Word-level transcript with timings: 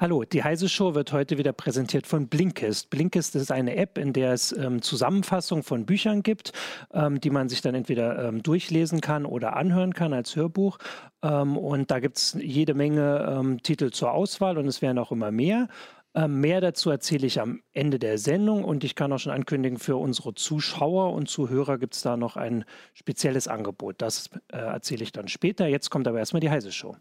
Hallo, 0.00 0.22
die 0.22 0.44
Heise 0.44 0.68
Show 0.68 0.94
wird 0.94 1.12
heute 1.12 1.38
wieder 1.38 1.52
präsentiert 1.52 2.06
von 2.06 2.28
Blinkist. 2.28 2.88
Blinkist 2.88 3.34
ist 3.34 3.50
eine 3.50 3.74
App, 3.74 3.98
in 3.98 4.12
der 4.12 4.32
es 4.32 4.52
ähm, 4.52 4.80
Zusammenfassungen 4.80 5.64
von 5.64 5.86
Büchern 5.86 6.22
gibt, 6.22 6.52
ähm, 6.94 7.20
die 7.20 7.30
man 7.30 7.48
sich 7.48 7.62
dann 7.62 7.74
entweder 7.74 8.28
ähm, 8.28 8.40
durchlesen 8.40 9.00
kann 9.00 9.26
oder 9.26 9.56
anhören 9.56 9.94
kann 9.94 10.12
als 10.12 10.36
Hörbuch. 10.36 10.78
Ähm, 11.20 11.56
und 11.56 11.90
da 11.90 11.98
gibt 11.98 12.16
es 12.16 12.36
jede 12.40 12.74
Menge 12.74 13.26
ähm, 13.28 13.60
Titel 13.64 13.90
zur 13.90 14.12
Auswahl 14.12 14.56
und 14.56 14.68
es 14.68 14.82
werden 14.82 14.98
auch 14.98 15.10
immer 15.10 15.32
mehr. 15.32 15.66
Ähm, 16.14 16.40
mehr 16.40 16.60
dazu 16.60 16.90
erzähle 16.90 17.26
ich 17.26 17.40
am 17.40 17.60
Ende 17.72 17.98
der 17.98 18.18
Sendung 18.18 18.62
und 18.62 18.84
ich 18.84 18.94
kann 18.94 19.12
auch 19.12 19.18
schon 19.18 19.32
ankündigen, 19.32 19.80
für 19.80 19.96
unsere 19.96 20.32
Zuschauer 20.32 21.12
und 21.12 21.28
Zuhörer 21.28 21.76
gibt 21.76 21.96
es 21.96 22.02
da 22.02 22.16
noch 22.16 22.36
ein 22.36 22.64
spezielles 22.94 23.48
Angebot. 23.48 23.96
Das 24.00 24.30
äh, 24.52 24.58
erzähle 24.58 25.02
ich 25.02 25.10
dann 25.10 25.26
später. 25.26 25.66
Jetzt 25.66 25.90
kommt 25.90 26.06
aber 26.06 26.20
erstmal 26.20 26.38
die 26.38 26.50
Heise 26.50 26.70
Show. 26.70 26.94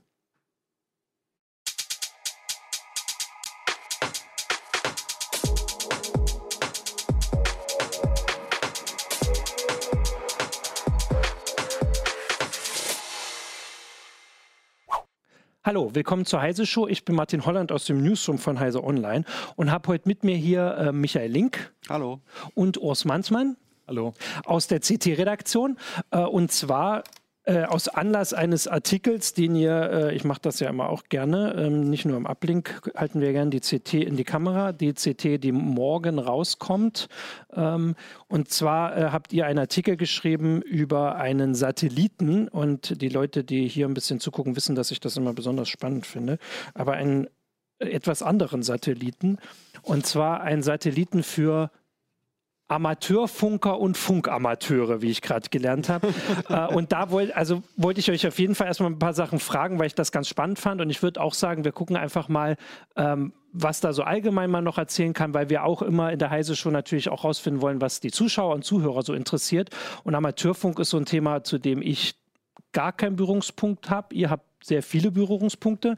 Hallo, 15.67 15.93
willkommen 15.93 16.25
zur 16.25 16.39
Heise 16.39 16.65
Show. 16.65 16.87
Ich 16.87 17.03
bin 17.03 17.13
Martin 17.13 17.45
Holland 17.45 17.73
aus 17.73 17.83
dem 17.83 18.01
Newsroom 18.01 18.37
von 18.37 18.57
Heise 18.57 18.81
Online 18.81 19.25
und 19.57 19.69
habe 19.69 19.89
heute 19.89 20.07
mit 20.07 20.23
mir 20.23 20.37
hier 20.37 20.77
äh, 20.77 20.91
Michael 20.93 21.29
Link. 21.29 21.73
Hallo. 21.89 22.21
Und 22.55 22.77
Urs 22.77 23.03
Mansmann. 23.03 23.57
Hallo. 23.85 24.13
Aus 24.45 24.67
der 24.67 24.79
CT-Redaktion. 24.79 25.77
Äh, 26.11 26.19
und 26.19 26.53
zwar 26.53 27.03
äh, 27.47 27.63
aus 27.63 27.87
Anlass 27.87 28.33
eines 28.33 28.67
Artikels, 28.67 29.33
den 29.33 29.55
ihr, 29.55 29.89
äh, 29.89 30.15
ich 30.15 30.25
mache 30.25 30.41
das 30.41 30.59
ja 30.59 30.69
immer 30.69 30.89
auch 30.89 31.03
gerne, 31.07 31.55
ähm, 31.57 31.89
nicht 31.89 32.03
nur 32.03 32.17
im 32.17 32.25
Uplink, 32.25 32.81
halten 32.93 33.21
wir 33.21 33.31
gerne 33.31 33.51
die 33.51 33.61
CT 33.61 33.93
in 33.93 34.17
die 34.17 34.25
Kamera, 34.25 34.73
die 34.73 34.91
CT, 34.91 35.41
die 35.41 35.53
morgen 35.53 36.19
rauskommt. 36.19 37.07
Ähm, 37.53 37.95
und 38.27 38.49
zwar 38.49 38.97
äh, 38.97 39.11
habt 39.11 39.31
ihr 39.31 39.45
einen 39.45 39.59
Artikel 39.59 39.95
geschrieben 39.95 40.61
über 40.61 41.15
einen 41.15 41.55
Satelliten 41.55 42.49
und 42.49 43.01
die 43.01 43.09
Leute, 43.09 43.45
die 43.45 43.65
hier 43.69 43.87
ein 43.87 43.93
bisschen 43.93 44.19
zugucken, 44.19 44.57
wissen, 44.57 44.75
dass 44.75 44.91
ich 44.91 44.99
das 44.99 45.15
immer 45.15 45.31
besonders 45.31 45.69
spannend 45.69 46.05
finde, 46.05 46.39
aber 46.73 46.93
einen 46.93 47.29
etwas 47.79 48.23
anderen 48.23 48.61
Satelliten 48.61 49.37
und 49.83 50.05
zwar 50.05 50.41
einen 50.41 50.63
Satelliten 50.63 51.23
für 51.23 51.71
Amateurfunker 52.69 53.79
und 53.79 53.97
Funkamateure, 53.97 55.01
wie 55.01 55.09
ich 55.09 55.21
gerade 55.21 55.49
gelernt 55.49 55.87
habe. 55.89 56.13
äh, 56.49 56.67
und 56.73 56.91
da 56.91 57.11
wollte 57.11 57.35
also 57.35 57.63
wollte 57.75 57.99
ich 57.99 58.11
euch 58.11 58.27
auf 58.27 58.39
jeden 58.39 58.55
Fall 58.55 58.67
erstmal 58.67 58.91
ein 58.91 58.99
paar 58.99 59.13
Sachen 59.13 59.39
fragen, 59.39 59.79
weil 59.79 59.87
ich 59.87 59.95
das 59.95 60.11
ganz 60.11 60.27
spannend 60.27 60.59
fand. 60.59 60.81
Und 60.81 60.89
ich 60.89 61.01
würde 61.01 61.21
auch 61.21 61.33
sagen, 61.33 61.63
wir 61.63 61.71
gucken 61.71 61.95
einfach 61.95 62.27
mal, 62.27 62.57
ähm, 62.95 63.33
was 63.53 63.79
da 63.79 63.93
so 63.93 64.03
allgemein 64.03 64.51
man 64.51 64.63
noch 64.63 64.77
erzählen 64.77 65.13
kann, 65.13 65.33
weil 65.33 65.49
wir 65.49 65.63
auch 65.63 65.81
immer 65.81 66.11
in 66.11 66.19
der 66.19 66.29
Heise 66.29 66.55
schon 66.55 66.73
natürlich 66.73 67.09
auch 67.09 67.23
rausfinden 67.23 67.61
wollen, 67.61 67.81
was 67.81 68.01
die 68.01 68.11
Zuschauer 68.11 68.53
und 68.53 68.63
Zuhörer 68.63 69.01
so 69.01 69.13
interessiert. 69.13 69.69
Und 70.03 70.13
Amateurfunk 70.13 70.79
ist 70.79 70.89
so 70.89 70.97
ein 70.97 71.05
Thema, 71.05 71.43
zu 71.43 71.57
dem 71.57 71.81
ich 71.81 72.15
gar 72.73 72.91
keinen 72.91 73.15
Berührungspunkt 73.15 73.89
habe. 73.89 74.13
Ihr 74.13 74.29
habt 74.29 74.65
sehr 74.65 74.83
viele 74.83 75.11
Berührungspunkte. 75.11 75.95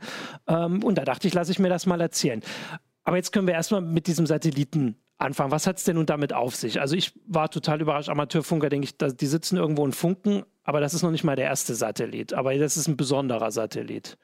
Ähm, 0.48 0.84
und 0.84 0.98
da 0.98 1.04
dachte 1.04 1.28
ich, 1.28 1.34
lasse 1.34 1.52
ich 1.52 1.60
mir 1.60 1.70
das 1.70 1.86
mal 1.86 2.00
erzählen. 2.00 2.42
Aber 3.04 3.18
jetzt 3.18 3.32
können 3.32 3.48
wir 3.48 3.56
erstmal 3.56 3.82
mit 3.82 4.08
diesem 4.08 4.28
Satelliten 4.28 4.96
anfangen. 5.20 5.52
Was 5.52 5.68
hat 5.68 5.78
es 5.78 5.84
denn 5.84 5.96
nun 5.96 6.06
damit 6.06 6.34
auf 6.34 6.56
sich? 6.56 6.82
Also 6.82 6.96
ich 6.96 7.14
war 7.28 7.50
total 7.50 7.82
überrascht. 7.82 8.10
Amateurfunker, 8.10 8.70
denke 8.70 8.86
ich, 8.86 8.98
die 8.98 9.28
sitzen 9.28 9.58
irgendwo 9.58 9.84
und 9.84 9.96
funken, 9.96 10.44
aber 10.64 10.80
das 10.80 10.94
ist 10.94 11.04
noch 11.04 11.12
nicht 11.12 11.24
mal 11.24 11.36
der 11.36 11.46
erste 11.46 11.76
Satellit. 11.76 12.34
Aber 12.34 12.58
das 12.58 12.78
ist 12.78 12.88
ein 12.88 12.98
besonderer 12.98 13.52
Satellit. 13.52 14.18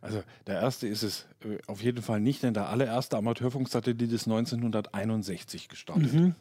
Also 0.00 0.22
der 0.46 0.60
erste 0.60 0.86
ist 0.86 1.02
es 1.02 1.26
äh, 1.44 1.58
auf 1.66 1.82
jeden 1.82 2.02
Fall 2.02 2.20
nicht, 2.20 2.42
denn 2.42 2.54
der 2.54 2.68
allererste 2.68 3.18
Amateurfunksatellit 3.18 4.10
ist 4.12 4.26
1961 4.26 5.68
gestartet. 5.68 6.12
Mhm. 6.12 6.34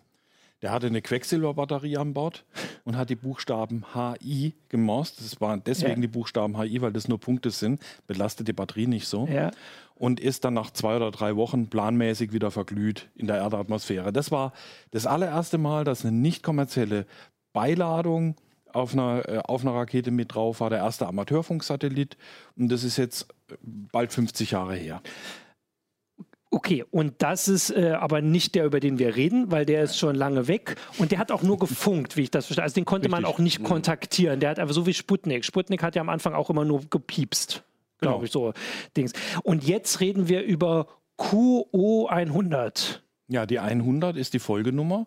Der 0.62 0.72
hatte 0.72 0.88
eine 0.88 1.02
Quecksilberbatterie 1.02 1.98
an 1.98 2.14
Bord 2.14 2.44
und 2.84 2.98
hat 2.98 3.10
die 3.10 3.16
Buchstaben 3.16 3.86
HI 3.94 4.56
gemorst. 4.68 5.22
Das 5.22 5.40
waren 5.40 5.64
deswegen 5.66 5.96
ja. 5.96 6.02
die 6.02 6.08
Buchstaben 6.08 6.60
HI, 6.60 6.82
weil 6.82 6.92
das 6.92 7.08
nur 7.08 7.20
Punkte 7.20 7.50
sind, 7.52 7.82
belastet 8.08 8.48
die 8.48 8.54
Batterie 8.54 8.88
nicht 8.88 9.08
so. 9.08 9.28
Ja. 9.28 9.52
Und 9.96 10.20
ist 10.20 10.46
dann 10.46 10.54
nach 10.54 10.72
zwei 10.72 10.96
oder 10.96 11.12
drei 11.12 11.36
Wochen 11.36 11.70
planmäßig 11.70 12.34
wieder 12.34 12.52
verglüht 12.52 13.10
in 13.16 13.28
der 13.28 13.38
Erdatmosphäre. 13.38 14.12
Das 14.12 14.32
war 14.32 14.54
das 14.92 15.06
allererste 15.06 15.58
Mal, 15.58 15.84
dass 15.84 16.06
eine 16.06 16.16
nicht 16.16 16.44
kommerzielle 16.44 17.06
Beiladung 17.54 18.36
auf 18.74 18.94
einer, 18.94 19.28
äh, 19.28 19.38
auf 19.40 19.62
einer 19.62 19.74
Rakete 19.74 20.12
mit 20.12 20.36
drauf 20.36 20.60
war, 20.60 20.70
der 20.70 20.80
erste 20.80 21.08
Amateurfunksatellit. 21.08 22.18
Und 22.58 22.70
das 22.70 22.84
ist 22.84 22.98
jetzt 22.98 23.28
bald 23.62 24.14
50 24.14 24.52
Jahre 24.52 24.76
her. 24.76 25.02
Okay, 26.52 26.84
und 26.90 27.14
das 27.20 27.48
ist 27.48 27.70
äh, 27.70 27.92
aber 27.92 28.22
nicht 28.22 28.56
der, 28.56 28.66
über 28.66 28.80
den 28.80 28.98
wir 28.98 29.16
reden, 29.16 29.52
weil 29.52 29.66
der 29.66 29.84
ist 29.84 30.00
schon 30.00 30.16
lange 30.16 30.48
weg 30.48 30.78
und 30.98 31.12
der 31.12 31.20
hat 31.20 31.32
auch 31.32 31.44
nur 31.44 31.60
gefunkt, 31.60 32.18
wie 32.18 32.24
ich 32.24 32.32
das 32.32 32.48
verstehe. 32.48 32.64
Also 32.64 32.74
den 32.74 32.86
konnte 32.86 33.06
Richtig. 33.06 33.22
man 33.22 33.26
auch 33.26 33.38
nicht 33.38 33.60
mhm. 33.60 33.66
kontaktieren. 33.66 34.40
Der 34.40 34.50
hat 34.50 34.60
einfach 34.60 34.74
so 34.74 34.88
wie 34.88 34.94
Sputnik. 34.94 35.46
Sputnik 35.46 35.84
hat 35.84 35.96
ja 35.96 36.02
am 36.02 36.10
Anfang 36.10 36.34
auch 36.34 36.50
immer 36.50 36.66
nur 36.66 36.82
gepiepst, 36.90 37.64
glaube 38.00 38.16
genau. 38.16 38.24
ich, 38.26 38.32
so 38.32 38.54
Dings. 38.98 39.14
Und 39.44 39.64
jetzt 39.64 40.00
reden 40.00 40.28
wir 40.28 40.42
über 40.42 40.88
QO100. 41.20 43.00
Ja, 43.28 43.46
die 43.46 43.60
100 43.60 44.18
ist 44.18 44.34
die 44.34 44.40
Folgenummer. 44.40 45.06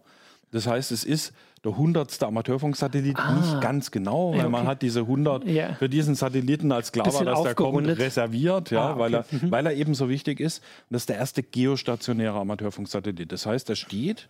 Das 0.53 0.69
heißt, 0.69 0.93
es 0.93 1.03
ist 1.03 1.33
der 1.65 1.73
100. 1.73 2.23
Amateurfunksatellit, 2.23 3.17
ah. 3.19 3.35
nicht 3.35 3.61
ganz 3.61 3.91
genau, 3.91 4.33
weil 4.33 4.39
ja, 4.39 4.45
okay. 4.45 4.53
man 4.53 4.67
hat 4.67 4.83
diese 4.83 5.01
100 5.01 5.45
ja. 5.45 5.75
für 5.75 5.89
diesen 5.89 6.15
Satelliten 6.15 6.73
als 6.73 6.91
klar 6.91 7.13
war, 7.13 7.25
dass 7.25 7.43
der 7.43 7.55
kommt, 7.55 7.87
reserviert, 7.87 8.71
ja, 8.71 8.89
ah, 8.89 8.91
okay. 8.93 9.01
weil, 9.01 9.15
er, 9.15 9.27
mhm. 9.31 9.51
weil 9.51 9.67
er 9.67 9.75
eben 9.75 9.95
so 9.95 10.09
wichtig 10.09 10.41
ist. 10.41 10.59
Und 10.59 10.95
das 10.95 11.03
ist 11.03 11.09
der 11.09 11.17
erste 11.17 11.43
geostationäre 11.43 12.39
Amateurfunksatellit. 12.39 13.31
Das 13.31 13.47
heißt, 13.47 13.71
er 13.71 13.77
steht, 13.77 14.29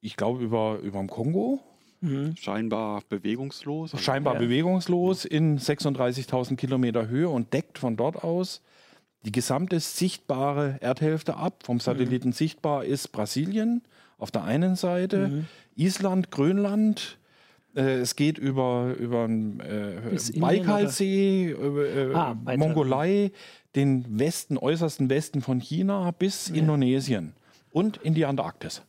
ich 0.00 0.16
glaube, 0.16 0.42
über, 0.42 0.78
über 0.78 0.98
dem 0.98 1.10
Kongo. 1.10 1.60
Mhm. 2.00 2.36
Scheinbar 2.36 3.02
bewegungslos. 3.08 3.92
Also 3.92 4.02
Scheinbar 4.02 4.34
ja. 4.34 4.40
bewegungslos 4.40 5.24
in 5.24 5.58
36.000 5.58 6.56
Kilometer 6.56 7.08
Höhe 7.08 7.28
und 7.28 7.52
deckt 7.52 7.78
von 7.78 7.96
dort 7.96 8.22
aus 8.22 8.62
die 9.24 9.32
gesamte 9.32 9.80
sichtbare 9.80 10.78
Erdhälfte 10.80 11.36
ab. 11.36 11.64
Vom 11.64 11.80
Satelliten 11.80 12.28
mhm. 12.28 12.32
sichtbar 12.32 12.84
ist 12.84 13.08
Brasilien, 13.08 13.82
auf 14.18 14.30
der 14.30 14.44
einen 14.44 14.76
Seite, 14.76 15.28
mhm. 15.28 15.46
Island, 15.76 16.30
Grönland. 16.30 17.18
Äh, 17.74 18.00
es 18.00 18.16
geht 18.16 18.38
über, 18.38 18.94
über 18.98 19.26
den 19.26 19.60
äh, 19.60 20.18
Baikalsee, 20.38 21.50
äh, 21.50 22.14
ah, 22.14 22.34
Mongolei, 22.56 23.32
den 23.74 24.18
Westen, 24.18 24.58
äußersten 24.58 25.10
Westen 25.10 25.42
von 25.42 25.60
China 25.60 26.10
bis 26.10 26.48
ja. 26.48 26.56
Indonesien 26.56 27.34
und 27.70 27.98
in 27.98 28.14
die 28.14 28.24
Antarktis. 28.24 28.82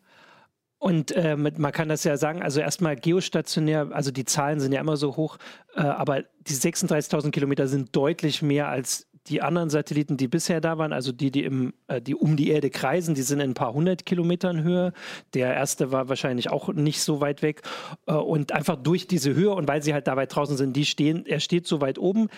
Und 0.80 1.12
äh, 1.12 1.36
man 1.36 1.72
kann 1.72 1.90
das 1.90 2.04
ja 2.04 2.18
sagen, 2.18 2.44
also 2.44 2.60
erstmal 2.60 2.96
geostationär, 2.96 3.90
also 3.92 4.12
die 4.12 4.26
Zahlen 4.26 4.60
sind 4.60 4.74
ja 4.74 4.80
immer 4.80 4.96
so 4.96 5.16
hoch, 5.16 5.38
äh, 5.76 5.82
aber 5.82 6.24
die 6.42 6.54
36.000 6.54 7.32
Kilometer 7.32 7.68
sind 7.68 7.96
deutlich 7.96 8.44
mehr 8.44 8.68
als 8.68 9.07
die 9.30 9.42
anderen 9.42 9.70
Satelliten, 9.70 10.18
die 10.18 10.28
bisher 10.28 10.62
da 10.62 10.78
waren, 10.78 10.94
also 10.94 11.12
die, 11.12 11.32
die, 11.32 11.44
im, 11.44 11.74
äh, 11.88 12.02
die 12.02 12.16
um 12.16 12.38
die 12.38 12.50
Erde 12.50 12.70
kreisen, 12.70 13.16
die 13.16 13.22
sind 13.22 13.40
in 13.40 13.52
ein 13.52 13.54
paar 13.54 13.74
hundert 13.74 14.06
Kilometern 14.06 14.64
Höhe. 14.64 14.94
Der 15.34 15.54
erste 15.54 15.92
war 15.92 16.10
wahrscheinlich 16.10 16.50
auch 16.50 16.70
nicht 16.74 17.02
so 17.02 17.22
weit 17.22 17.42
weg. 17.42 17.62
Äh, 18.06 18.14
und 18.14 18.52
einfach 18.52 18.76
durch 18.76 19.08
diese 19.08 19.34
Höhe 19.34 19.54
und 19.54 19.68
weil 19.68 19.84
sie 19.84 19.94
halt 19.94 20.08
da 20.08 20.16
weit 20.16 20.36
draußen 20.36 20.58
sind, 20.58 20.76
die 20.76 20.86
stehen, 20.86 21.26
er 21.26 21.40
steht 21.40 21.68
so 21.68 21.82
weit 21.82 22.00
oben, 22.00 22.30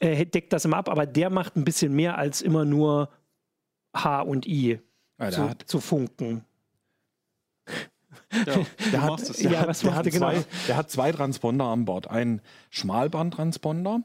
deckt 0.00 0.52
das 0.52 0.64
immer 0.64 0.76
ab, 0.76 0.88
aber 0.88 1.06
der 1.06 1.30
macht 1.30 1.56
ein 1.56 1.64
bisschen 1.64 1.94
mehr 1.94 2.18
als 2.18 2.42
immer 2.42 2.64
nur 2.64 3.10
H 3.94 4.22
und 4.22 4.46
I 4.46 4.80
ja, 5.18 5.30
zu, 5.30 5.50
zu 5.64 5.80
funken. 5.80 6.44
Ja, 8.32 8.44
der, 8.44 8.54
hat, 9.02 9.38
der, 9.38 9.50
ja, 9.50 9.60
hat, 9.60 9.82
der, 9.82 9.94
hat 9.94 10.04
genau? 10.04 10.30
zwei, 10.30 10.44
der 10.68 10.76
hat 10.76 10.90
zwei 10.90 11.12
Transponder 11.12 11.66
an 11.66 11.84
Bord. 11.84 12.10
Ein 12.10 12.40
Schmalbandtransponder, 12.70 14.02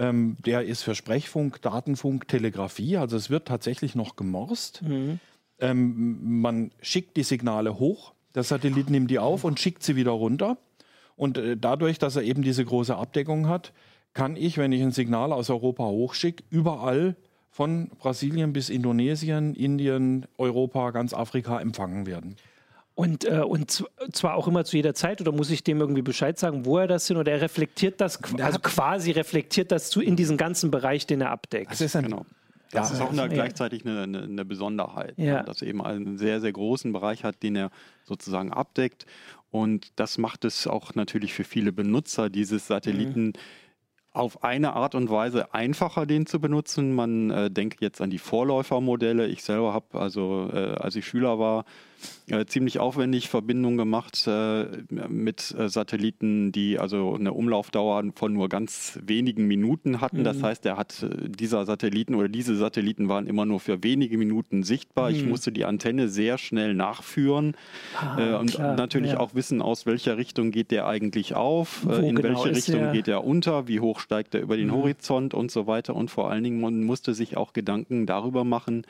ähm, 0.00 0.38
der 0.44 0.64
ist 0.64 0.82
für 0.82 0.94
Sprechfunk, 0.94 1.60
Datenfunk, 1.60 2.26
Telegrafie. 2.26 2.96
Also 2.96 3.16
es 3.16 3.28
wird 3.28 3.46
tatsächlich 3.46 3.94
noch 3.94 4.16
gemorst. 4.16 4.82
Mhm. 4.82 5.20
Ähm, 5.60 6.40
man 6.40 6.72
schickt 6.80 7.18
die 7.18 7.22
Signale 7.22 7.78
hoch, 7.78 8.14
der 8.34 8.42
Satellit 8.42 8.88
nimmt 8.88 9.10
die 9.10 9.18
auf 9.18 9.44
und 9.44 9.60
schickt 9.60 9.82
sie 9.82 9.96
wieder 9.96 10.12
runter. 10.12 10.56
Und 11.16 11.36
äh, 11.36 11.56
dadurch, 11.56 11.98
dass 11.98 12.16
er 12.16 12.22
eben 12.22 12.42
diese 12.42 12.64
große 12.64 12.96
Abdeckung 12.96 13.46
hat, 13.46 13.74
kann 14.14 14.36
ich, 14.36 14.56
wenn 14.56 14.72
ich 14.72 14.82
ein 14.82 14.90
Signal 14.90 15.32
aus 15.32 15.50
Europa 15.50 15.84
hochschicke, 15.84 16.42
überall 16.48 17.14
von 17.50 17.90
Brasilien 17.98 18.54
bis 18.54 18.70
Indonesien, 18.70 19.54
Indien, 19.54 20.26
Europa, 20.38 20.92
ganz 20.92 21.12
Afrika 21.12 21.60
empfangen 21.60 22.06
werden. 22.06 22.36
Und, 23.00 23.24
äh, 23.24 23.38
und 23.40 23.82
zwar 24.12 24.34
auch 24.34 24.46
immer 24.46 24.66
zu 24.66 24.76
jeder 24.76 24.92
Zeit 24.92 25.22
oder 25.22 25.32
muss 25.32 25.48
ich 25.48 25.64
dem 25.64 25.80
irgendwie 25.80 26.02
Bescheid 26.02 26.38
sagen, 26.38 26.66
wo 26.66 26.76
er 26.76 26.86
das 26.86 27.06
hin 27.06 27.16
oder 27.16 27.32
er 27.32 27.40
reflektiert 27.40 27.98
das, 27.98 28.20
also 28.38 28.58
quasi 28.58 29.10
reflektiert 29.12 29.72
das 29.72 29.88
zu 29.88 30.02
in 30.02 30.16
diesen 30.16 30.36
ganzen 30.36 30.70
Bereich, 30.70 31.06
den 31.06 31.22
er 31.22 31.30
abdeckt. 31.30 31.70
Das 31.72 31.80
ist 31.80 31.96
ein, 31.96 32.04
genau. 32.04 32.26
Das 32.72 32.90
ja, 32.90 32.96
ist 32.96 33.00
auch 33.00 33.10
eine, 33.10 33.30
gleichzeitig 33.30 33.86
eine, 33.86 34.02
eine, 34.02 34.22
eine 34.24 34.44
Besonderheit, 34.44 35.14
ja. 35.16 35.38
ne? 35.38 35.44
dass 35.44 35.62
er 35.62 35.68
eben 35.68 35.82
einen 35.82 36.18
sehr, 36.18 36.42
sehr 36.42 36.52
großen 36.52 36.92
Bereich 36.92 37.24
hat, 37.24 37.42
den 37.42 37.56
er 37.56 37.70
sozusagen 38.04 38.52
abdeckt. 38.52 39.06
Und 39.50 39.98
das 39.98 40.18
macht 40.18 40.44
es 40.44 40.66
auch 40.66 40.94
natürlich 40.94 41.32
für 41.32 41.44
viele 41.44 41.72
Benutzer 41.72 42.28
dieses 42.28 42.66
Satelliten 42.66 43.28
mhm 43.28 43.32
auf 44.12 44.42
eine 44.42 44.72
Art 44.72 44.96
und 44.96 45.08
Weise 45.08 45.54
einfacher, 45.54 46.04
den 46.04 46.26
zu 46.26 46.40
benutzen. 46.40 46.92
Man 46.94 47.30
äh, 47.30 47.48
denkt 47.48 47.80
jetzt 47.80 48.00
an 48.00 48.10
die 48.10 48.18
Vorläufermodelle. 48.18 49.28
Ich 49.28 49.44
selber 49.44 49.72
habe, 49.72 50.00
also 50.00 50.50
äh, 50.52 50.74
als 50.74 50.96
ich 50.96 51.06
Schüler 51.06 51.38
war, 51.38 51.64
äh, 52.28 52.44
ziemlich 52.46 52.78
aufwendig 52.78 53.28
Verbindungen 53.28 53.76
gemacht 53.76 54.26
äh, 54.26 54.66
mit 55.08 55.54
äh, 55.58 55.68
Satelliten, 55.68 56.52
die 56.52 56.78
also 56.78 57.14
eine 57.14 57.32
Umlaufdauer 57.32 58.04
von 58.14 58.32
nur 58.32 58.48
ganz 58.48 58.98
wenigen 59.04 59.46
Minuten 59.46 60.00
hatten. 60.00 60.20
Mhm. 60.20 60.24
Das 60.24 60.42
heißt, 60.42 60.64
er 60.66 60.76
hat 60.76 61.02
äh, 61.02 61.28
dieser 61.28 61.64
Satelliten 61.64 62.14
oder 62.14 62.28
diese 62.28 62.56
Satelliten 62.56 63.08
waren 63.08 63.26
immer 63.26 63.46
nur 63.46 63.60
für 63.60 63.82
wenige 63.82 64.16
Minuten 64.18 64.62
sichtbar. 64.62 65.10
Mhm. 65.10 65.16
Ich 65.16 65.26
musste 65.26 65.52
die 65.52 65.64
Antenne 65.64 66.08
sehr 66.08 66.38
schnell 66.38 66.74
nachführen 66.74 67.56
ah, 68.00 68.36
und 68.36 68.52
klar, 68.52 68.76
natürlich 68.76 69.12
ja. 69.12 69.20
auch 69.20 69.34
wissen, 69.34 69.62
aus 69.62 69.86
welcher 69.86 70.16
Richtung 70.16 70.50
geht 70.50 70.70
der 70.70 70.86
eigentlich 70.86 71.34
auf, 71.34 71.84
in 71.84 72.14
genau 72.14 72.44
welche 72.44 72.56
Richtung 72.56 72.80
er? 72.80 72.92
geht 72.92 73.08
er 73.08 73.24
unter, 73.24 73.68
wie 73.68 73.80
hoch 73.80 74.00
steigt 74.00 74.34
er 74.34 74.40
über 74.40 74.56
den 74.56 74.68
mhm. 74.68 74.74
Horizont 74.74 75.34
und 75.34 75.50
so 75.50 75.66
weiter. 75.66 75.94
Und 75.94 76.10
vor 76.10 76.30
allen 76.30 76.44
Dingen, 76.44 76.60
man 76.60 76.84
musste 76.84 77.14
sich 77.14 77.36
auch 77.36 77.52
Gedanken 77.52 78.06
darüber 78.06 78.44
machen, 78.44 78.84
äh, 78.84 78.86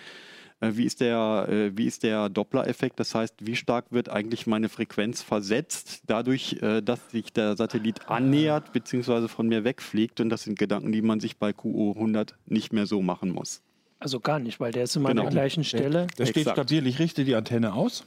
wie 0.61 0.85
ist 0.85 1.01
der, 1.01 1.47
äh, 1.49 1.77
wie 1.77 1.87
ist 1.87 2.03
der 2.03 2.29
Doppler-Effekt? 2.29 3.01
Das 3.01 3.15
heißt, 3.15 3.35
wie 3.41 3.57
stark 3.57 3.87
wird 3.91 4.09
eigentlich 4.11 4.47
meine 4.47 4.69
Frequenz 4.69 5.23
versetzt, 5.23 6.03
dadurch, 6.07 6.59
äh, 6.61 6.83
dass 6.83 7.11
sich 7.11 7.33
der 7.33 7.57
Satellit 7.57 8.09
annähert 8.09 8.73
bzw. 8.73 9.29
von 9.29 9.49
mir 9.49 9.65
wegfliegt? 9.65 10.21
Und 10.21 10.29
das 10.29 10.43
sind 10.43 10.59
Gedanken, 10.59 10.93
die 10.93 11.03
man 11.03 11.21
sich 11.21 11.39
bei 11.39 11.53
QO 11.53 11.93
100 11.93 12.35
nicht 12.47 12.73
mehr 12.73 12.87
so 12.87 13.01
machen 13.01 13.31
muss. 13.31 13.63
Also 13.99 14.21
gar 14.21 14.39
nicht, 14.39 14.61
weil 14.61 14.73
der 14.73 14.85
ist 14.85 14.97
immer 14.97 15.11
genau. 15.11 15.23
an 15.23 15.27
der 15.27 15.33
gleichen 15.33 15.65
Stelle. 15.65 16.07
Der, 16.19 16.27
steht 16.27 16.49
stabil, 16.49 16.87
ich 16.87 16.99
richte 16.99 17.25
die 17.25 17.35
Antenne 17.35 17.75
aus. 17.75 18.05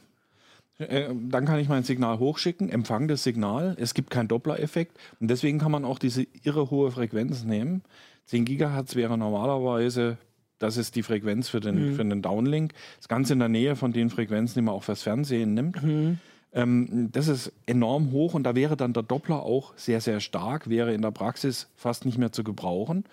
Dann 0.80 1.46
kann 1.46 1.60
ich 1.60 1.70
mein 1.70 1.84
Signal 1.84 2.18
hochschicken, 2.18 2.68
empfange 2.70 3.08
das 3.08 3.24
Signal. 3.24 3.76
Es 3.80 3.94
gibt 3.94 4.10
keinen 4.10 4.28
Doppler-Effekt. 4.28 4.98
Und 5.20 5.30
deswegen 5.30 5.60
kann 5.60 5.72
man 5.72 5.86
auch 5.86 6.00
diese 6.00 6.26
irre 6.42 6.72
hohe 6.72 6.92
Frequenz 6.92 7.44
nehmen. 7.44 7.84
10 8.26 8.46
Gigahertz 8.46 8.96
wäre 8.96 9.18
normalerweise 9.18 10.18
das 10.64 10.78
ist 10.78 10.96
die 10.96 11.04
Frequenz 11.04 11.50
für 11.50 11.60
den, 11.60 11.92
mhm. 11.92 11.96
für 11.96 12.06
den 12.06 12.22
Downlink. 12.22 12.74
Das 12.98 13.10
Ganze 13.10 13.34
in 13.34 13.40
der 13.40 13.50
Nähe 13.50 13.76
von 13.76 13.92
den 13.92 14.10
Frequenzen, 14.10 14.60
die 14.60 14.62
man 14.62 14.74
auch 14.74 14.84
fürs 14.84 15.04
Fernsehen 15.04 15.54
nimmt. 15.54 15.84
Mhm. 15.84 16.20
Ähm, 16.54 17.10
das 17.12 17.28
ist 17.28 17.52
enorm 17.66 18.12
hoch 18.12 18.34
und 18.34 18.44
da 18.44 18.56
wäre 18.56 18.78
dann 18.78 18.94
der 18.94 19.04
Doppler 19.04 19.44
auch 19.44 19.74
sehr, 19.76 20.00
sehr 20.00 20.22
stark, 20.22 20.70
wäre 20.70 20.94
in 20.94 21.02
der 21.02 21.12
Praxis 21.12 21.68
fast 21.76 22.06
nicht 22.06 22.18
mehr 22.18 22.32
zu 22.32 22.44
gebrauchen. 22.44 23.04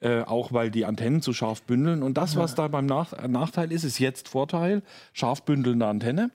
Äh, 0.00 0.22
auch 0.22 0.52
weil 0.52 0.70
die 0.70 0.84
Antennen 0.84 1.22
zu 1.22 1.32
scharf 1.32 1.62
bündeln. 1.62 2.02
Und 2.02 2.18
das, 2.18 2.36
was 2.36 2.54
da 2.54 2.68
beim 2.68 2.84
Nach 2.84 3.12
Nachteil 3.26 3.72
ist, 3.72 3.84
ist 3.84 3.98
jetzt 3.98 4.28
Vorteil. 4.28 4.82
Scharf 5.12 5.42
bündelnde 5.42 5.86
Antenne. 5.86 6.30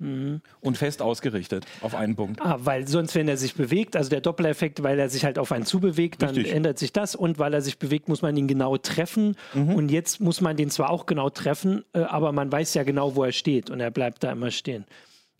Mhm. 0.00 0.42
Und 0.60 0.78
fest 0.78 1.02
ausgerichtet 1.02 1.66
auf 1.80 1.94
einen 1.94 2.14
Punkt. 2.14 2.40
Ah, 2.40 2.58
weil 2.60 2.86
sonst, 2.86 3.14
wenn 3.16 3.28
er 3.28 3.36
sich 3.36 3.54
bewegt, 3.54 3.96
also 3.96 4.08
der 4.10 4.20
Doppeleffekt, 4.20 4.82
weil 4.82 4.98
er 4.98 5.08
sich 5.08 5.24
halt 5.24 5.38
auf 5.38 5.50
einen 5.50 5.64
zubewegt, 5.64 6.22
dann 6.22 6.34
Richtig. 6.34 6.54
ändert 6.54 6.78
sich 6.78 6.92
das. 6.92 7.16
Und 7.16 7.38
weil 7.38 7.52
er 7.52 7.62
sich 7.62 7.78
bewegt, 7.78 8.08
muss 8.08 8.22
man 8.22 8.36
ihn 8.36 8.46
genau 8.46 8.76
treffen. 8.76 9.36
Mhm. 9.54 9.74
Und 9.74 9.90
jetzt 9.90 10.20
muss 10.20 10.40
man 10.40 10.56
den 10.56 10.70
zwar 10.70 10.90
auch 10.90 11.06
genau 11.06 11.30
treffen, 11.30 11.84
äh, 11.94 12.00
aber 12.00 12.30
man 12.32 12.50
weiß 12.50 12.74
ja 12.74 12.84
genau, 12.84 13.16
wo 13.16 13.24
er 13.24 13.32
steht. 13.32 13.70
Und 13.70 13.80
er 13.80 13.90
bleibt 13.90 14.22
da 14.22 14.30
immer 14.30 14.52
stehen. 14.52 14.84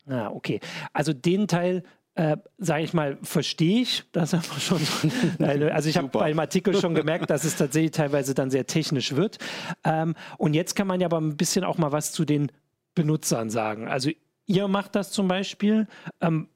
Ah, 0.08 0.28
okay. 0.28 0.60
Also 0.92 1.12
den 1.12 1.46
Teil 1.46 1.84
äh, 2.18 2.36
sage 2.58 2.82
ich 2.82 2.94
mal, 2.94 3.16
verstehe 3.22 3.82
ich. 3.82 4.02
Das 4.10 4.34
einfach 4.34 4.58
schon. 4.58 4.80
also 5.70 5.88
ich 5.88 5.96
habe 5.96 6.08
beim 6.08 6.40
Artikel 6.40 6.74
schon 6.74 6.96
gemerkt, 6.96 7.30
dass 7.30 7.44
es 7.44 7.54
tatsächlich 7.54 7.92
teilweise 7.92 8.34
dann 8.34 8.50
sehr 8.50 8.66
technisch 8.66 9.14
wird. 9.14 9.38
Ähm, 9.84 10.16
und 10.36 10.54
jetzt 10.54 10.74
kann 10.74 10.88
man 10.88 11.00
ja 11.00 11.06
aber 11.06 11.20
ein 11.20 11.36
bisschen 11.36 11.62
auch 11.62 11.78
mal 11.78 11.92
was 11.92 12.10
zu 12.10 12.24
den 12.24 12.50
Benutzern 12.96 13.50
sagen. 13.50 13.86
Also 13.86 14.10
ihr 14.48 14.66
macht 14.66 14.96
das 14.96 15.12
zum 15.12 15.28
Beispiel. 15.28 15.86
Ähm, 16.20 16.48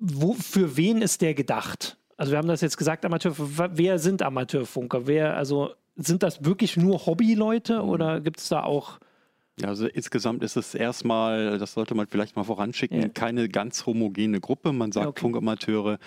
wo, 0.00 0.34
für 0.34 0.76
wen 0.76 1.00
ist 1.00 1.22
der 1.22 1.34
gedacht? 1.34 1.96
Also 2.16 2.32
wir 2.32 2.38
haben 2.38 2.48
das 2.48 2.60
jetzt 2.60 2.76
gesagt, 2.76 3.04
Amateur, 3.04 3.34
wer 3.36 3.98
sind 3.98 4.22
Amateurfunker? 4.22 5.06
Wer, 5.06 5.36
also 5.36 5.70
sind 5.96 6.22
das 6.22 6.44
wirklich 6.44 6.76
nur 6.76 7.06
Hobbyleute 7.06 7.82
mhm. 7.82 7.88
oder 7.88 8.20
gibt 8.20 8.40
es 8.40 8.48
da 8.48 8.64
auch 8.64 8.98
ja, 9.60 9.68
also 9.68 9.86
insgesamt 9.86 10.42
ist 10.42 10.56
es 10.56 10.74
erstmal, 10.74 11.58
das 11.58 11.74
sollte 11.74 11.94
man 11.94 12.08
vielleicht 12.08 12.34
mal 12.34 12.42
voranschicken, 12.42 13.02
ja. 13.02 13.08
keine 13.08 13.48
ganz 13.48 13.86
homogene 13.86 14.40
Gruppe. 14.40 14.72
Man 14.72 14.90
sagt 14.90 15.06
okay. 15.06 15.20
Funkamateure 15.20 16.00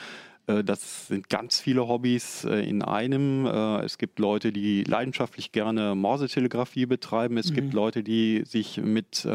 äh, 0.48 0.64
das 0.64 1.08
sind 1.08 1.30
ganz 1.30 1.60
viele 1.60 1.88
Hobbys 1.88 2.46
äh, 2.46 2.68
in 2.68 2.82
einem. 2.82 3.46
Äh, 3.46 3.84
es 3.84 3.98
gibt 3.98 4.20
Leute, 4.20 4.52
die 4.52 4.84
leidenschaftlich 4.84 5.52
gerne 5.52 5.94
Morsetelegrafie 5.94 6.86
betreiben. 6.86 7.38
Es 7.38 7.52
mhm. 7.52 7.56
gibt 7.56 7.74
Leute, 7.74 8.04
die 8.04 8.44
sich 8.46 8.78
mit 8.78 9.28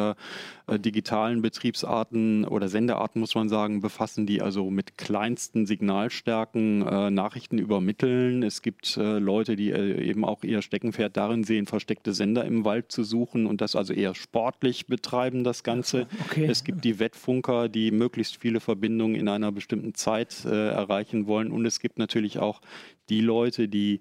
digitalen 0.79 1.43
Betriebsarten 1.43 2.45
oder 2.45 2.69
Sendearten, 2.69 3.21
muss 3.21 3.35
man 3.35 3.49
sagen, 3.49 3.81
befassen, 3.81 4.27
die 4.27 4.43
also 4.43 4.71
mit 4.71 4.97
kleinsten 4.97 5.67
Signalstärken 5.67 6.81
Nachrichten 7.15 7.59
übermitteln. 7.59 8.43
Es 8.43 8.63
gibt 8.63 8.97
Leute, 8.97 9.57
die 9.57 9.71
eben 9.71 10.25
auch 10.25 10.45
ihr 10.45 10.63
Steckenpferd 10.63 11.17
darin 11.17 11.45
sehen, 11.45 11.67
versteckte 11.67 12.15
Sender 12.15 12.45
im 12.45 12.65
Wald 12.65 12.93
zu 12.93 13.05
suchen 13.05 13.47
und 13.47 13.61
das 13.61 13.77
also 13.77 13.93
eher 13.93 14.15
sportlich 14.15 14.87
betreiben, 14.87 15.45
das 15.45 15.63
Ganze. 15.63 16.07
Okay. 16.29 16.47
Es 16.47 16.65
gibt 16.65 16.85
die 16.85 16.99
Wettfunker, 16.99 17.69
die 17.69 17.91
möglichst 17.91 18.37
viele 18.37 18.61
Verbindungen 18.61 19.15
in 19.15 19.29
einer 19.29 19.53
bestimmten 19.53 19.95
Zeit 19.95 20.45
erreichen 20.45 20.93
erreichen 20.93 21.27
wollen. 21.27 21.51
Und 21.51 21.67
es 21.67 21.81
gibt 21.81 21.99
natürlich 21.99 22.39
auch 22.39 22.61
die 23.09 23.21
Leute, 23.21 23.69
die 23.69 24.01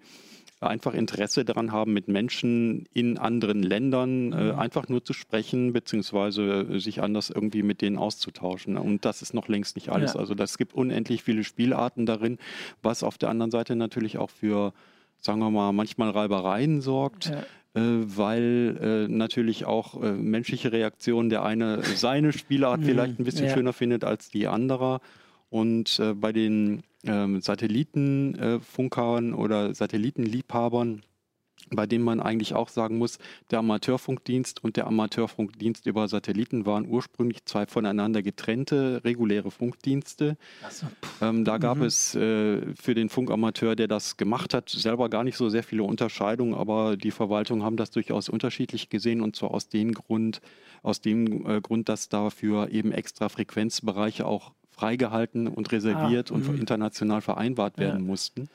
einfach 0.68 0.94
Interesse 0.94 1.44
daran 1.44 1.72
haben, 1.72 1.94
mit 1.94 2.08
Menschen 2.08 2.86
in 2.94 3.18
anderen 3.18 3.64
Ländern 3.64 4.32
äh, 4.32 4.44
mhm. 4.54 4.60
einfach 4.60 4.88
nur 4.90 5.04
zu 5.04 5.14
sprechen, 5.14 5.74
beziehungsweise 5.74 6.68
äh, 6.70 6.80
sich 6.80 7.02
anders 7.02 7.30
irgendwie 7.32 7.64
mit 7.64 7.82
denen 7.82 7.98
auszutauschen. 7.98 8.78
Und 8.78 9.04
das 9.04 9.22
ist 9.22 9.34
noch 9.34 9.48
längst 9.48 9.76
nicht 9.76 9.90
alles. 9.90 10.14
Ja. 10.14 10.20
Also 10.20 10.36
das 10.36 10.58
gibt 10.58 10.74
unendlich 10.74 11.24
viele 11.24 11.44
Spielarten 11.44 12.06
darin, 12.06 12.38
was 12.84 13.04
auf 13.04 13.18
der 13.18 13.30
anderen 13.30 13.52
Seite 13.52 13.76
natürlich 13.76 14.18
auch 14.18 14.30
für, 14.30 14.74
sagen 15.20 15.40
wir 15.40 15.50
mal, 15.50 15.72
manchmal 15.72 16.12
Reibereien 16.12 16.82
sorgt. 16.82 17.26
Ja. 17.26 17.44
Äh, 17.74 17.82
weil 18.18 18.78
äh, 18.82 19.12
natürlich 19.12 19.64
auch 19.64 20.04
äh, 20.04 20.12
menschliche 20.12 20.74
Reaktionen, 20.74 21.30
der 21.30 21.44
eine 21.44 21.82
seine 21.84 22.34
Spielart 22.34 22.82
mhm. 22.82 22.86
vielleicht 22.86 23.20
ein 23.20 23.24
bisschen 23.24 23.46
ja. 23.46 23.54
schöner 23.54 23.72
findet 23.72 24.04
als 24.04 24.30
die 24.30 24.48
andere. 24.48 25.00
Und 25.52 26.00
äh, 26.00 26.14
bei 26.14 26.32
den 26.32 26.82
ähm, 27.04 27.42
Satellitenfunkern 27.42 29.32
äh, 29.32 29.36
oder 29.36 29.76
Satellitenliebhabern, 29.76 31.04
bei 31.70 31.86
denen 31.86 32.06
man 32.06 32.22
eigentlich 32.22 32.54
auch 32.54 32.70
sagen 32.70 32.98
muss, 32.98 33.20
der 33.52 33.60
Amateurfunkdienst 33.60 34.64
und 34.64 34.78
der 34.78 34.88
Amateurfunkdienst 34.88 35.86
über 35.88 36.08
Satelliten 36.08 36.66
waren 36.66 36.88
ursprünglich 36.88 37.44
zwei 37.44 37.66
voneinander 37.66 38.22
getrennte 38.22 39.02
reguläre 39.04 39.52
Funkdienste. 39.52 40.38
So. 40.70 40.88
Ähm, 41.22 41.44
da 41.44 41.58
gab 41.58 41.80
mhm. 41.80 41.84
es 41.84 42.16
äh, 42.16 42.74
für 42.76 42.96
den 42.96 43.10
Funkamateur, 43.10 43.76
der 43.76 43.90
das 43.90 44.16
gemacht 44.16 44.54
hat, 44.54 44.70
selber 44.70 45.10
gar 45.10 45.26
nicht 45.26 45.36
so 45.36 45.50
sehr 45.50 45.64
viele 45.64 45.84
Unterscheidungen, 45.84 46.54
aber 46.54 46.96
die 46.96 47.12
Verwaltung 47.12 47.62
haben 47.64 47.76
das 47.76 47.92
durchaus 47.92 48.30
unterschiedlich 48.30 48.90
gesehen 48.90 49.20
und 49.20 49.36
zwar 49.36 49.52
aus 49.52 49.68
dem 49.68 49.94
Grund, 49.94 50.40
aus 50.82 51.02
dem 51.02 51.46
äh, 51.46 51.60
Grund, 51.60 51.90
dass 51.90 52.08
dafür 52.08 52.70
eben 52.72 52.94
extra 52.94 53.28
Frequenzbereiche 53.28 54.26
auch 54.26 54.54
freigehalten 54.82 55.48
und 55.48 55.72
reserviert 55.72 56.32
ah, 56.32 56.36
und 56.36 56.48
mh. 56.48 56.60
international 56.60 57.22
vereinbart 57.22 57.78
werden 57.78 58.02
ja. 58.02 58.06
mussten. 58.06 58.50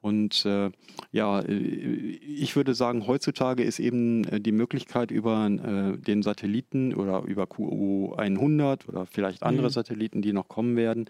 Und 0.00 0.46
äh, 0.46 0.70
ja, 1.12 1.40
äh, 1.40 1.52
ich 1.52 2.56
würde 2.56 2.74
sagen, 2.74 3.06
heutzutage 3.06 3.62
ist 3.62 3.78
eben 3.78 4.24
äh, 4.24 4.40
die 4.40 4.50
Möglichkeit 4.50 5.10
über 5.10 5.46
äh, 5.46 5.98
den 5.98 6.22
Satelliten 6.22 6.94
oder 6.94 7.22
über 7.22 7.46
QO 7.46 8.14
100 8.16 8.88
oder 8.88 9.04
vielleicht 9.06 9.42
andere 9.42 9.66
mhm. 9.66 9.72
Satelliten, 9.72 10.22
die 10.22 10.32
noch 10.32 10.48
kommen 10.48 10.74
werden, 10.74 11.04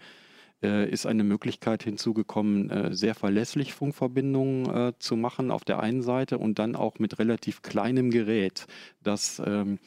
äh, 0.61 0.89
ist 0.89 1.05
eine 1.05 1.23
Möglichkeit 1.23 1.83
hinzugekommen, 1.83 2.69
äh, 2.69 2.93
sehr 2.93 3.15
verlässlich 3.15 3.73
Funkverbindungen 3.73 4.93
zu 4.99 5.15
machen 5.15 5.51
auf 5.51 5.63
der 5.63 5.79
einen 5.79 6.01
Seite 6.01 6.37
und 6.37 6.59
dann 6.59 6.75
auch 6.75 6.99
mit 6.99 7.17
relativ 7.17 7.61
kleinem 7.61 8.11
Gerät, 8.11 8.67
das, 9.01 9.41
ähm, 9.43 9.79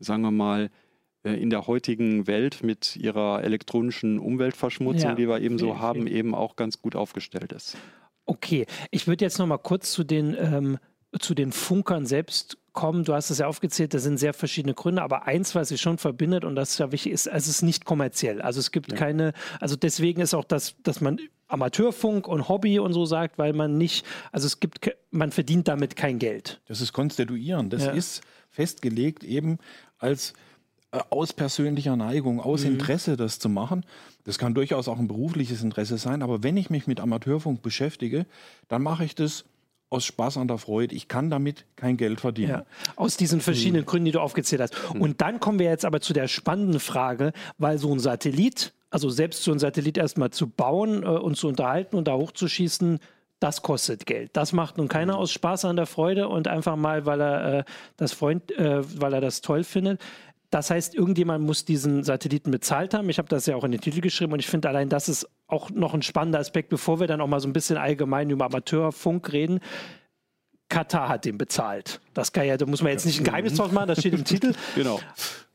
sagen 0.00 0.22
wir 0.22 0.32
mal, 0.32 0.70
in 1.24 1.50
der 1.50 1.66
heutigen 1.66 2.26
Welt 2.26 2.62
mit 2.62 2.96
ihrer 2.96 3.42
elektronischen 3.42 4.18
Umweltverschmutzung, 4.18 5.10
ja, 5.10 5.14
die 5.14 5.28
wir 5.28 5.40
eben 5.40 5.58
so 5.58 5.78
haben, 5.78 6.06
eben 6.06 6.34
auch 6.34 6.56
ganz 6.56 6.80
gut 6.80 6.94
aufgestellt 6.94 7.52
ist. 7.52 7.76
Okay, 8.24 8.66
ich 8.90 9.06
würde 9.06 9.24
jetzt 9.24 9.38
noch 9.38 9.46
mal 9.46 9.58
kurz 9.58 9.90
zu 9.90 10.04
den, 10.04 10.36
ähm, 10.38 10.78
zu 11.18 11.34
den 11.34 11.50
Funkern 11.50 12.06
selbst 12.06 12.58
kommen. 12.72 13.04
Du 13.04 13.14
hast 13.14 13.30
es 13.30 13.38
ja 13.38 13.46
aufgezählt, 13.46 13.94
da 13.94 13.98
sind 13.98 14.18
sehr 14.18 14.34
verschiedene 14.34 14.74
Gründe, 14.74 15.02
aber 15.02 15.26
eins, 15.26 15.54
was 15.54 15.68
sie 15.68 15.78
schon 15.78 15.98
verbindet 15.98 16.44
und 16.44 16.54
das 16.54 16.72
ist 16.72 16.78
ja 16.78 16.92
wichtig, 16.92 17.12
ist, 17.12 17.26
es 17.26 17.48
ist 17.48 17.62
nicht 17.62 17.84
kommerziell. 17.84 18.40
Also 18.40 18.60
es 18.60 18.70
gibt 18.70 18.92
ja. 18.92 18.98
keine, 18.98 19.32
also 19.60 19.74
deswegen 19.74 20.20
ist 20.20 20.34
auch 20.34 20.44
das, 20.44 20.76
dass 20.82 21.00
man 21.00 21.18
Amateurfunk 21.48 22.28
und 22.28 22.48
Hobby 22.48 22.78
und 22.78 22.92
so 22.92 23.06
sagt, 23.06 23.38
weil 23.38 23.54
man 23.54 23.78
nicht, 23.78 24.06
also 24.30 24.46
es 24.46 24.60
gibt, 24.60 24.94
man 25.10 25.32
verdient 25.32 25.66
damit 25.66 25.96
kein 25.96 26.18
Geld. 26.18 26.60
Das 26.68 26.80
ist 26.80 26.92
konstituieren, 26.92 27.70
das 27.70 27.86
ja. 27.86 27.92
ist 27.92 28.20
festgelegt 28.50 29.24
eben 29.24 29.58
als 29.98 30.32
äh, 30.32 30.34
aus 31.10 31.32
persönlicher 31.32 31.96
Neigung, 31.96 32.40
aus 32.40 32.64
mhm. 32.64 32.72
Interesse 32.72 33.16
das 33.16 33.38
zu 33.38 33.48
machen. 33.48 33.84
Das 34.24 34.38
kann 34.38 34.54
durchaus 34.54 34.88
auch 34.88 34.98
ein 34.98 35.08
berufliches 35.08 35.62
Interesse 35.62 35.98
sein, 35.98 36.22
aber 36.22 36.42
wenn 36.42 36.56
ich 36.56 36.70
mich 36.70 36.86
mit 36.86 37.00
Amateurfunk 37.00 37.62
beschäftige, 37.62 38.26
dann 38.68 38.82
mache 38.82 39.04
ich 39.04 39.14
das 39.14 39.44
aus 39.90 40.04
Spaß 40.04 40.36
an 40.36 40.48
der 40.48 40.58
Freude. 40.58 40.94
Ich 40.94 41.08
kann 41.08 41.30
damit 41.30 41.64
kein 41.76 41.96
Geld 41.96 42.20
verdienen. 42.20 42.50
Ja, 42.50 42.66
aus 42.96 43.16
diesen 43.16 43.40
verschiedenen 43.40 43.82
mhm. 43.82 43.86
Gründen, 43.86 44.06
die 44.06 44.12
du 44.12 44.20
aufgezählt 44.20 44.60
hast. 44.60 44.74
Mhm. 44.94 45.00
Und 45.00 45.20
dann 45.20 45.40
kommen 45.40 45.58
wir 45.58 45.66
jetzt 45.66 45.84
aber 45.84 46.00
zu 46.00 46.12
der 46.12 46.28
spannenden 46.28 46.80
Frage, 46.80 47.32
weil 47.56 47.78
so 47.78 47.92
ein 47.92 47.98
Satellit, 47.98 48.72
also 48.90 49.08
selbst 49.08 49.42
so 49.42 49.52
ein 49.52 49.58
Satellit 49.58 49.96
erstmal 49.96 50.30
zu 50.30 50.46
bauen 50.46 51.02
äh, 51.02 51.06
und 51.06 51.36
zu 51.36 51.48
unterhalten 51.48 51.96
und 51.96 52.08
da 52.08 52.14
hochzuschießen, 52.14 52.98
das 53.40 53.62
kostet 53.62 54.04
Geld. 54.04 54.30
Das 54.32 54.52
macht 54.52 54.78
nun 54.78 54.88
keiner 54.88 55.16
aus 55.16 55.30
Spaß 55.30 55.64
an 55.64 55.76
der 55.76 55.86
Freude 55.86 56.28
und 56.28 56.48
einfach 56.48 56.76
mal, 56.76 57.06
weil 57.06 57.20
er 57.20 57.58
äh, 57.58 57.64
das 57.96 58.12
Freund, 58.12 58.50
äh, 58.52 58.82
weil 59.00 59.14
er 59.14 59.20
das 59.20 59.40
toll 59.40 59.64
findet. 59.64 60.00
Das 60.50 60.70
heißt, 60.70 60.94
irgendjemand 60.94 61.44
muss 61.44 61.64
diesen 61.64 62.04
Satelliten 62.04 62.50
bezahlt 62.50 62.94
haben. 62.94 63.10
Ich 63.10 63.18
habe 63.18 63.28
das 63.28 63.44
ja 63.46 63.54
auch 63.54 63.64
in 63.64 63.72
den 63.72 63.80
Titel 63.80 64.00
geschrieben 64.00 64.32
und 64.32 64.38
ich 64.38 64.46
finde 64.46 64.68
allein 64.68 64.88
das 64.88 65.08
ist 65.08 65.28
auch 65.46 65.70
noch 65.70 65.92
ein 65.92 66.02
spannender 66.02 66.38
Aspekt, 66.38 66.70
bevor 66.70 67.00
wir 67.00 67.06
dann 67.06 67.20
auch 67.20 67.26
mal 67.26 67.40
so 67.40 67.48
ein 67.48 67.52
bisschen 67.52 67.76
allgemein 67.76 68.30
über 68.30 68.46
Amateurfunk 68.46 69.32
reden. 69.32 69.60
Katar 70.70 71.08
hat 71.08 71.24
den 71.24 71.38
bezahlt. 71.38 72.00
Das 72.14 72.32
kann 72.32 72.46
ja, 72.46 72.56
da 72.56 72.66
muss 72.66 72.82
man 72.82 72.92
jetzt 72.92 73.06
nicht 73.06 73.20
ein 73.20 73.24
Geheimnis 73.24 73.54
draus 73.54 73.72
machen, 73.72 73.88
das 73.88 74.00
steht 74.00 74.14
im 74.14 74.24
Titel. 74.24 74.54
Genau. 74.74 75.00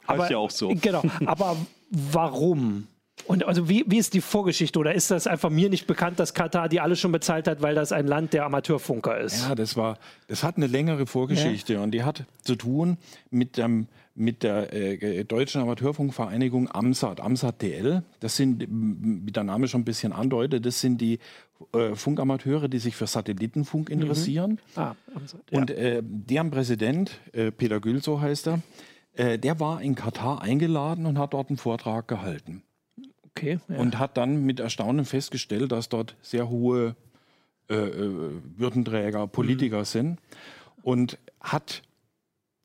Heißt 0.08 0.20
aber, 0.20 0.32
ja 0.32 0.38
auch 0.38 0.52
so. 0.52 0.74
Genau. 0.82 1.04
Aber 1.26 1.58
warum? 1.90 2.88
Und 3.26 3.46
also 3.46 3.70
wie, 3.70 3.84
wie 3.88 3.98
ist 3.98 4.14
die 4.14 4.22
Vorgeschichte 4.22 4.78
oder 4.80 4.94
ist 4.94 5.12
das 5.12 5.28
einfach 5.28 5.50
mir 5.50 5.70
nicht 5.70 5.88
bekannt, 5.88 6.20
dass 6.20 6.34
Katar 6.34 6.70
die 6.70 6.80
alle 6.80 6.96
schon 6.96 7.12
bezahlt 7.12 7.48
hat, 7.48 7.62
weil 7.62 7.76
das 7.76 7.92
ein 7.92 8.08
Land 8.08 8.34
der 8.34 8.46
Amateurfunker 8.46 9.18
ist? 9.20 9.44
Ja, 9.44 9.56
das 9.56 9.78
war, 9.78 9.98
das 10.28 10.44
hat 10.44 10.58
eine 10.58 10.68
längere 10.68 11.06
Vorgeschichte 11.06 11.74
ja. 11.74 11.84
und 11.84 11.92
die 11.92 12.04
hat 12.04 12.26
zu 12.44 12.56
tun 12.56 12.98
mit 13.30 13.58
dem 13.58 13.88
mit 14.16 14.44
der 14.44 14.72
äh, 14.72 15.24
Deutschen 15.24 15.62
Amateurfunkvereinigung 15.62 16.70
AMSAT, 16.70 17.20
AMSAT 17.20 17.62
DL. 17.62 18.04
Das 18.20 18.36
sind, 18.36 18.68
wie 18.70 19.32
der 19.32 19.44
Name 19.44 19.68
schon 19.68 19.82
ein 19.82 19.86
bisschen 19.86 20.14
andeutet, 20.14 20.66
das 20.66 20.82
sind 20.82 21.02
die 21.02 21.18
äh, 21.74 21.96
Funkamateure, 21.96 22.68
die 22.68 22.78
sich 22.78 22.96
für 22.96 23.08
Satellitenfunk 23.08 23.90
mhm. 23.90 24.02
interessieren. 24.02 24.52
Mhm. 24.52 24.82
Ah, 24.82 24.96
AMSAT, 25.16 25.42
ja. 25.50 25.58
Und 25.58 25.72
äh, 25.72 26.02
deren 26.04 26.52
Präsident, 26.52 27.20
äh, 27.32 27.52
Peter 27.52 27.80
Gül, 27.80 28.04
so 28.04 28.22
heißt 28.22 28.48
er, 28.48 28.62
äh, 29.16 29.40
der 29.40 29.60
war 29.60 29.82
in 29.82 29.96
Katar 29.96 30.42
eingeladen 30.42 31.06
und 31.06 31.18
hat 31.18 31.34
dort 31.34 31.50
einen 31.50 31.58
Vortrag 31.58 32.08
gehalten. 32.08 32.64
Okay. 33.36 33.60
Ja. 33.68 33.78
Und 33.78 34.00
hat 34.00 34.18
dann 34.18 34.46
mit 34.46 34.60
Erstaunen 34.60 35.06
festgestellt, 35.06 35.72
dass 35.72 35.90
dort 35.90 36.16
sehr 36.22 36.50
hohe 36.50 36.96
äh, 37.68 37.76
Würdenträger, 38.58 39.28
Politiker 39.28 39.80
mhm. 39.80 39.86
sind 39.86 40.20
und 40.84 41.18
hat 41.40 41.82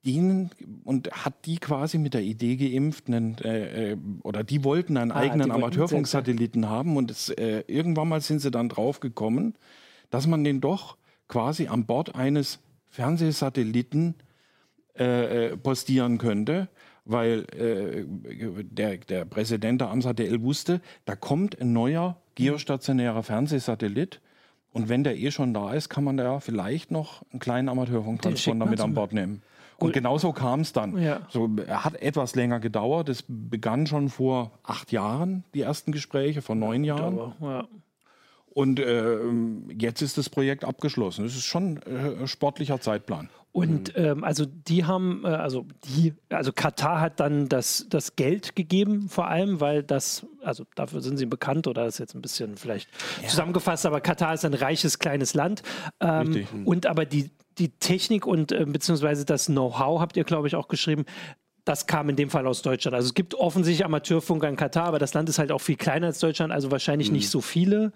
ihnen 0.02 0.50
und 0.84 1.10
hat 1.10 1.46
die 1.46 1.58
quasi 1.58 1.98
mit 1.98 2.14
der 2.14 2.22
Idee 2.22 2.56
geimpft, 2.56 3.08
einen, 3.08 3.38
äh, 3.38 3.92
äh 3.92 3.96
oder 4.22 4.44
die 4.44 4.64
wollten 4.64 4.96
einen 4.96 5.10
ah, 5.10 5.16
eigenen 5.16 5.50
Amateurfunksatelliten 5.50 6.68
haben 6.68 6.96
und 6.96 7.10
es, 7.10 7.30
äh, 7.30 7.64
irgendwann 7.66 8.08
mal 8.08 8.20
sind 8.20 8.40
sie 8.40 8.50
dann 8.50 8.68
drauf 8.68 9.00
gekommen, 9.00 9.54
dass 10.10 10.26
man 10.26 10.44
den 10.44 10.60
doch 10.60 10.96
quasi 11.26 11.68
an 11.68 11.84
Bord 11.84 12.14
eines 12.14 12.60
Fernsehsatelliten 12.88 14.14
äh, 14.98 15.48
äh 15.48 15.56
postieren 15.56 16.18
könnte, 16.18 16.68
weil 17.08 17.46
äh, 17.56 18.04
der, 18.62 18.98
der 18.98 19.24
Präsident 19.24 19.80
der 19.80 19.90
AMSATL 19.90 20.42
wusste, 20.42 20.80
da 21.06 21.16
kommt 21.16 21.60
ein 21.60 21.72
neuer 21.72 22.20
geostationärer 22.34 23.22
Fernsehsatellit 23.22 24.20
und 24.72 24.88
wenn 24.88 25.02
der 25.02 25.16
eh 25.16 25.30
schon 25.30 25.54
da 25.54 25.72
ist, 25.72 25.88
kann 25.88 26.04
man 26.04 26.16
da 26.16 26.38
vielleicht 26.40 26.90
noch 26.90 27.22
einen 27.32 27.40
kleinen 27.40 27.68
Amateurfunktransponder 27.68 28.66
mit 28.66 28.80
an 28.80 28.94
Bord 28.94 29.12
nehmen. 29.12 29.42
Und 29.78 29.92
genauso 29.92 30.32
kam 30.32 30.60
es 30.60 30.72
dann. 30.72 31.00
Ja. 31.00 31.20
So, 31.30 31.48
hat 31.68 32.00
etwas 32.02 32.34
länger 32.34 32.58
gedauert. 32.58 33.08
Es 33.08 33.24
begann 33.26 33.86
schon 33.86 34.08
vor 34.08 34.50
acht 34.64 34.90
Jahren, 34.92 35.44
die 35.54 35.62
ersten 35.62 35.92
Gespräche, 35.92 36.42
vor 36.42 36.56
neun 36.56 36.84
Jahren. 36.84 37.32
Ja. 37.40 37.68
Und 38.50 38.80
äh, 38.80 39.18
jetzt 39.78 40.02
ist 40.02 40.18
das 40.18 40.28
Projekt 40.28 40.64
abgeschlossen. 40.64 41.24
Das 41.24 41.34
ist 41.34 41.44
schon 41.44 41.80
äh, 41.82 42.26
sportlicher 42.26 42.80
Zeitplan. 42.80 43.30
Und 43.52 43.96
mhm. 43.96 44.04
ähm, 44.04 44.24
also 44.24 44.44
die 44.46 44.84
haben, 44.84 45.24
äh, 45.24 45.28
also 45.28 45.66
die, 45.84 46.14
also 46.28 46.52
Katar 46.52 47.00
hat 47.00 47.18
dann 47.18 47.48
das, 47.48 47.86
das 47.88 48.14
Geld 48.14 48.54
gegeben, 48.54 49.08
vor 49.08 49.28
allem, 49.28 49.60
weil 49.60 49.82
das, 49.82 50.26
also 50.42 50.64
dafür 50.74 51.00
sind 51.00 51.16
sie 51.16 51.26
bekannt 51.26 51.66
oder 51.66 51.84
das 51.84 51.94
ist 51.94 51.98
jetzt 51.98 52.14
ein 52.14 52.22
bisschen 52.22 52.56
vielleicht 52.56 52.90
ja. 53.22 53.28
zusammengefasst, 53.28 53.86
aber 53.86 54.00
Katar 54.00 54.34
ist 54.34 54.44
ein 54.44 54.54
reiches 54.54 54.98
kleines 54.98 55.34
Land. 55.34 55.62
Ähm, 56.00 56.28
Richtig. 56.28 56.48
Und 56.66 56.86
aber 56.86 57.04
die, 57.04 57.30
die 57.58 57.70
Technik 57.70 58.26
und 58.26 58.52
äh, 58.52 58.64
beziehungsweise 58.66 59.24
das 59.24 59.46
Know-how, 59.46 60.00
habt 60.00 60.16
ihr, 60.16 60.24
glaube 60.24 60.46
ich, 60.46 60.54
auch 60.54 60.68
geschrieben, 60.68 61.04
das 61.64 61.86
kam 61.86 62.08
in 62.08 62.16
dem 62.16 62.30
Fall 62.30 62.46
aus 62.46 62.62
Deutschland. 62.62 62.94
Also 62.94 63.08
es 63.08 63.14
gibt 63.14 63.34
offensichtlich 63.34 63.84
Amateurfunk 63.84 64.42
in 64.44 64.56
Katar, 64.56 64.86
aber 64.86 64.98
das 64.98 65.14
Land 65.14 65.28
ist 65.28 65.38
halt 65.38 65.52
auch 65.52 65.60
viel 65.60 65.76
kleiner 65.76 66.06
als 66.06 66.18
Deutschland, 66.18 66.52
also 66.52 66.70
wahrscheinlich 66.70 67.08
mhm. 67.08 67.16
nicht 67.16 67.30
so 67.30 67.40
viele. 67.40 67.92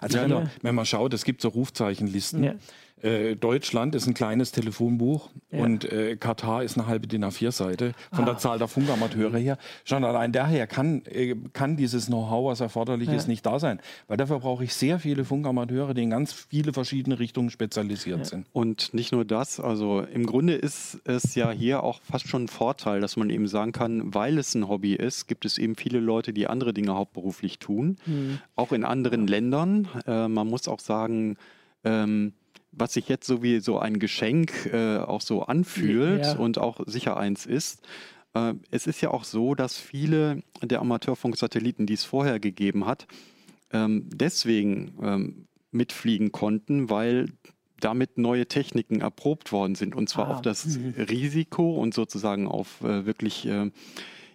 Also 0.00 0.18
wenn, 0.18 0.30
man, 0.30 0.50
wenn 0.62 0.74
man 0.74 0.86
schaut, 0.86 1.12
es 1.14 1.24
gibt 1.24 1.40
so 1.40 1.48
Rufzeichenlisten. 1.48 2.44
Ja. 2.44 2.54
Äh, 3.02 3.36
Deutschland 3.36 3.94
ist 3.94 4.06
ein 4.06 4.14
kleines 4.14 4.52
Telefonbuch 4.52 5.28
ja. 5.50 5.62
und 5.62 5.90
äh, 5.92 6.16
Katar 6.16 6.62
ist 6.62 6.78
eine 6.78 6.86
halbe 6.86 7.06
DIN 7.06 7.24
A4-Seite 7.24 7.92
von 8.12 8.24
ah. 8.24 8.26
der 8.26 8.38
Zahl 8.38 8.58
der 8.58 8.68
Funkamateure 8.68 9.36
her. 9.36 9.58
Schon 9.84 10.04
allein 10.04 10.32
daher 10.32 10.66
kann, 10.66 11.02
äh, 11.06 11.34
kann 11.52 11.76
dieses 11.76 12.06
Know-how, 12.06 12.50
was 12.50 12.60
erforderlich 12.60 13.08
ja. 13.08 13.14
ist, 13.14 13.28
nicht 13.28 13.44
da 13.44 13.58
sein. 13.58 13.80
Weil 14.06 14.16
dafür 14.16 14.38
brauche 14.38 14.64
ich 14.64 14.74
sehr 14.74 14.98
viele 14.98 15.24
Funkamateure, 15.24 15.92
die 15.92 16.04
in 16.04 16.10
ganz 16.10 16.32
viele 16.32 16.72
verschiedene 16.72 17.18
Richtungen 17.18 17.50
spezialisiert 17.50 18.20
ja. 18.20 18.24
sind. 18.24 18.46
Und 18.52 18.94
nicht 18.94 19.12
nur 19.12 19.24
das, 19.24 19.60
also 19.60 20.00
im 20.00 20.24
Grunde 20.24 20.54
ist 20.54 21.00
es 21.04 21.34
ja 21.34 21.50
hier 21.50 21.82
auch 21.82 22.00
fast 22.02 22.28
schon 22.28 22.44
ein 22.44 22.48
Vorteil, 22.48 23.00
dass 23.00 23.16
man 23.16 23.28
eben 23.28 23.48
sagen 23.48 23.72
kann, 23.72 24.14
weil 24.14 24.38
es 24.38 24.54
ein 24.54 24.68
Hobby 24.68 24.94
ist, 24.94 25.26
gibt 25.26 25.44
es 25.44 25.58
eben 25.58 25.74
viele 25.74 26.00
Leute, 26.00 26.32
die 26.32 26.46
andere 26.46 26.72
Dinge 26.72 26.94
hauptberuflich 26.94 27.58
tun, 27.58 27.96
mhm. 28.06 28.38
auch 28.56 28.72
in 28.72 28.84
anderen 28.84 29.26
Ländern. 29.26 29.88
Äh, 30.06 30.28
man 30.28 30.46
muss 30.46 30.68
auch 30.68 30.80
sagen, 30.80 31.36
ähm, 31.84 32.32
was 32.76 32.94
sich 32.94 33.08
jetzt 33.08 33.26
so 33.26 33.42
wie 33.42 33.60
so 33.60 33.78
ein 33.78 33.98
Geschenk 33.98 34.70
äh, 34.72 34.98
auch 34.98 35.20
so 35.20 35.42
anfühlt 35.42 36.24
ja. 36.24 36.36
und 36.36 36.58
auch 36.58 36.80
sicher 36.86 37.16
eins 37.16 37.46
ist. 37.46 37.86
Äh, 38.34 38.54
es 38.70 38.86
ist 38.86 39.00
ja 39.00 39.10
auch 39.10 39.24
so, 39.24 39.54
dass 39.54 39.78
viele 39.78 40.42
der 40.62 40.80
Amateurfunksatelliten, 40.80 41.86
die 41.86 41.94
es 41.94 42.04
vorher 42.04 42.40
gegeben 42.40 42.86
hat, 42.86 43.06
ähm, 43.72 44.08
deswegen 44.12 44.92
ähm, 45.02 45.46
mitfliegen 45.70 46.32
konnten, 46.32 46.90
weil 46.90 47.26
damit 47.80 48.18
neue 48.18 48.46
Techniken 48.46 49.00
erprobt 49.00 49.52
worden 49.52 49.74
sind 49.74 49.94
und 49.94 50.08
zwar 50.08 50.28
ah. 50.28 50.34
auf 50.34 50.42
das 50.42 50.64
mhm. 50.64 50.94
Risiko 50.96 51.74
und 51.74 51.92
sozusagen 51.92 52.46
auf 52.46 52.80
äh, 52.82 53.04
wirklich 53.04 53.46
äh, 53.46 53.70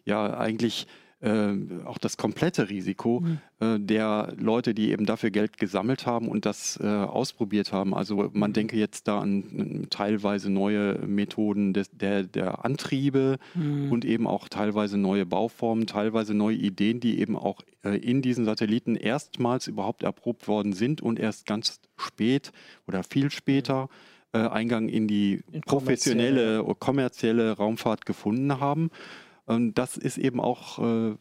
ja 0.05 0.37
eigentlich 0.37 0.87
äh, 1.21 1.53
auch 1.85 1.97
das 1.97 2.15
komplette 2.15 2.69
Risiko 2.69 3.21
mhm. 3.21 3.39
äh, 3.59 3.79
der 3.79 4.33
Leute, 4.37 4.73
die 4.73 4.91
eben 4.91 5.05
dafür 5.05 5.31
Geld 5.31 5.57
gesammelt 5.57 6.05
haben 6.05 6.29
und 6.29 6.45
das 6.45 6.79
äh, 6.81 6.87
ausprobiert 6.87 7.73
haben. 7.73 7.93
Also 7.93 8.29
man 8.33 8.53
denke 8.53 8.77
jetzt 8.77 9.07
da 9.07 9.19
an 9.19 9.87
teilweise 9.89 10.49
neue 10.49 10.99
Methoden 11.05 11.73
des, 11.73 11.89
der, 11.91 12.23
der 12.23 12.63
Antriebe 12.63 13.37
mhm. 13.53 13.91
und 13.91 14.05
eben 14.05 14.27
auch 14.27 14.47
teilweise 14.47 14.97
neue 14.97 15.25
Bauformen, 15.25 15.87
teilweise 15.87 16.33
neue 16.33 16.55
Ideen, 16.55 16.99
die 17.01 17.19
eben 17.19 17.35
auch 17.35 17.61
äh, 17.83 17.97
in 17.97 18.21
diesen 18.21 18.45
Satelliten 18.45 18.95
erstmals 18.95 19.67
überhaupt 19.67 20.03
erprobt 20.03 20.47
worden 20.47 20.73
sind 20.73 21.01
und 21.01 21.19
erst 21.19 21.45
ganz 21.45 21.81
spät 21.97 22.51
oder 22.87 23.03
viel 23.03 23.29
später 23.29 23.89
äh, 24.31 24.37
Eingang 24.37 24.89
in 24.89 25.07
die 25.07 25.41
professionelle, 25.65 26.63
kommerzielle 26.79 27.53
Raumfahrt 27.53 28.05
gefunden 28.05 28.59
haben. 28.59 28.89
Und 29.49 29.79
das 29.79 29.97
ist 29.97 30.19
eben 30.19 30.39
auch, 30.39 30.77
äh, 30.77 31.15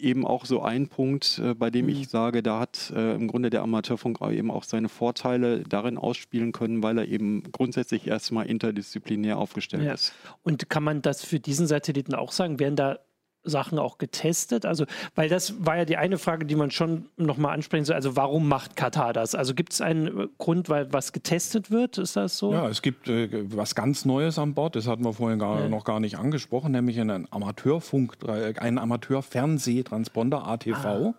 eben 0.00 0.26
auch 0.26 0.46
so 0.46 0.62
ein 0.62 0.88
Punkt, 0.88 1.38
äh, 1.38 1.54
bei 1.54 1.68
dem 1.68 1.84
mhm. 1.84 1.92
ich 1.92 2.08
sage, 2.08 2.42
da 2.42 2.60
hat 2.60 2.90
äh, 2.96 3.14
im 3.14 3.28
Grunde 3.28 3.50
der 3.50 3.60
Amateurfunk 3.60 4.22
eben 4.30 4.50
auch 4.50 4.64
seine 4.64 4.88
Vorteile 4.88 5.62
darin 5.64 5.98
ausspielen 5.98 6.52
können, 6.52 6.82
weil 6.82 6.96
er 6.96 7.06
eben 7.06 7.42
grundsätzlich 7.52 8.06
erstmal 8.06 8.46
interdisziplinär 8.46 9.36
aufgestellt 9.36 9.84
ja. 9.84 9.92
ist. 9.92 10.14
Und 10.42 10.70
kann 10.70 10.82
man 10.82 11.02
das 11.02 11.26
für 11.26 11.40
diesen 11.40 11.66
Satelliten 11.66 12.14
auch 12.14 12.32
sagen? 12.32 12.58
Werden 12.58 12.76
da 12.76 13.00
Sachen 13.44 13.78
auch 13.78 13.98
getestet? 13.98 14.66
Also, 14.66 14.84
weil 15.14 15.28
das 15.28 15.64
war 15.64 15.76
ja 15.76 15.84
die 15.84 15.96
eine 15.96 16.18
Frage, 16.18 16.46
die 16.46 16.54
man 16.54 16.70
schon 16.70 17.06
nochmal 17.16 17.54
ansprechen 17.54 17.84
soll. 17.84 17.96
Also, 17.96 18.16
warum 18.16 18.48
macht 18.48 18.76
Katar 18.76 19.12
das? 19.12 19.34
Also, 19.34 19.54
gibt 19.54 19.72
es 19.72 19.80
einen 19.80 20.06
äh, 20.06 20.28
Grund, 20.38 20.68
weil 20.68 20.92
was 20.92 21.12
getestet 21.12 21.70
wird? 21.70 21.98
Ist 21.98 22.16
das 22.16 22.38
so? 22.38 22.52
Ja, 22.52 22.68
es 22.68 22.82
gibt 22.82 23.08
äh, 23.08 23.28
was 23.54 23.74
ganz 23.74 24.04
Neues 24.04 24.38
an 24.38 24.54
Bord. 24.54 24.76
Das 24.76 24.86
hatten 24.86 25.04
wir 25.04 25.12
vorhin 25.12 25.38
gar, 25.38 25.60
ja. 25.60 25.68
noch 25.68 25.84
gar 25.84 26.00
nicht 26.00 26.18
angesprochen, 26.18 26.72
nämlich 26.72 27.00
einen 27.00 27.26
Amateurfunk, 27.30 28.16
äh, 28.26 28.54
einen 28.58 28.78
Amateurfernsehtransponder 28.78 30.46
ATV. 30.46 30.84
Ah. 30.84 31.14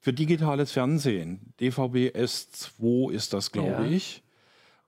Für 0.00 0.12
digitales 0.12 0.72
Fernsehen. 0.72 1.54
DVB 1.60 2.14
S2 2.14 3.10
ist 3.10 3.32
das, 3.32 3.52
glaube 3.52 3.84
ja. 3.84 3.84
ich. 3.84 4.23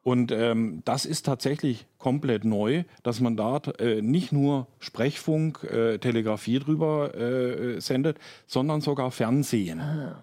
Und 0.07 0.31
ähm, 0.31 0.83
das 0.85 1.05
ist 1.05 1.27
tatsächlich 1.27 1.85
komplett 1.99 2.45
neu, 2.45 2.85
dass 3.03 3.19
man 3.19 3.37
da 3.37 3.61
äh, 3.81 4.01
nicht 4.03 4.31
nur 4.31 4.69
Sprechfunk, 4.79 5.65
äh, 5.65 5.99
Telegrafie 5.99 6.61
drüber 6.61 7.13
äh, 7.17 7.81
sendet, 7.81 8.17
sondern 8.47 8.81
sogar 8.81 9.11
Fernsehen. 9.11 9.81
Ah. 9.81 10.23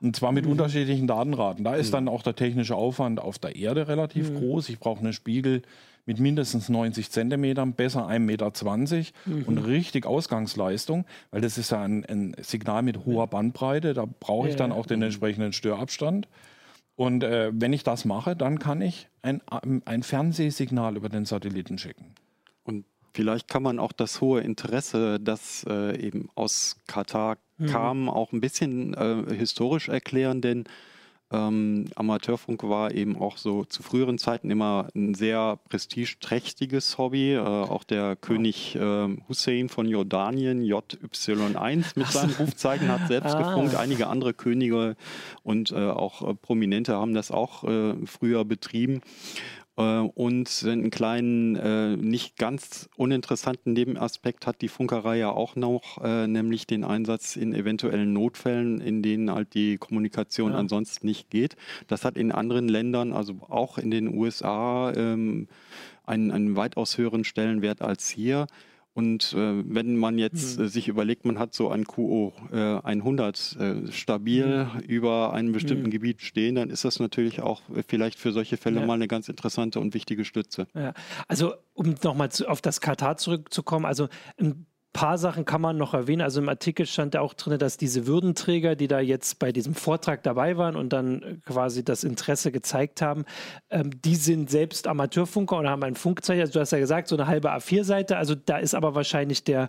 Und 0.00 0.16
zwar 0.16 0.32
mit 0.32 0.46
mhm. 0.46 0.52
unterschiedlichen 0.52 1.06
Datenraten. 1.06 1.62
Da 1.62 1.74
ist 1.74 1.88
mhm. 1.88 1.92
dann 1.92 2.08
auch 2.08 2.22
der 2.22 2.36
technische 2.36 2.74
Aufwand 2.74 3.20
auf 3.20 3.38
der 3.38 3.54
Erde 3.54 3.86
relativ 3.86 4.30
mhm. 4.30 4.36
groß. 4.36 4.70
Ich 4.70 4.78
brauche 4.78 5.00
einen 5.00 5.12
Spiegel 5.12 5.60
mit 6.06 6.18
mindestens 6.20 6.70
90 6.70 7.10
Zentimetern, 7.10 7.74
besser 7.74 8.08
1,20 8.08 8.18
Meter 8.20 8.50
mhm. 9.26 9.42
und 9.42 9.58
richtig 9.58 10.06
Ausgangsleistung, 10.06 11.04
weil 11.32 11.42
das 11.42 11.58
ist 11.58 11.70
ja 11.70 11.82
ein, 11.82 12.06
ein 12.06 12.34
Signal 12.40 12.82
mit 12.82 13.04
hoher 13.04 13.26
Bandbreite. 13.26 13.92
Da 13.92 14.06
brauche 14.06 14.48
ich 14.48 14.56
dann 14.56 14.72
auch 14.72 14.86
den 14.86 15.02
entsprechenden 15.02 15.52
Störabstand. 15.52 16.28
Und 16.98 17.22
äh, 17.22 17.52
wenn 17.54 17.72
ich 17.72 17.84
das 17.84 18.04
mache, 18.04 18.34
dann 18.34 18.58
kann 18.58 18.82
ich 18.82 19.06
ein, 19.22 19.40
ein 19.84 20.02
Fernsehsignal 20.02 20.96
über 20.96 21.08
den 21.08 21.26
Satelliten 21.26 21.78
schicken. 21.78 22.16
Und 22.64 22.86
vielleicht 23.14 23.46
kann 23.46 23.62
man 23.62 23.78
auch 23.78 23.92
das 23.92 24.20
hohe 24.20 24.40
Interesse, 24.40 25.20
das 25.20 25.64
äh, 25.68 25.96
eben 25.96 26.28
aus 26.34 26.76
Katar 26.88 27.38
mhm. 27.56 27.66
kam, 27.66 28.08
auch 28.08 28.32
ein 28.32 28.40
bisschen 28.40 28.94
äh, 28.94 29.32
historisch 29.32 29.88
erklären, 29.88 30.40
denn 30.40 30.64
Ähm, 31.30 31.86
Amateurfunk 31.94 32.62
war 32.62 32.92
eben 32.92 33.18
auch 33.18 33.36
so 33.36 33.64
zu 33.64 33.82
früheren 33.82 34.16
Zeiten 34.16 34.50
immer 34.50 34.88
ein 34.94 35.12
sehr 35.14 35.58
prestigeträchtiges 35.68 36.96
Hobby. 36.96 37.34
Äh, 37.34 37.40
auch 37.40 37.84
der 37.84 38.16
König 38.16 38.76
äh, 38.76 39.08
Hussein 39.28 39.68
von 39.68 39.86
Jordanien, 39.86 40.62
JY1 40.62 41.98
mit 41.98 42.06
seinen 42.06 42.32
Rufzeichen, 42.38 42.88
hat 42.88 43.08
selbst 43.08 43.34
ah. 43.34 43.42
gefunkt. 43.42 43.74
Einige 43.74 44.06
andere 44.06 44.32
Könige 44.32 44.96
und 45.42 45.70
äh, 45.70 45.76
auch 45.76 46.26
äh, 46.26 46.34
Prominente 46.34 46.94
haben 46.94 47.12
das 47.12 47.30
auch 47.30 47.64
äh, 47.64 47.94
früher 48.06 48.46
betrieben. 48.46 49.02
Äh, 49.78 50.00
und 50.00 50.64
einen 50.66 50.90
kleinen, 50.90 51.56
äh, 51.56 51.96
nicht 51.96 52.36
ganz 52.36 52.90
uninteressanten 52.96 53.72
Nebenaspekt 53.72 54.46
hat 54.46 54.60
die 54.60 54.68
Funkerei 54.68 55.18
ja 55.18 55.30
auch 55.30 55.54
noch, 55.56 56.02
äh, 56.02 56.26
nämlich 56.26 56.66
den 56.66 56.84
Einsatz 56.84 57.36
in 57.36 57.54
eventuellen 57.54 58.12
Notfällen, 58.12 58.80
in 58.80 59.02
denen 59.02 59.32
halt 59.32 59.54
die 59.54 59.78
Kommunikation 59.78 60.52
ja. 60.52 60.58
ansonsten 60.58 61.06
nicht 61.06 61.30
geht. 61.30 61.56
Das 61.86 62.04
hat 62.04 62.18
in 62.18 62.32
anderen 62.32 62.68
Ländern, 62.68 63.12
also 63.12 63.36
auch 63.48 63.78
in 63.78 63.90
den 63.90 64.12
USA, 64.12 64.92
ähm, 64.94 65.46
einen, 66.04 66.32
einen 66.32 66.56
weitaus 66.56 66.98
höheren 66.98 67.22
Stellenwert 67.22 67.80
als 67.80 68.08
hier. 68.08 68.46
Und 68.98 69.32
äh, 69.32 69.62
wenn 69.64 69.96
man 69.96 70.18
jetzt 70.18 70.58
mhm. 70.58 70.64
äh, 70.64 70.68
sich 70.68 70.88
überlegt, 70.88 71.24
man 71.24 71.38
hat 71.38 71.54
so 71.54 71.70
ein 71.70 71.84
QO 71.84 72.32
äh, 72.50 72.56
100 72.56 73.56
äh, 73.60 73.92
stabil 73.92 74.64
mhm. 74.64 74.80
über 74.80 75.32
einem 75.32 75.52
bestimmten 75.52 75.84
mhm. 75.86 75.90
Gebiet 75.90 76.20
stehen, 76.20 76.56
dann 76.56 76.68
ist 76.68 76.84
das 76.84 76.98
natürlich 76.98 77.40
auch 77.40 77.62
äh, 77.68 77.84
vielleicht 77.86 78.18
für 78.18 78.32
solche 78.32 78.56
Fälle 78.56 78.80
ja. 78.80 78.86
mal 78.86 78.94
eine 78.94 79.06
ganz 79.06 79.28
interessante 79.28 79.78
und 79.78 79.94
wichtige 79.94 80.24
Stütze. 80.24 80.66
Ja. 80.74 80.94
Also 81.28 81.54
um 81.74 81.94
nochmal 82.02 82.28
auf 82.48 82.60
das 82.60 82.80
Katar 82.80 83.16
zurückzukommen, 83.18 83.86
also 83.86 84.08
ein 84.36 84.66
paar 84.92 85.18
Sachen 85.18 85.44
kann 85.44 85.60
man 85.60 85.76
noch 85.76 85.94
erwähnen. 85.94 86.22
Also 86.22 86.40
im 86.40 86.48
Artikel 86.48 86.86
stand 86.86 87.14
ja 87.14 87.20
auch 87.20 87.34
drin, 87.34 87.58
dass 87.58 87.76
diese 87.76 88.06
Würdenträger, 88.06 88.74
die 88.74 88.88
da 88.88 89.00
jetzt 89.00 89.38
bei 89.38 89.52
diesem 89.52 89.74
Vortrag 89.74 90.22
dabei 90.22 90.56
waren 90.56 90.76
und 90.76 90.92
dann 90.92 91.42
quasi 91.44 91.84
das 91.84 92.04
Interesse 92.04 92.50
gezeigt 92.52 93.02
haben, 93.02 93.24
ähm, 93.70 93.90
die 94.02 94.16
sind 94.16 94.50
selbst 94.50 94.86
Amateurfunker 94.86 95.56
und 95.56 95.68
haben 95.68 95.82
ein 95.82 95.94
Funkzeichen. 95.94 96.40
Also 96.40 96.54
du 96.54 96.60
hast 96.60 96.72
ja 96.72 96.78
gesagt, 96.78 97.08
so 97.08 97.16
eine 97.16 97.26
halbe 97.26 97.52
A4-Seite. 97.52 98.16
Also 98.16 98.34
da 98.34 98.58
ist 98.58 98.74
aber 98.74 98.94
wahrscheinlich 98.94 99.44
der 99.44 99.68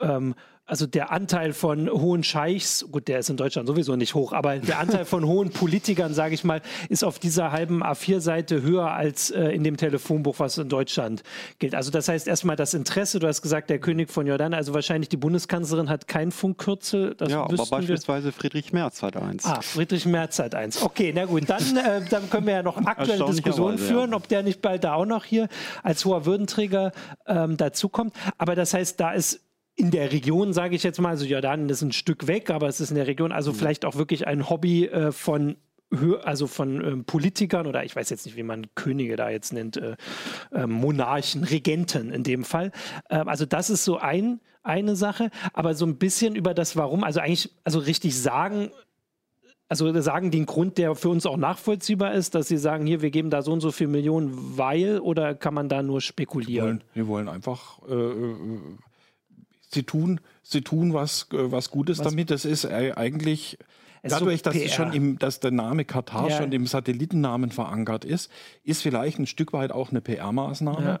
ähm, 0.00 0.34
also 0.68 0.86
der 0.86 1.10
Anteil 1.10 1.54
von 1.54 1.88
hohen 1.88 2.22
Scheichs, 2.22 2.86
gut, 2.92 3.08
der 3.08 3.20
ist 3.20 3.30
in 3.30 3.38
Deutschland 3.38 3.66
sowieso 3.66 3.96
nicht 3.96 4.14
hoch, 4.14 4.34
aber 4.34 4.58
der 4.58 4.78
Anteil 4.78 5.06
von 5.06 5.24
hohen 5.24 5.48
Politikern, 5.48 6.12
sage 6.12 6.34
ich 6.34 6.44
mal, 6.44 6.60
ist 6.90 7.04
auf 7.04 7.18
dieser 7.18 7.52
halben 7.52 7.82
A4-Seite 7.82 8.60
höher 8.60 8.90
als 8.90 9.30
äh, 9.30 9.48
in 9.48 9.64
dem 9.64 9.78
Telefonbuch, 9.78 10.38
was 10.38 10.58
in 10.58 10.68
Deutschland 10.68 11.22
gilt. 11.58 11.74
Also 11.74 11.90
das 11.90 12.08
heißt 12.08 12.28
erstmal 12.28 12.54
das 12.56 12.74
Interesse, 12.74 13.18
du 13.18 13.26
hast 13.26 13.40
gesagt, 13.40 13.70
der 13.70 13.78
König 13.78 14.10
von 14.10 14.26
Jordan, 14.26 14.52
also 14.52 14.74
wahrscheinlich 14.74 15.08
die 15.08 15.16
Bundeskanzlerin 15.16 15.88
hat 15.88 16.06
kein 16.06 16.30
Funkkürzel. 16.32 17.16
ja, 17.26 17.44
aber 17.44 17.64
beispielsweise 17.64 18.26
wir. 18.26 18.32
Friedrich 18.32 18.70
Merz 18.74 19.02
hat 19.02 19.16
eins. 19.16 19.46
Ah, 19.46 19.62
Friedrich 19.62 20.04
Merz 20.04 20.38
hat 20.38 20.54
eins. 20.54 20.82
Okay, 20.82 21.12
na 21.14 21.24
gut, 21.24 21.48
dann, 21.48 21.76
äh, 21.78 22.02
dann 22.10 22.28
können 22.28 22.46
wir 22.46 22.54
ja 22.54 22.62
noch 22.62 22.76
aktuelle 22.76 23.24
Diskussionen 23.24 23.78
führen, 23.78 24.10
ja. 24.10 24.16
ob 24.18 24.28
der 24.28 24.42
nicht 24.42 24.60
bald 24.60 24.84
da 24.84 24.92
auch 24.92 25.06
noch 25.06 25.24
hier 25.24 25.48
als 25.82 26.04
hoher 26.04 26.26
Würdenträger 26.26 26.92
ähm, 27.26 27.56
dazukommt. 27.56 28.12
Aber 28.36 28.54
das 28.54 28.74
heißt, 28.74 29.00
da 29.00 29.12
ist 29.12 29.47
in 29.78 29.92
der 29.92 30.10
Region, 30.10 30.52
sage 30.52 30.74
ich 30.74 30.82
jetzt 30.82 31.00
mal, 31.00 31.10
also 31.10 31.24
Jordanien 31.24 31.68
ist 31.70 31.82
ein 31.82 31.92
Stück 31.92 32.26
weg, 32.26 32.50
aber 32.50 32.66
es 32.66 32.80
ist 32.80 32.90
in 32.90 32.96
der 32.96 33.06
Region, 33.06 33.30
also 33.30 33.52
mhm. 33.52 33.56
vielleicht 33.56 33.84
auch 33.84 33.94
wirklich 33.94 34.26
ein 34.26 34.50
Hobby 34.50 34.86
äh, 34.86 35.12
von 35.12 35.56
also 36.22 36.46
von 36.46 36.84
ähm, 36.84 37.04
Politikern 37.04 37.66
oder 37.66 37.82
ich 37.82 37.96
weiß 37.96 38.10
jetzt 38.10 38.26
nicht, 38.26 38.36
wie 38.36 38.42
man 38.42 38.66
Könige 38.74 39.16
da 39.16 39.30
jetzt 39.30 39.54
nennt, 39.54 39.78
äh, 39.78 39.96
äh, 40.52 40.66
Monarchen, 40.66 41.44
Regenten 41.44 42.10
in 42.10 42.24
dem 42.24 42.44
Fall. 42.44 42.72
Ähm, 43.08 43.26
also 43.26 43.46
das 43.46 43.70
ist 43.70 43.86
so 43.86 43.96
ein, 43.96 44.40
eine 44.62 44.96
Sache, 44.96 45.30
aber 45.54 45.74
so 45.74 45.86
ein 45.86 45.96
bisschen 45.96 46.36
über 46.36 46.52
das 46.52 46.76
Warum, 46.76 47.04
also 47.04 47.20
eigentlich, 47.20 47.50
also 47.64 47.78
richtig 47.78 48.20
sagen, 48.20 48.70
also 49.70 49.98
sagen 50.02 50.30
den 50.30 50.44
Grund, 50.44 50.76
der 50.76 50.94
für 50.94 51.08
uns 51.08 51.24
auch 51.24 51.38
nachvollziehbar 51.38 52.12
ist, 52.12 52.34
dass 52.34 52.48
sie 52.48 52.58
sagen, 52.58 52.84
hier, 52.86 53.00
wir 53.00 53.10
geben 53.10 53.30
da 53.30 53.40
so 53.40 53.52
und 53.52 53.60
so 53.60 53.72
viel 53.72 53.86
Millionen, 53.86 54.58
weil, 54.58 54.98
oder 54.98 55.34
kann 55.34 55.54
man 55.54 55.70
da 55.70 55.82
nur 55.82 56.02
spekulieren? 56.02 56.82
Wir 56.92 57.06
wollen, 57.06 57.26
wir 57.26 57.28
wollen 57.28 57.28
einfach 57.30 57.78
äh, 57.88 57.94
äh 57.94 58.78
sie 59.68 59.84
tun, 59.84 60.20
sie 60.42 60.62
tun 60.62 60.92
was, 60.94 61.28
äh, 61.32 61.50
was 61.52 61.70
Gutes 61.70 61.98
was? 61.98 62.08
damit. 62.08 62.30
Das 62.30 62.44
ist 62.44 62.66
eigentlich 62.66 63.58
dadurch, 64.02 64.42
dass, 64.42 64.56
schon 64.72 64.92
im, 64.92 65.18
dass 65.18 65.40
der 65.40 65.50
Name 65.50 65.84
Katar 65.84 66.30
ja. 66.30 66.36
schon 66.36 66.52
im 66.52 66.66
Satellitennamen 66.66 67.50
verankert 67.50 68.04
ist, 68.04 68.30
ist 68.64 68.82
vielleicht 68.82 69.18
ein 69.18 69.26
Stück 69.26 69.52
weit 69.52 69.72
auch 69.72 69.90
eine 69.90 70.00
PR-Maßnahme. 70.00 70.84
Ja. 70.84 71.00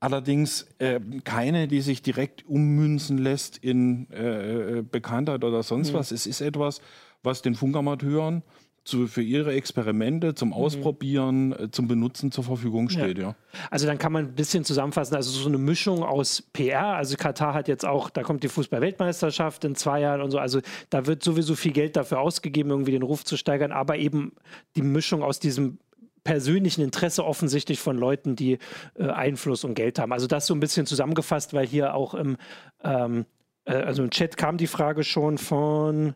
Allerdings 0.00 0.66
äh, 0.78 1.00
keine, 1.24 1.66
die 1.68 1.80
sich 1.80 2.02
direkt 2.02 2.46
ummünzen 2.46 3.16
lässt 3.18 3.56
in 3.56 4.10
äh, 4.10 4.78
äh 4.78 4.82
Bekanntheit 4.82 5.44
oder 5.44 5.62
sonst 5.62 5.92
mhm. 5.92 5.96
was. 5.96 6.10
Es 6.10 6.26
ist 6.26 6.40
etwas, 6.40 6.80
was 7.22 7.40
den 7.40 7.54
Funkamateuren 7.54 8.42
zu, 8.84 9.06
für 9.06 9.22
ihre 9.22 9.52
Experimente 9.52 10.34
zum 10.34 10.48
mhm. 10.48 10.54
Ausprobieren, 10.54 11.48
mhm. 11.48 11.72
zum 11.72 11.88
Benutzen 11.88 12.30
zur 12.30 12.44
Verfügung 12.44 12.88
steht. 12.88 13.18
Ja. 13.18 13.28
ja. 13.28 13.34
Also 13.70 13.86
dann 13.86 13.98
kann 13.98 14.12
man 14.12 14.26
ein 14.26 14.34
bisschen 14.34 14.64
zusammenfassen, 14.64 15.16
also 15.16 15.30
so 15.30 15.48
eine 15.48 15.58
Mischung 15.58 16.02
aus 16.02 16.42
PR, 16.52 16.94
also 16.96 17.16
Katar 17.16 17.54
hat 17.54 17.68
jetzt 17.68 17.84
auch, 17.84 18.10
da 18.10 18.22
kommt 18.22 18.42
die 18.42 18.48
Fußball-Weltmeisterschaft 18.48 19.64
in 19.64 19.74
zwei 19.74 20.00
Jahren 20.00 20.20
und 20.20 20.30
so, 20.30 20.38
also 20.38 20.60
da 20.90 21.06
wird 21.06 21.22
sowieso 21.22 21.54
viel 21.54 21.72
Geld 21.72 21.96
dafür 21.96 22.20
ausgegeben, 22.20 22.70
irgendwie 22.70 22.92
den 22.92 23.02
Ruf 23.02 23.24
zu 23.24 23.36
steigern, 23.36 23.72
aber 23.72 23.96
eben 23.96 24.32
die 24.76 24.82
Mischung 24.82 25.22
aus 25.22 25.38
diesem 25.38 25.78
persönlichen 26.24 26.82
Interesse 26.82 27.24
offensichtlich 27.24 27.78
von 27.78 27.96
Leuten, 27.96 28.34
die 28.34 28.58
äh, 28.98 29.08
Einfluss 29.08 29.62
und 29.64 29.74
Geld 29.74 29.98
haben. 29.98 30.12
Also 30.12 30.26
das 30.26 30.46
so 30.46 30.54
ein 30.54 30.60
bisschen 30.60 30.86
zusammengefasst, 30.86 31.52
weil 31.52 31.66
hier 31.66 31.94
auch 31.94 32.14
im, 32.14 32.38
ähm, 32.82 33.26
äh, 33.66 33.74
also 33.74 34.02
im 34.02 34.10
Chat 34.10 34.36
kam 34.36 34.56
die 34.56 34.66
Frage 34.66 35.04
schon 35.04 35.38
von 35.38 36.14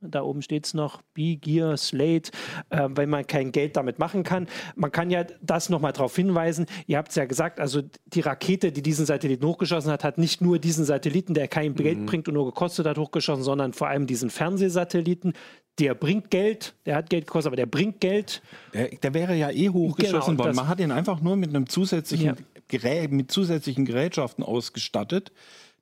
da 0.00 0.22
oben 0.22 0.42
steht 0.42 0.66
es 0.66 0.74
noch, 0.74 1.02
B-Gear, 1.14 1.76
Slate, 1.76 2.30
äh, 2.70 2.88
weil 2.90 3.06
man 3.06 3.26
kein 3.26 3.52
Geld 3.52 3.76
damit 3.76 3.98
machen 3.98 4.22
kann. 4.22 4.46
Man 4.76 4.92
kann 4.92 5.10
ja 5.10 5.24
das 5.42 5.68
nochmal 5.68 5.92
darauf 5.92 6.14
hinweisen. 6.14 6.66
Ihr 6.86 6.98
habt 6.98 7.10
es 7.10 7.16
ja 7.16 7.24
gesagt, 7.24 7.60
also 7.60 7.82
die 8.06 8.20
Rakete, 8.20 8.70
die 8.72 8.82
diesen 8.82 9.06
Satelliten 9.06 9.44
hochgeschossen 9.44 9.90
hat, 9.90 10.04
hat 10.04 10.18
nicht 10.18 10.40
nur 10.40 10.58
diesen 10.58 10.84
Satelliten, 10.84 11.34
der 11.34 11.48
kein 11.48 11.74
Geld 11.74 11.98
mhm. 11.98 12.06
bringt 12.06 12.28
und 12.28 12.34
nur 12.34 12.46
gekostet 12.46 12.86
hat, 12.86 12.98
hochgeschossen, 12.98 13.42
sondern 13.42 13.72
vor 13.72 13.88
allem 13.88 14.06
diesen 14.06 14.30
Fernsehsatelliten. 14.30 15.32
Der 15.78 15.94
bringt 15.94 16.30
Geld, 16.30 16.74
der 16.86 16.96
hat 16.96 17.08
Geld 17.08 17.26
gekostet, 17.26 17.48
aber 17.48 17.56
der 17.56 17.66
bringt 17.66 18.00
Geld. 18.00 18.42
Der, 18.74 18.88
der 18.88 19.14
wäre 19.14 19.36
ja 19.36 19.50
eh 19.50 19.68
hochgeschossen 19.68 20.36
genau, 20.36 20.44
worden. 20.44 20.56
Man 20.56 20.68
hat 20.68 20.80
ihn 20.80 20.90
einfach 20.90 21.20
nur 21.20 21.36
mit 21.36 21.50
einem 21.50 21.68
zusätzlichen 21.68 22.26
ja. 22.26 22.34
Gerät, 22.66 23.12
mit 23.12 23.30
zusätzlichen 23.30 23.84
Gerätschaften 23.84 24.44
ausgestattet, 24.44 25.32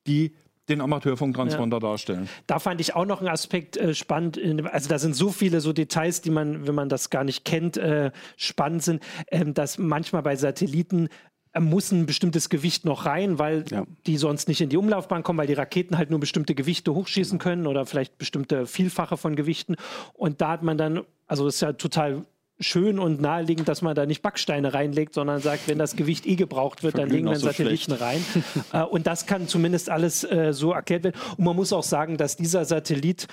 die 0.06 0.34
den 0.68 0.80
Amateurfunktransponder 0.80 1.76
ja. 1.76 1.80
darstellen. 1.80 2.28
Da 2.46 2.58
fand 2.58 2.80
ich 2.80 2.94
auch 2.94 3.06
noch 3.06 3.20
einen 3.20 3.28
Aspekt 3.28 3.76
äh, 3.76 3.94
spannend. 3.94 4.40
Also 4.72 4.88
da 4.88 4.98
sind 4.98 5.14
so 5.14 5.30
viele 5.30 5.60
so 5.60 5.72
Details, 5.72 6.20
die 6.20 6.30
man, 6.30 6.66
wenn 6.66 6.74
man 6.74 6.88
das 6.88 7.10
gar 7.10 7.24
nicht 7.24 7.44
kennt, 7.44 7.76
äh, 7.76 8.10
spannend 8.36 8.82
sind, 8.82 9.02
äh, 9.26 9.44
dass 9.44 9.78
manchmal 9.78 10.22
bei 10.22 10.36
Satelliten 10.36 11.08
äh, 11.52 11.60
muss 11.60 11.92
ein 11.92 12.06
bestimmtes 12.06 12.48
Gewicht 12.48 12.84
noch 12.84 13.06
rein, 13.06 13.38
weil 13.38 13.64
ja. 13.70 13.84
die 14.06 14.16
sonst 14.16 14.48
nicht 14.48 14.60
in 14.60 14.68
die 14.68 14.76
Umlaufbahn 14.76 15.22
kommen, 15.22 15.38
weil 15.38 15.46
die 15.46 15.54
Raketen 15.54 15.98
halt 15.98 16.10
nur 16.10 16.20
bestimmte 16.20 16.54
Gewichte 16.54 16.94
hochschießen 16.94 17.38
können 17.38 17.66
oder 17.66 17.86
vielleicht 17.86 18.18
bestimmte 18.18 18.66
Vielfache 18.66 19.16
von 19.16 19.36
Gewichten. 19.36 19.76
Und 20.14 20.40
da 20.40 20.50
hat 20.50 20.62
man 20.62 20.78
dann, 20.78 21.02
also 21.26 21.44
das 21.44 21.56
ist 21.56 21.60
ja 21.60 21.72
total 21.72 22.24
schön 22.58 22.98
und 22.98 23.20
naheliegend, 23.20 23.68
dass 23.68 23.82
man 23.82 23.94
da 23.94 24.06
nicht 24.06 24.22
Backsteine 24.22 24.72
reinlegt, 24.72 25.14
sondern 25.14 25.40
sagt, 25.40 25.68
wenn 25.68 25.78
das 25.78 25.96
Gewicht 25.96 26.26
eh 26.26 26.36
gebraucht 26.36 26.82
wird, 26.82 26.98
dann 26.98 27.10
legen 27.10 27.26
wir 27.26 27.32
einen 27.32 27.40
so 27.40 27.48
Satelliten 27.48 27.96
schlecht. 27.96 28.00
rein. 28.00 28.24
Äh, 28.72 28.82
und 28.82 29.06
das 29.06 29.26
kann 29.26 29.46
zumindest 29.48 29.90
alles 29.90 30.24
äh, 30.24 30.52
so 30.52 30.72
erklärt 30.72 31.04
werden. 31.04 31.20
Und 31.36 31.44
man 31.44 31.54
muss 31.54 31.72
auch 31.72 31.82
sagen, 31.82 32.16
dass 32.16 32.36
dieser 32.36 32.64
Satellit 32.64 33.28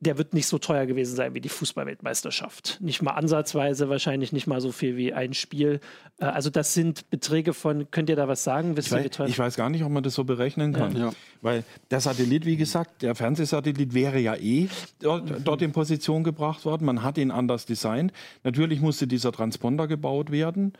der 0.00 0.16
wird 0.16 0.32
nicht 0.32 0.46
so 0.46 0.58
teuer 0.58 0.86
gewesen 0.86 1.16
sein 1.16 1.34
wie 1.34 1.40
die 1.40 1.48
Fußballweltmeisterschaft. 1.48 2.78
Nicht 2.80 3.02
mal 3.02 3.12
ansatzweise, 3.12 3.88
wahrscheinlich 3.88 4.32
nicht 4.32 4.46
mal 4.46 4.60
so 4.60 4.70
viel 4.70 4.96
wie 4.96 5.12
ein 5.12 5.34
Spiel. 5.34 5.80
Äh, 6.20 6.26
also 6.26 6.50
das 6.50 6.72
sind 6.74 7.10
Beträge 7.10 7.52
von, 7.52 7.90
könnt 7.90 8.08
ihr 8.08 8.16
da 8.16 8.28
was 8.28 8.44
sagen? 8.44 8.76
Wisst 8.76 8.92
ich, 8.92 9.18
weiß, 9.18 9.28
ich 9.28 9.38
weiß 9.38 9.56
gar 9.56 9.70
nicht, 9.70 9.82
ob 9.82 9.90
man 9.90 10.04
das 10.04 10.14
so 10.14 10.22
berechnen 10.22 10.72
kann. 10.72 10.96
Ja. 10.96 11.10
Weil 11.42 11.64
der 11.90 12.00
Satellit, 12.00 12.46
wie 12.46 12.56
gesagt, 12.56 13.02
der 13.02 13.16
Fernsehsatellit 13.16 13.92
wäre 13.92 14.20
ja 14.20 14.36
eh 14.36 14.68
dort, 15.00 15.28
mhm. 15.28 15.44
dort 15.44 15.62
in 15.62 15.72
Position 15.72 16.22
gebracht 16.22 16.64
worden. 16.64 16.84
Man 16.84 17.02
hat 17.02 17.18
ihn 17.18 17.32
anders 17.32 17.66
designt. 17.66 18.12
Natürlich 18.44 18.80
musste 18.80 19.08
dieser 19.08 19.32
Transponder 19.32 19.88
gebaut 19.88 20.30
werden. 20.30 20.74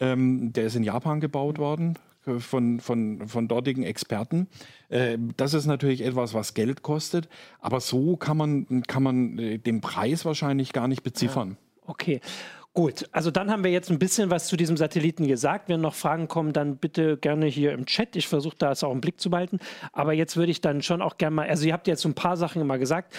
Ähm, 0.00 0.52
der 0.52 0.64
ist 0.64 0.76
in 0.76 0.82
Japan 0.82 1.20
gebaut 1.20 1.58
worden 1.58 1.98
von, 2.38 2.80
von, 2.80 3.28
von 3.28 3.48
dortigen 3.48 3.82
Experten. 3.82 4.48
Äh, 4.88 5.18
das 5.36 5.54
ist 5.54 5.66
natürlich 5.66 6.02
etwas, 6.02 6.34
was 6.34 6.54
Geld 6.54 6.82
kostet, 6.82 7.28
aber 7.60 7.80
so 7.80 8.16
kann 8.16 8.36
man, 8.36 8.82
kann 8.86 9.02
man 9.02 9.38
äh, 9.38 9.58
den 9.58 9.80
Preis 9.80 10.24
wahrscheinlich 10.24 10.72
gar 10.72 10.88
nicht 10.88 11.02
beziffern. 11.02 11.50
Ja. 11.50 11.88
Okay. 11.88 12.20
Gut, 12.72 13.08
also 13.10 13.32
dann 13.32 13.50
haben 13.50 13.64
wir 13.64 13.72
jetzt 13.72 13.90
ein 13.90 13.98
bisschen 13.98 14.30
was 14.30 14.46
zu 14.46 14.56
diesem 14.56 14.76
Satelliten 14.76 15.26
gesagt. 15.26 15.68
Wenn 15.68 15.80
noch 15.80 15.94
Fragen 15.94 16.28
kommen, 16.28 16.52
dann 16.52 16.76
bitte 16.76 17.16
gerne 17.16 17.46
hier 17.46 17.72
im 17.72 17.84
Chat. 17.84 18.14
Ich 18.14 18.28
versuche 18.28 18.54
da 18.56 18.70
es 18.70 18.84
auch 18.84 18.92
im 18.92 19.00
Blick 19.00 19.20
zu 19.20 19.28
behalten. 19.28 19.58
Aber 19.92 20.12
jetzt 20.12 20.36
würde 20.36 20.52
ich 20.52 20.60
dann 20.60 20.80
schon 20.80 21.02
auch 21.02 21.18
gerne 21.18 21.34
mal, 21.34 21.48
also 21.48 21.66
ihr 21.66 21.72
habt 21.72 21.88
jetzt 21.88 22.02
so 22.02 22.08
ein 22.08 22.14
paar 22.14 22.36
Sachen 22.36 22.62
immer 22.62 22.78
gesagt, 22.78 23.12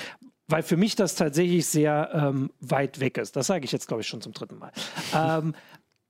weil 0.48 0.64
für 0.64 0.78
mich 0.78 0.96
das 0.96 1.16
tatsächlich 1.16 1.66
sehr 1.66 2.12
ähm, 2.14 2.50
weit 2.62 3.02
weg 3.02 3.18
ist. 3.18 3.36
Das 3.36 3.48
sage 3.48 3.66
ich 3.66 3.74
jetzt, 3.74 3.90
glaube 3.90 4.02
ich, 4.02 4.08
schon 4.08 4.22
zum 4.22 4.32
dritten 4.32 4.58
Mal. 4.58 4.72
ähm, 5.14 5.54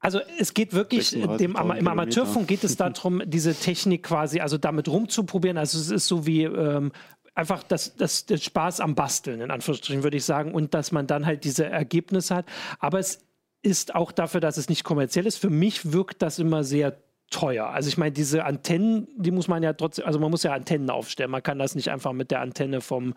also 0.01 0.19
es 0.39 0.55
geht 0.55 0.73
wirklich, 0.73 1.11
dem, 1.11 1.55
im 1.55 1.55
Amateurfunk 1.55 2.47
geht 2.47 2.63
es 2.63 2.75
darum, 2.75 3.21
diese 3.23 3.53
Technik 3.53 4.03
quasi, 4.03 4.39
also 4.39 4.57
damit 4.57 4.87
rumzuprobieren. 4.87 5.59
Also 5.59 5.77
es 5.77 5.91
ist 5.91 6.07
so 6.07 6.25
wie 6.25 6.43
ähm, 6.43 6.91
einfach 7.35 7.61
das, 7.61 7.95
das, 7.95 8.25
das 8.25 8.43
Spaß 8.43 8.79
am 8.79 8.95
Basteln, 8.95 9.41
in 9.41 9.51
Anführungsstrichen 9.51 10.01
würde 10.01 10.17
ich 10.17 10.25
sagen, 10.25 10.53
und 10.53 10.73
dass 10.73 10.91
man 10.91 11.05
dann 11.05 11.27
halt 11.27 11.43
diese 11.43 11.65
Ergebnisse 11.65 12.35
hat. 12.35 12.45
Aber 12.79 12.97
es 12.97 13.23
ist 13.61 13.93
auch 13.93 14.11
dafür, 14.11 14.41
dass 14.41 14.57
es 14.57 14.69
nicht 14.69 14.83
kommerziell 14.83 15.27
ist. 15.27 15.37
Für 15.37 15.51
mich 15.51 15.93
wirkt 15.93 16.23
das 16.23 16.39
immer 16.39 16.63
sehr 16.63 16.97
teuer. 17.29 17.67
Also 17.67 17.87
ich 17.87 17.97
meine, 17.99 18.11
diese 18.11 18.43
Antennen, 18.43 19.07
die 19.15 19.31
muss 19.31 19.47
man 19.47 19.61
ja 19.61 19.73
trotzdem, 19.73 20.05
also 20.05 20.19
man 20.19 20.31
muss 20.31 20.41
ja 20.41 20.53
Antennen 20.53 20.89
aufstellen. 20.89 21.29
Man 21.29 21.43
kann 21.43 21.59
das 21.59 21.75
nicht 21.75 21.89
einfach 21.89 22.13
mit 22.13 22.31
der 22.31 22.41
Antenne 22.41 22.81
vom 22.81 23.13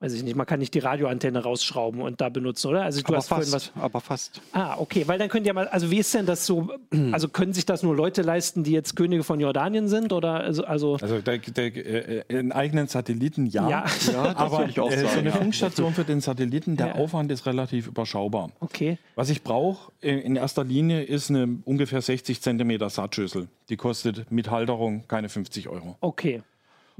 weiß 0.00 0.14
ich 0.14 0.22
nicht, 0.22 0.34
man 0.34 0.46
kann 0.46 0.58
nicht 0.60 0.72
die 0.72 0.78
Radioantenne 0.78 1.42
rausschrauben 1.42 2.00
und 2.00 2.22
da 2.22 2.30
benutzen, 2.30 2.68
oder? 2.68 2.82
Also 2.82 3.02
du 3.02 3.08
aber 3.08 3.16
hast 3.18 3.28
fast, 3.28 3.52
was. 3.52 3.72
Aber 3.76 4.00
fast. 4.00 4.40
Ah, 4.52 4.76
okay, 4.78 5.06
weil 5.06 5.18
dann 5.18 5.28
könnt 5.28 5.46
ihr 5.46 5.52
mal, 5.52 5.68
also 5.68 5.90
wie 5.90 5.98
ist 5.98 6.12
denn 6.14 6.26
das 6.26 6.46
so? 6.46 6.70
Also 7.12 7.28
können 7.28 7.52
sich 7.52 7.66
das 7.66 7.82
nur 7.82 7.96
Leute 7.96 8.22
leisten, 8.22 8.62
die 8.62 8.72
jetzt 8.72 8.94
Könige 8.94 9.24
von 9.24 9.40
Jordanien 9.40 9.88
sind? 9.88 10.12
Oder 10.12 10.40
also, 10.40 10.64
also, 10.64 10.96
also 11.00 11.20
der, 11.20 11.38
der, 11.38 11.76
äh, 11.76 12.24
einen 12.28 12.52
eigenen 12.52 12.86
Satelliten 12.86 13.46
ja, 13.46 13.68
ja. 13.68 13.84
ja 14.12 14.36
aber 14.36 14.68
äh, 14.68 14.72
sagen, 14.72 15.08
so 15.08 15.18
eine 15.18 15.30
ja. 15.30 15.36
Funkstation 15.36 15.92
für 15.92 16.04
den 16.04 16.20
Satelliten, 16.20 16.76
der 16.76 16.88
ja. 16.88 16.94
Aufwand 16.94 17.32
ist 17.32 17.46
relativ 17.46 17.88
überschaubar. 17.88 18.50
Okay. 18.60 18.98
Was 19.16 19.28
ich 19.28 19.42
brauche 19.42 19.92
in 20.00 20.36
erster 20.36 20.64
Linie 20.64 21.02
ist 21.02 21.30
eine 21.30 21.58
ungefähr 21.64 22.00
60 22.00 22.40
Zentimeter 22.40 22.88
Saatschüssel. 22.90 23.48
Die 23.68 23.76
kostet 23.76 24.30
mit 24.30 24.50
Halterung 24.50 25.04
keine 25.08 25.28
50 25.28 25.68
Euro. 25.68 25.96
Okay. 26.00 26.42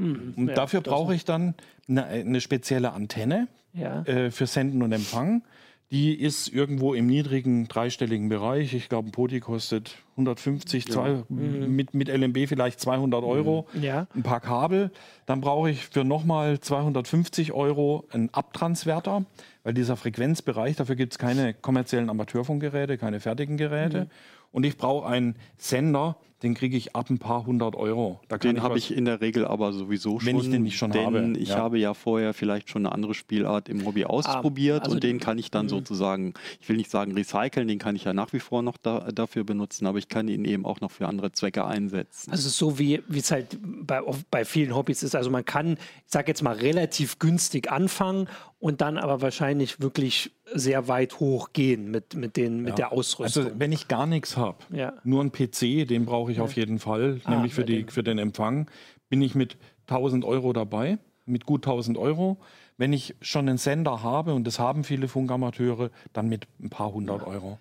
Hm, 0.01 0.35
und 0.37 0.47
dafür 0.57 0.81
brauche 0.81 1.15
ich 1.15 1.25
dann 1.25 1.55
eine, 1.89 2.07
eine 2.07 2.41
spezielle 2.41 2.93
Antenne 2.93 3.49
ja. 3.75 4.03
äh, 4.03 4.31
für 4.31 4.47
Senden 4.47 4.83
und 4.83 4.93
Empfang. 4.93 5.43
Die 5.91 6.15
ist 6.15 6.47
irgendwo 6.47 6.95
im 6.95 7.09
niedrigen 7.09 7.67
dreistelligen 7.67 8.29
Bereich. 8.29 8.75
Ich 8.75 8.89
glaube, 8.89 9.09
ein 9.09 9.11
Poti 9.11 9.41
kostet 9.41 9.97
150, 10.13 10.87
ja. 10.87 10.95
zwei, 10.95 11.25
mhm. 11.29 11.75
mit, 11.75 11.95
mit 11.95 12.09
LMB 12.09 12.47
vielleicht 12.47 12.79
200 12.79 13.25
Euro. 13.25 13.67
Mhm. 13.73 13.83
Ja. 13.83 14.07
Ein 14.15 14.23
paar 14.23 14.41
Kabel. 14.41 14.93
Dann 15.27 15.41
brauche 15.41 15.69
ich 15.69 15.87
für 15.87 16.05
nochmal 16.05 16.61
250 16.61 17.53
Euro 17.53 18.07
einen 18.13 18.33
Abtransverter, 18.33 19.25
weil 19.65 19.75
dieser 19.75 19.97
Frequenzbereich, 19.97 20.77
dafür 20.77 20.95
gibt 20.95 21.15
es 21.15 21.19
keine 21.19 21.55
kommerziellen 21.55 22.09
Amateurfunkgeräte, 22.09 22.97
keine 22.97 23.19
fertigen 23.19 23.57
Geräte. 23.57 24.03
Mhm. 24.03 24.11
Und 24.53 24.65
ich 24.65 24.77
brauche 24.77 25.07
einen 25.07 25.37
Sender, 25.57 26.17
den 26.43 26.55
kriege 26.55 26.77
ich 26.77 26.97
ab 26.97 27.11
ein 27.11 27.19
paar 27.19 27.45
hundert 27.45 27.77
Euro. 27.77 28.21
den 28.43 28.63
habe 28.63 28.79
ich 28.79 28.97
in 28.97 29.05
der 29.05 29.21
Regel 29.21 29.45
aber 29.45 29.73
sowieso 29.73 30.19
schon. 30.19 30.27
Wenn 30.27 30.39
ich 30.39 30.51
den 30.51 30.63
nicht 30.63 30.77
schon 30.77 30.91
denn 30.91 31.07
habe. 31.07 31.39
Ich 31.39 31.51
ja. 31.51 31.57
habe 31.57 31.79
ja 31.79 31.93
vorher 31.93 32.33
vielleicht 32.33 32.71
schon 32.71 32.87
eine 32.87 32.95
andere 32.95 33.13
Spielart 33.15 33.69
im 33.69 33.85
Hobby 33.85 34.07
ausprobiert 34.07 34.81
ah, 34.81 34.85
also 34.85 34.95
und 34.95 35.05
den 35.05 35.21
kann 35.21 35.39
ich 35.39 35.51
dann 35.51 35.67
mh. 35.67 35.71
sozusagen, 35.71 36.35
ich 36.61 36.69
will 36.69 36.77
nicht 36.77 36.91
sagen 36.91 37.13
recyceln, 37.13 37.69
den 37.69 37.79
kann 37.79 37.95
ich 37.95 38.05
ja 38.05 38.15
nach 38.15 38.33
wie 38.33 38.41
vor 38.41 38.63
noch 38.63 38.79
da, 38.79 39.11
dafür 39.13 39.45
benutzen, 39.45 39.87
aber 39.87 39.99
ich 39.99 40.09
kann 40.09 40.29
ihn 40.29 40.45
eben 40.47 40.65
auch 40.65 40.81
noch 40.81 40.91
für 40.91 41.07
andere 41.07 41.33
Zwecke 41.33 41.67
einsetzen. 41.67 42.31
Also 42.31 42.49
so 42.49 42.79
wie 42.79 43.03
es 43.11 43.31
halt 43.31 43.59
bei, 43.61 44.01
bei 44.31 44.45
vielen 44.45 44.75
Hobbys 44.75 45.03
ist. 45.03 45.15
Also 45.15 45.31
man 45.31 45.45
kann, 45.45 45.73
ich 45.73 46.13
sage 46.13 46.29
jetzt 46.29 46.43
mal, 46.43 46.55
relativ 46.55 47.19
günstig 47.19 47.71
anfangen 47.71 48.29
und 48.61 48.83
dann 48.83 48.99
aber 48.99 49.23
wahrscheinlich 49.23 49.81
wirklich 49.81 50.31
sehr 50.53 50.87
weit 50.87 51.19
hoch 51.19 51.53
gehen 51.53 51.91
mit, 51.91 52.15
mit, 52.15 52.37
den, 52.37 52.61
mit 52.61 52.71
ja. 52.71 52.75
der 52.77 52.93
Ausrüstung. 52.93 53.45
Also 53.45 53.59
wenn 53.59 53.73
ich 53.73 53.89
gar 53.89 54.07
nichts 54.07 54.37
habe, 54.37 54.59
ja. 54.71 54.93
nur 55.03 55.25
ein 55.25 55.33
PC, 55.33 55.89
den 55.89 56.05
brauche 56.05 56.31
ich 56.31 56.39
ja. 56.39 56.45
auf 56.45 56.53
jeden 56.53 56.79
Fall, 56.79 57.21
ah, 57.25 57.31
nämlich 57.31 57.55
für, 57.55 57.65
die, 57.65 57.85
für 57.85 58.03
den 58.03 58.19
Empfang, 58.19 58.71
bin 59.09 59.23
ich 59.23 59.35
mit 59.35 59.57
1000 59.89 60.25
Euro 60.25 60.53
dabei, 60.53 60.99
mit 61.25 61.47
gut 61.47 61.67
1000 61.67 61.97
Euro. 61.97 62.39
Wenn 62.77 62.93
ich 62.93 63.17
schon 63.23 63.49
einen 63.49 63.59
Sender 63.59 64.03
habe, 64.03 64.35
und 64.35 64.47
das 64.47 64.59
haben 64.59 64.85
viele 64.85 65.09
Funkamateure, 65.09 65.91
dann 66.13 66.29
mit 66.29 66.47
ein 66.61 66.71
paar 66.71 66.93
hundert 66.93 67.27
Euro. 67.27 67.59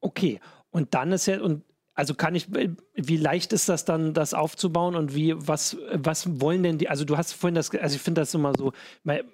Okay, 0.00 0.40
und 0.70 0.94
dann 0.94 1.12
ist 1.12 1.26
ja, 1.26 1.40
und 1.40 1.62
also 1.94 2.14
kann 2.14 2.34
ich, 2.34 2.48
wie 2.94 3.16
leicht 3.16 3.52
ist 3.52 3.68
das 3.68 3.84
dann, 3.84 4.14
das 4.14 4.34
aufzubauen 4.34 4.96
und 4.96 5.14
wie, 5.14 5.34
was, 5.36 5.76
was 5.92 6.40
wollen 6.40 6.64
denn 6.64 6.78
die, 6.78 6.88
also 6.88 7.04
du 7.04 7.16
hast 7.16 7.32
vorhin 7.32 7.54
das, 7.54 7.70
also 7.70 7.94
ich 7.94 8.02
finde 8.02 8.20
das 8.20 8.34
immer 8.34 8.52
so, 8.56 8.72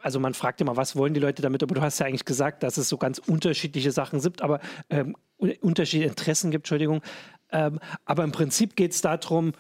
also 0.01 0.21
man 0.21 0.35
fragt 0.35 0.61
immer, 0.61 0.77
was 0.77 0.95
wollen 0.95 1.15
die 1.15 1.21
Leute 1.21 1.41
damit, 1.41 1.63
aber 1.63 1.75
du 1.75 1.81
hast 1.81 1.99
ja 2.01 2.07
eigentlich 2.07 2.27
gesagt, 2.27 2.63
dass 2.63 2.77
es 2.77 2.89
so 2.89 2.99
ganz 2.99 3.19
unterschiedliche 3.19 3.93
Sachen 3.93 4.21
gibt, 4.21 4.43
aber 4.43 4.61
ähm, 4.91 5.17
unterschiedliche 5.39 6.09
Interessen 6.09 6.51
gibt, 6.51 6.65
Entschuldigung. 6.67 7.01
Ähm, 7.51 7.81
aber 8.05 8.25
im 8.25 8.33
Prinzip 8.33 8.77
geht 8.77 8.93
es 8.93 9.01
darum, 9.01 9.53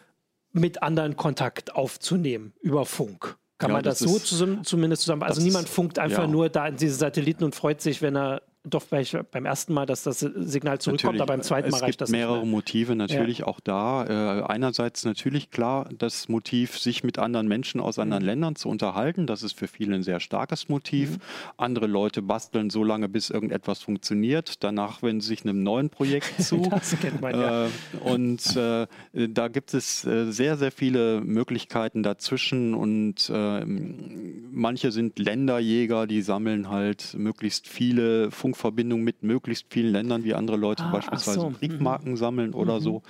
mit 0.53 0.83
anderen 0.83 1.17
Kontakt 1.17 1.75
aufzunehmen 1.75 2.53
über 2.61 2.85
Funk. 2.85 3.39
Kann 3.59 3.71
ja, 3.71 3.75
man 3.75 3.83
das, 3.83 3.99
das 3.99 4.11
so 4.11 4.19
zusammen, 4.19 4.65
zumindest 4.65 5.03
zusammen? 5.03 5.23
Also 5.23 5.41
niemand 5.41 5.69
funkt 5.69 5.99
einfach 5.99 6.25
ja. 6.25 6.29
nur 6.29 6.49
da 6.49 6.69
in 6.69 6.77
diese 6.77 6.95
Satelliten 6.95 7.45
und 7.45 7.55
freut 7.55 7.81
sich, 7.81 8.03
wenn 8.03 8.17
er 8.17 8.43
doch 8.71 8.85
beim 8.85 9.47
ersten 9.47 9.73
Mal, 9.73 9.87
dass 9.87 10.03
das 10.03 10.21
Signal 10.21 10.79
zurückkommt, 10.81 11.17
natürlich. 11.17 11.23
aber 11.23 11.33
beim 11.33 11.43
zweiten 11.43 11.71
Mal 11.71 11.79
es 11.79 11.83
reicht 11.83 12.01
das 12.01 12.11
nicht. 12.11 12.21
Es 12.21 12.27
gibt 12.27 12.31
mehrere 12.31 12.47
Motive 12.47 12.95
natürlich 12.95 13.39
ja. 13.39 13.47
auch 13.47 13.61
da. 13.61 14.05
Äh, 14.41 14.43
einerseits 14.45 15.05
natürlich 15.05 15.51
klar 15.51 15.89
das 15.97 16.29
Motiv, 16.29 16.79
sich 16.79 17.03
mit 17.03 17.19
anderen 17.19 17.49
Menschen 17.49 17.81
aus 17.81 17.99
anderen 17.99 18.23
mhm. 18.23 18.29
Ländern 18.29 18.57
zu 18.57 18.69
unterhalten. 18.69 19.27
Das 19.27 19.43
ist 19.43 19.59
für 19.59 19.69
viele 19.69 19.95
ein 19.95 20.03
sehr 20.03 20.21
starkes 20.21 20.69
Motiv. 20.69 21.13
Mhm. 21.13 21.21
Andere 21.57 21.87
Leute 21.87 22.23
basteln 22.23 22.71
so 22.71 22.85
lange, 22.85 23.09
bis 23.09 23.31
irgendetwas 23.31 23.83
funktioniert. 23.83 24.63
Danach 24.63 25.03
wenden 25.03 25.21
sie 25.21 25.29
sich 25.29 25.45
einem 25.45 25.63
neuen 25.63 25.91
Projekt 25.91 26.43
zu. 26.43 26.69
das 26.71 26.99
kennt 27.01 27.21
man, 27.21 27.35
ja. 27.35 27.67
Äh, 27.67 27.71
und 28.05 28.57
äh, 28.57 28.87
da 29.13 29.49
gibt 29.49 29.75
es 29.75 30.05
äh, 30.05 30.31
sehr, 30.31 30.57
sehr 30.57 30.71
viele 30.71 31.21
Möglichkeiten 31.23 32.03
dazwischen 32.03 32.75
und 32.75 33.31
ähm, 33.33 34.49
manche 34.53 34.93
sind 34.93 35.19
Länderjäger, 35.19 36.07
die 36.07 36.23
sammeln 36.23 36.69
halt 36.69 37.15
möglichst 37.15 37.67
viele 37.67 38.31
Funktionen 38.31 38.60
Funkverbindung 38.61 39.03
mit 39.03 39.23
möglichst 39.23 39.67
vielen 39.71 39.93
Ländern, 39.93 40.25
wie 40.25 40.35
andere 40.35 40.57
Leute 40.57 40.85
ah, 40.85 40.91
beispielsweise 40.91 41.41
so. 41.41 41.51
Briefmarken 41.51 42.13
mhm. 42.13 42.17
sammeln 42.17 42.55
oder 42.55 42.77
mhm. 42.77 42.83
so. 42.83 43.03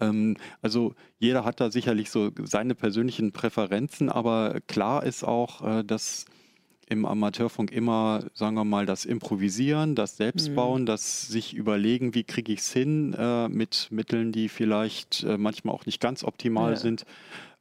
Ähm, 0.00 0.36
also 0.62 0.94
jeder 1.18 1.44
hat 1.44 1.60
da 1.60 1.70
sicherlich 1.70 2.10
so 2.10 2.30
seine 2.44 2.74
persönlichen 2.74 3.32
Präferenzen, 3.32 4.08
aber 4.08 4.60
klar 4.66 5.04
ist 5.04 5.24
auch, 5.24 5.62
äh, 5.62 5.84
dass 5.84 6.24
im 6.88 7.04
Amateurfunk 7.04 7.70
immer, 7.70 8.24
sagen 8.32 8.56
wir 8.56 8.64
mal, 8.64 8.86
das 8.86 9.04
Improvisieren, 9.04 9.94
das 9.94 10.16
Selbstbauen, 10.16 10.82
mhm. 10.82 10.86
das 10.86 11.28
sich 11.28 11.52
überlegen, 11.52 12.14
wie 12.14 12.24
kriege 12.24 12.50
ich 12.50 12.60
es 12.60 12.72
hin 12.72 13.14
äh, 13.18 13.48
mit 13.48 13.88
Mitteln, 13.90 14.32
die 14.32 14.48
vielleicht 14.48 15.22
äh, 15.24 15.36
manchmal 15.36 15.74
auch 15.74 15.84
nicht 15.84 16.00
ganz 16.00 16.24
optimal 16.24 16.70
ja. 16.70 16.76
sind, 16.76 17.04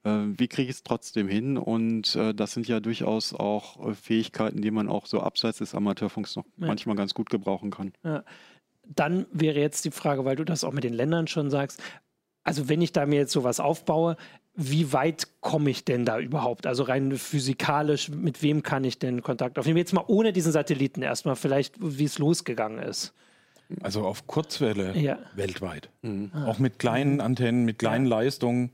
wie 0.07 0.47
kriege 0.47 0.69
ich 0.69 0.77
es 0.77 0.83
trotzdem 0.83 1.27
hin? 1.27 1.57
Und 1.57 2.15
äh, 2.15 2.33
das 2.33 2.53
sind 2.53 2.67
ja 2.67 2.79
durchaus 2.79 3.33
auch 3.33 3.89
äh, 3.89 3.93
Fähigkeiten, 3.93 4.61
die 4.61 4.71
man 4.71 4.89
auch 4.89 5.05
so 5.05 5.21
abseits 5.21 5.59
des 5.59 5.75
Amateurfunks 5.75 6.35
noch 6.35 6.45
ja. 6.57 6.67
manchmal 6.67 6.95
ganz 6.95 7.13
gut 7.13 7.29
gebrauchen 7.29 7.71
kann. 7.71 7.93
Ja. 8.03 8.23
Dann 8.85 9.25
wäre 9.31 9.59
jetzt 9.59 9.85
die 9.85 9.91
Frage, 9.91 10.23
weil 10.25 10.35
du 10.35 10.45
das 10.45 10.63
auch 10.63 10.71
mit 10.71 10.83
den 10.83 10.93
Ländern 10.93 11.27
schon 11.27 11.49
sagst, 11.49 11.81
also 12.43 12.69
wenn 12.69 12.81
ich 12.81 12.93
da 12.93 13.05
mir 13.05 13.17
jetzt 13.17 13.33
sowas 13.33 13.59
aufbaue, 13.59 14.15
wie 14.55 14.93
weit 14.93 15.27
komme 15.41 15.69
ich 15.69 15.83
denn 15.83 16.05
da 16.05 16.17
überhaupt? 16.19 16.65
Also 16.65 16.83
rein 16.83 17.17
physikalisch, 17.17 18.09
mit 18.09 18.41
wem 18.41 18.63
kann 18.63 18.85
ich 18.85 18.97
denn 18.97 19.21
Kontakt 19.21 19.59
aufnehmen? 19.59 19.77
Jetzt 19.77 19.93
mal 19.93 20.05
ohne 20.07 20.31
diesen 20.31 20.51
Satelliten 20.51 21.01
erstmal, 21.01 21.35
vielleicht 21.35 21.75
wie 21.79 22.05
es 22.05 22.17
losgegangen 22.17 22.79
ist. 22.79 23.13
Also 23.81 24.05
auf 24.05 24.27
Kurzwelle 24.27 24.97
ja. 24.97 25.19
weltweit. 25.35 25.89
Mhm. 26.01 26.31
Auch 26.45 26.57
mit 26.57 26.79
kleinen 26.79 27.19
Antennen, 27.19 27.65
mit 27.65 27.79
kleinen 27.79 28.05
ja. 28.05 28.17
Leistungen 28.17 28.71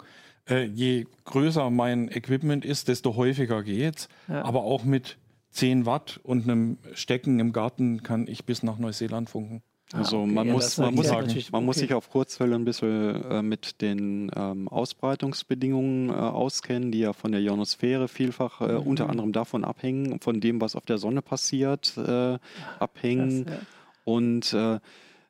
äh, 0.49 0.65
je 0.65 1.05
größer 1.25 1.69
mein 1.69 2.09
Equipment 2.09 2.65
ist, 2.65 2.87
desto 2.87 3.15
häufiger 3.15 3.63
geht's. 3.63 4.09
Ja. 4.27 4.43
Aber 4.43 4.63
auch 4.63 4.83
mit 4.83 5.17
10 5.51 5.85
Watt 5.85 6.19
und 6.23 6.43
einem 6.43 6.77
Stecken 6.93 7.39
im 7.39 7.53
Garten 7.53 8.03
kann 8.03 8.27
ich 8.27 8.45
bis 8.45 8.63
nach 8.63 8.77
Neuseeland 8.77 9.29
funken. 9.29 9.61
Ah, 9.93 9.99
also 9.99 10.21
okay. 10.21 10.31
man, 10.31 10.47
ja, 10.47 10.53
muss, 10.53 10.77
man, 10.77 10.95
muss, 10.95 11.07
sagen, 11.07 11.27
man 11.27 11.59
okay. 11.59 11.65
muss 11.65 11.75
sich 11.77 11.93
auf 11.93 12.09
Kurzwelle 12.09 12.55
ein 12.55 12.65
bisschen 12.65 13.23
äh, 13.29 13.41
mit 13.43 13.81
den 13.81 14.31
ähm, 14.35 14.67
Ausbreitungsbedingungen 14.67 16.09
äh, 16.09 16.13
auskennen, 16.13 16.91
die 16.91 16.99
ja 16.99 17.13
von 17.13 17.31
der 17.31 17.41
Ionosphäre 17.41 18.07
vielfach 18.07 18.61
äh, 18.61 18.73
mhm. 18.73 18.87
unter 18.87 19.09
anderem 19.09 19.31
davon 19.31 19.63
abhängen, 19.63 20.19
von 20.19 20.41
dem, 20.41 20.59
was 20.61 20.75
auf 20.75 20.85
der 20.85 20.97
Sonne 20.97 21.21
passiert, 21.21 21.95
äh, 21.97 22.39
abhängen. 22.79 23.45
Das, 23.45 23.53
ja. 23.53 23.61
Und 24.05 24.53
äh, 24.53 24.79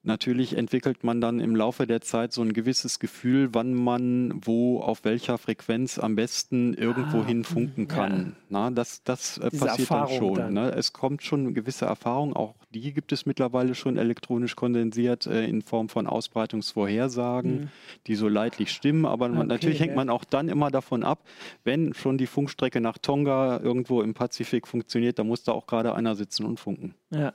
Natürlich 0.06 0.58
entwickelt 0.58 1.06
man 1.06 1.22
dann 1.22 1.40
im 1.40 1.56
Laufe 1.56 1.88
der 1.88 2.02
Zeit 2.02 2.34
so 2.34 2.42
ein 2.42 2.52
gewisses 2.52 3.00
Gefühl, 3.00 3.54
wann 3.54 3.74
man 3.74 4.34
wo 4.44 4.82
auf 4.82 5.06
welcher 5.06 5.38
Frequenz 5.38 5.98
am 5.98 6.16
besten 6.16 6.74
irgendwo 6.74 7.22
ah, 7.22 7.26
hin 7.26 7.46
funken 7.46 7.88
kann. 7.88 8.12
Ja. 8.12 8.32
Na, 8.50 8.70
das 8.70 9.02
das 9.04 9.38
äh, 9.38 9.50
passiert 9.50 9.80
Erfahrung 9.80 10.10
dann 10.10 10.18
schon. 10.18 10.36
Dann. 10.36 10.54
Ne? 10.54 10.72
Es 10.76 10.92
kommt 10.92 11.24
schon 11.24 11.40
eine 11.42 11.54
gewisse 11.54 11.86
Erfahrung, 11.86 12.36
auch 12.36 12.56
die 12.74 12.92
gibt 12.92 13.14
es 13.14 13.26
mittlerweile 13.26 13.76
schon 13.76 13.96
elektronisch 13.96 14.58
kondensiert 14.58 15.26
äh, 15.26 15.46
in 15.46 15.62
Form 15.62 15.88
von 15.88 16.06
Ausbreitungsvorhersagen, 16.06 17.52
mhm. 17.52 17.70
die 18.08 18.16
so 18.16 18.28
leidlich 18.28 18.72
stimmen. 18.72 19.06
Aber 19.06 19.30
man, 19.30 19.38
okay, 19.38 19.48
natürlich 19.48 19.80
ja. 19.80 19.86
hängt 19.86 19.96
man 19.96 20.10
auch 20.10 20.26
dann 20.26 20.50
immer 20.50 20.70
davon 20.70 21.04
ab, 21.04 21.24
wenn 21.64 21.94
schon 21.94 22.18
die 22.18 22.28
Funkstrecke 22.28 22.82
nach 22.82 22.98
Tonga 22.98 23.62
irgendwo 23.62 24.02
im 24.02 24.14
Pazifik 24.14 24.68
funktioniert, 24.68 25.18
da 25.18 25.24
muss 25.24 25.44
da 25.44 25.54
auch 25.54 25.66
gerade 25.66 25.96
einer 25.96 26.16
sitzen 26.16 26.46
und 26.46 26.60
funken. 26.60 26.94
Ja. 27.10 27.34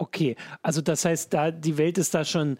Okay, 0.00 0.34
also 0.62 0.80
das 0.80 1.04
heißt, 1.04 1.34
da 1.34 1.50
die 1.50 1.76
Welt 1.76 1.98
ist 1.98 2.14
da 2.14 2.24
schon 2.24 2.56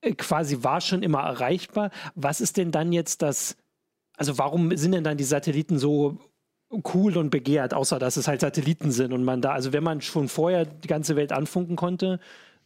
äh, 0.00 0.14
quasi 0.14 0.62
war 0.62 0.80
schon 0.80 1.02
immer 1.02 1.22
erreichbar. 1.22 1.90
Was 2.14 2.40
ist 2.40 2.56
denn 2.56 2.70
dann 2.70 2.92
jetzt 2.92 3.20
das? 3.20 3.56
Also 4.16 4.38
warum 4.38 4.76
sind 4.76 4.92
denn 4.92 5.02
dann 5.02 5.16
die 5.16 5.24
Satelliten 5.24 5.76
so 5.76 6.18
cool 6.94 7.16
und 7.16 7.30
begehrt, 7.30 7.74
außer 7.74 7.98
dass 7.98 8.16
es 8.16 8.28
halt 8.28 8.40
Satelliten 8.42 8.92
sind 8.92 9.12
und 9.12 9.24
man 9.24 9.40
da, 9.40 9.50
also 9.50 9.72
wenn 9.72 9.82
man 9.82 10.02
schon 10.02 10.28
vorher 10.28 10.66
die 10.66 10.86
ganze 10.86 11.16
Welt 11.16 11.32
anfunken 11.32 11.74
konnte, 11.74 12.20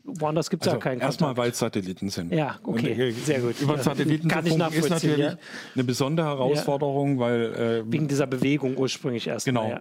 woanders 0.05 0.51
gibt 0.51 0.63
es 0.63 0.69
also 0.69 0.77
ja 0.77 0.83
keinen 0.83 1.01
Erstmal, 1.01 1.35
weil 1.39 1.51
es 1.51 1.59
Satelliten 1.59 2.11
sind. 2.11 2.31
Ja, 2.31 2.59
okay, 2.65 2.93
und, 2.93 3.01
äh, 3.01 3.11
sehr 3.13 3.41
gut. 3.41 3.59
Über 3.61 3.79
Satelliten 3.79 4.29
Kann 4.29 4.45
zu 4.45 4.59
funken 4.59 4.75
ist 4.75 4.91
natürlich 4.91 5.19
ja. 5.19 5.37
eine 5.75 5.85
besondere 5.85 6.27
Herausforderung, 6.27 7.15
ja. 7.15 7.21
weil... 7.21 7.55
Äh, 7.87 7.93
Wegen 7.93 8.09
dieser 8.09 8.27
Bewegung 8.27 8.77
ursprünglich 8.77 9.27
erst. 9.27 9.47
Genau. 9.47 9.65
Mal, 9.65 9.71
ja. 9.71 9.81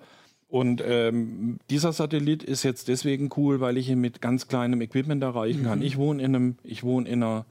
Und 0.49 0.81
ähm, 0.85 1.59
dieser 1.69 1.91
Satellit 1.91 2.41
ist 2.41 2.63
jetzt 2.63 2.87
deswegen 2.87 3.29
cool, 3.35 3.59
weil 3.59 3.77
ich 3.77 3.89
ihn 3.89 3.99
mit 3.99 4.21
ganz 4.21 4.47
kleinem 4.47 4.79
Equipment 4.81 5.21
erreichen 5.21 5.63
kann. 5.63 5.79
Mhm. 5.79 5.85
Ich 5.85 5.97
wohne 5.97 6.23
in 6.23 6.35
einem, 6.35 6.55
ich 6.63 6.83
wohne 6.83 7.07
in 7.09 7.21
einer 7.21 7.45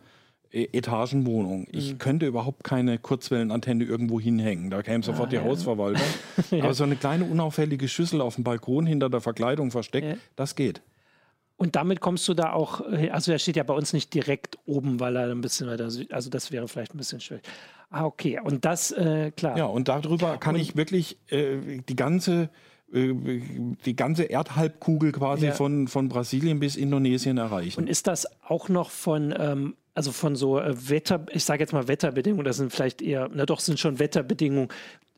e-, 0.51 0.69
Etagenwohnung. 0.73 1.67
Ich 1.73 1.93
mhm. 1.93 1.99
könnte 1.99 2.27
überhaupt 2.27 2.65
keine 2.65 2.99
Kurzwellenantenne 2.99 3.85
irgendwo 3.85 4.19
hinhängen. 4.19 4.71
Da 4.71 4.83
käme 4.83 5.05
sofort 5.05 5.27
ah, 5.27 5.31
die 5.31 5.37
ja. 5.37 5.45
Hausverwaltung. 5.45 6.07
ja. 6.51 6.65
Aber 6.65 6.73
so 6.73 6.85
eine 6.85 6.97
kleine 6.97 7.25
unauffällige 7.25 7.87
Schüssel 7.87 8.23
auf 8.23 8.37
dem 8.37 8.45
Balkon 8.45 8.87
hinter 8.87 9.11
der 9.11 9.21
Verkleidung 9.21 9.71
versteckt, 9.71 10.07
ja. 10.07 10.17
das 10.35 10.55
geht. 10.55 10.81
Und 11.59 11.77
damit 11.77 12.01
kommst 12.01 12.27
du 12.29 12.35
da 12.35 12.53
auch, 12.53 12.83
also 13.11 13.33
er 13.33 13.39
steht 13.39 13.57
ja 13.57 13.63
bei 13.63 13.73
uns 13.73 13.95
nicht 13.95 14.13
direkt 14.13 14.59
oben, 14.67 15.01
weil 15.01 15.17
er 15.17 15.31
ein 15.31 15.41
bisschen 15.41 15.67
weiter, 15.69 15.85
also 16.11 16.31
das 16.31 16.53
wäre 16.53 16.69
vielleicht 16.69 16.95
ein 16.95 16.99
bisschen 16.99 17.21
schwierig. 17.21 17.45
Ah, 17.89 18.05
okay. 18.05 18.41
Und 18.43 18.67
das, 18.67 18.91
äh, 18.91 19.31
klar. 19.31 19.57
Ja, 19.57 19.65
und 19.65 19.89
darüber 19.89 20.37
kann 20.37 20.55
und, 20.55 20.61
ich 20.61 20.77
wirklich 20.77 21.17
äh, 21.29 21.81
die 21.89 21.97
ganze 21.97 22.43
äh, 22.43 22.49
die 22.89 23.97
ganze 23.97 24.25
Erdhalbkugel 24.25 25.13
quasi 25.13 25.47
ja. 25.47 25.53
von, 25.53 25.89
von 25.89 26.09
Brasilien 26.09 26.61
bis 26.61 26.77
Indonesien 26.77 27.37
erreichen. 27.39 27.81
Und 27.81 27.89
ist 27.89 28.07
das 28.07 28.27
auch 28.43 28.69
noch 28.69 28.91
von, 28.91 29.35
ähm, 29.37 29.75
also 29.95 30.13
von 30.13 30.37
so 30.37 30.61
äh, 30.61 30.89
Wetter, 30.89 31.27
ich 31.33 31.45
sage 31.45 31.63
jetzt 31.63 31.73
mal 31.73 31.89
Wetterbedingungen, 31.89 32.45
das 32.45 32.59
sind 32.59 32.73
vielleicht 32.73 33.03
eher, 33.03 33.29
na 33.33 33.45
doch, 33.45 33.61
sind 33.61 33.81
schon 33.81 33.99
Wetterbedingungen. 33.99 34.69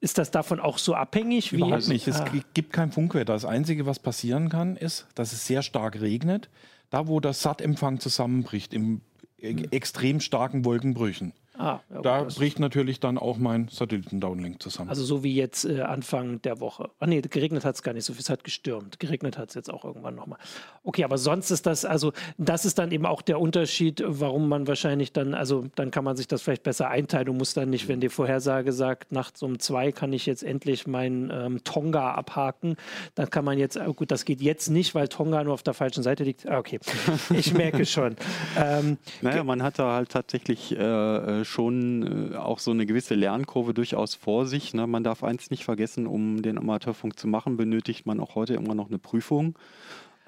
Ist 0.01 0.17
das 0.17 0.31
davon 0.31 0.61
auch 0.61 0.79
so 0.79 0.95
abhängig? 0.95 1.53
Wie, 1.53 1.57
Überhaupt 1.57 1.89
nicht. 1.89 2.09
Es 2.09 2.21
ah. 2.21 2.29
gibt 2.55 2.73
kein 2.73 2.91
Funkwetter. 2.91 3.33
Das 3.33 3.45
Einzige, 3.45 3.85
was 3.85 3.99
passieren 3.99 4.49
kann, 4.49 4.77
ist, 4.77 5.07
dass 5.15 5.33
es 5.33 5.47
sehr 5.47 5.63
stark 5.63 6.01
regnet. 6.01 6.49
Da, 6.91 7.07
wo 7.07 7.21
der 7.21 7.35
SAT-Empfang 7.35 8.01
zusammenbricht, 8.01 8.73
im 8.73 9.03
hm. 9.41 9.67
extrem 9.73 10.21
starken 10.21 10.65
Wolkenbrüchen. 10.65 11.35
Ah, 11.59 11.81
ja, 11.93 12.03
da 12.03 12.23
bricht 12.23 12.61
natürlich 12.61 13.01
dann 13.01 13.19
auch 13.19 13.37
mein 13.37 13.67
Satelliten-Downlink 13.69 14.63
zusammen. 14.63 14.91
Also 14.91 15.03
so 15.03 15.25
wie 15.25 15.35
jetzt 15.35 15.65
äh, 15.65 15.81
Anfang 15.81 16.41
der 16.43 16.61
Woche. 16.61 16.89
Ach 17.01 17.07
nee, 17.09 17.21
geregnet 17.21 17.65
hat 17.65 17.75
es 17.75 17.83
gar 17.83 17.95
nicht 17.95 18.05
so 18.05 18.13
viel, 18.13 18.21
es 18.21 18.31
hat 18.31 18.45
gestürmt. 18.45 19.01
Geregnet 19.01 19.37
hat 19.39 19.49
es 19.49 19.57
jetzt 19.57 19.69
auch 19.69 19.85
irgendwann 19.85 20.15
nochmal. 20.15 20.39
Okay, 20.85 21.03
aber 21.03 21.19
sonst 21.19 21.51
ist 21.51 21.67
das, 21.67 21.85
also 21.85 22.13
das 22.37 22.65
ist 22.65 22.79
dann 22.79 22.93
eben 22.93 23.07
auch 23.07 23.23
der 23.23 23.41
Unterschied, 23.41 24.05
warum 24.07 24.49
man 24.49 24.69
wahrscheinlich 24.69 25.13
dann, 25.13 25.35
also 25.35 25.67
dann 25.75 25.91
kann 25.91 26.05
man 26.05 26.17
sich 26.17 26.29
das 26.29 26.43
vielleicht 26.43 26.63
besser 26.63 26.91
einteilen 26.91 27.29
und 27.29 27.39
muss 27.39 27.55
dann 27.55 27.71
nicht, 27.71 27.89
wenn 27.89 27.99
die 27.99 28.09
Vorhersage 28.09 28.73
sagt, 28.73 29.11
nachts 29.11 29.43
um 29.43 29.59
zwei 29.59 29.91
kann 29.91 30.13
ich 30.13 30.27
jetzt 30.27 30.45
endlich 30.45 30.87
mein 30.87 31.29
ähm, 31.35 31.65
Tonga 31.65 32.13
abhaken, 32.13 32.77
dann 33.17 33.31
kann 33.31 33.45
man 33.45 33.59
jetzt, 33.59 33.77
oh 33.77 33.95
gut, 33.95 34.13
das 34.13 34.25
geht 34.25 34.41
jetzt 34.41 34.69
nicht, 34.69 34.95
weil 34.95 35.09
Tonga 35.09 35.43
nur 35.43 35.55
auf 35.55 35.65
der 35.65 35.75
falschen 35.75 36.05
Seite 36.05 36.23
liegt. 36.23 36.49
Ah, 36.49 36.59
okay, 36.59 36.79
ich 37.35 37.53
merke 37.53 37.85
schon. 37.85 38.15
Ähm, 38.57 38.99
naja, 39.23 39.43
man 39.43 39.61
hat 39.65 39.81
da 39.81 39.95
halt 39.95 40.11
tatsächlich 40.11 40.71
äh, 40.71 41.41
äh 41.41 41.45
schon 41.49 42.33
äh, 42.33 42.37
auch 42.37 42.59
so 42.59 42.71
eine 42.71 42.87
gewisse 42.87 43.15
Lernkurve 43.15 43.75
durchaus 43.75 44.15
vor 44.15 44.47
sich. 44.47 44.75
Ne? 44.75 44.87
Man 44.87 45.05
darf 45.05 45.25
eins 45.25 45.51
nicht 45.51 45.65
vergessen, 45.65 46.07
um 46.07 46.43
den 46.43 46.59
Amateurfunk 46.59 47.19
zu 47.19 47.27
machen, 47.27 47.57
benötigt 47.57 48.07
man 48.07 48.21
auch 48.21 48.35
heute 48.35 48.55
immer 48.55 48.75
noch 48.75 48.89
eine 48.89 48.99
Prüfung. 48.99 49.59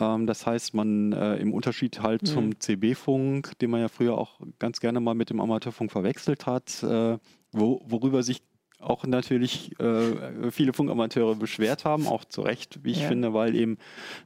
Ähm, 0.00 0.26
das 0.26 0.46
heißt, 0.46 0.74
man 0.74 1.12
äh, 1.12 1.36
im 1.36 1.52
Unterschied 1.52 2.02
halt 2.02 2.22
mhm. 2.22 2.26
zum 2.26 2.60
CB-Funk, 2.60 3.58
den 3.58 3.70
man 3.70 3.80
ja 3.80 3.88
früher 3.88 4.18
auch 4.18 4.40
ganz 4.58 4.80
gerne 4.80 5.00
mal 5.00 5.14
mit 5.14 5.30
dem 5.30 5.40
Amateurfunk 5.40 5.92
verwechselt 5.92 6.46
hat, 6.46 6.82
äh, 6.82 7.18
wo, 7.52 7.82
worüber 7.86 8.22
sich 8.22 8.42
auch 8.80 9.04
natürlich 9.04 9.78
äh, 9.78 10.50
viele 10.50 10.72
Funkamateure 10.72 11.34
beschwert 11.34 11.84
haben, 11.84 12.06
auch 12.06 12.24
zu 12.24 12.42
Recht, 12.42 12.80
wie 12.82 12.92
ich 12.92 13.02
ja. 13.02 13.08
finde, 13.08 13.34
weil 13.34 13.54
eben 13.54 13.78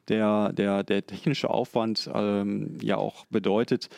der, 0.08 0.52
der, 0.52 0.82
der 0.82 1.06
technische 1.06 1.50
Aufwand 1.50 2.10
ähm, 2.14 2.78
ja 2.80 2.96
auch 2.96 3.26
bedeutet, 3.26 3.88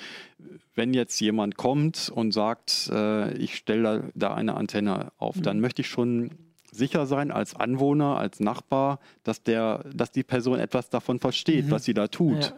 wenn 0.75 0.95
jetzt 0.95 1.21
jemand 1.21 1.57
kommt 1.57 2.11
und 2.15 2.33
sagt, 2.33 2.91
äh, 2.93 3.37
ich 3.37 3.57
stelle 3.57 3.83
da, 3.83 4.29
da, 4.29 4.35
eine 4.35 4.55
Antenne 4.55 5.13
auf, 5.19 5.37
mhm. 5.37 5.43
dann 5.43 5.61
möchte 5.61 5.83
ich 5.83 5.89
schon 5.89 6.31
sicher 6.71 7.07
sein 7.07 7.31
als 7.31 7.55
Anwohner, 7.55 8.19
als 8.19 8.41
Nachbar, 8.41 8.99
dass, 9.25 9.43
der, 9.43 9.85
dass 9.95 10.11
die 10.11 10.23
Person 10.23 10.59
etwas 10.59 10.91
davon 10.91 11.19
versteht, 11.19 11.67
mhm. 11.67 11.71
was 11.71 11.85
sie 11.85 11.95
da 11.95 12.09
tut. 12.09 12.45
Ja. 12.45 12.53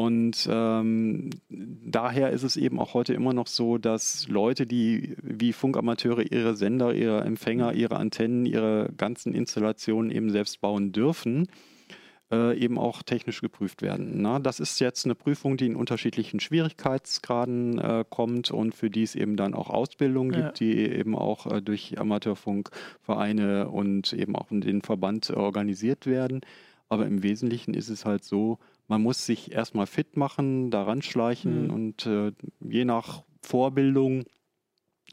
Und 0.00 0.48
ähm, 0.50 1.28
daher 1.50 2.30
ist 2.30 2.42
es 2.42 2.56
eben 2.56 2.80
auch 2.80 2.94
heute 2.94 3.12
immer 3.12 3.34
noch 3.34 3.46
so, 3.46 3.76
dass 3.76 4.28
Leute, 4.28 4.66
die 4.66 5.14
wie 5.20 5.52
Funkamateure 5.52 6.22
ihre 6.22 6.56
Sender, 6.56 6.94
ihre 6.94 7.20
Empfänger, 7.20 7.74
ihre 7.74 7.96
Antennen, 7.96 8.46
ihre 8.46 8.90
ganzen 8.96 9.34
Installationen 9.34 10.10
eben 10.10 10.30
selbst 10.30 10.62
bauen 10.62 10.92
dürfen, 10.92 11.48
äh, 12.32 12.58
eben 12.58 12.78
auch 12.78 13.02
technisch 13.02 13.42
geprüft 13.42 13.82
werden. 13.82 14.22
Na, 14.22 14.38
das 14.38 14.58
ist 14.58 14.80
jetzt 14.80 15.04
eine 15.04 15.14
Prüfung, 15.14 15.58
die 15.58 15.66
in 15.66 15.76
unterschiedlichen 15.76 16.40
Schwierigkeitsgraden 16.40 17.78
äh, 17.78 18.04
kommt 18.08 18.50
und 18.50 18.74
für 18.74 18.88
die 18.88 19.02
es 19.02 19.14
eben 19.14 19.36
dann 19.36 19.52
auch 19.52 19.68
Ausbildungen 19.68 20.32
ja. 20.32 20.46
gibt, 20.46 20.60
die 20.60 20.78
eben 20.78 21.14
auch 21.14 21.44
äh, 21.44 21.60
durch 21.60 21.98
Amateurfunkvereine 21.98 23.68
und 23.68 24.14
eben 24.14 24.34
auch 24.34 24.46
den 24.48 24.80
Verband 24.80 25.28
organisiert 25.28 26.06
werden. 26.06 26.40
Aber 26.88 27.04
im 27.04 27.22
Wesentlichen 27.22 27.74
ist 27.74 27.90
es 27.90 28.06
halt 28.06 28.24
so, 28.24 28.58
man 28.90 29.02
muss 29.02 29.24
sich 29.24 29.52
erstmal 29.52 29.86
fit 29.86 30.16
machen, 30.16 30.72
daran 30.72 31.00
schleichen 31.00 31.68
mhm. 31.68 31.70
und 31.72 32.06
äh, 32.06 32.32
je 32.60 32.84
nach 32.84 33.22
Vorbildung 33.40 34.24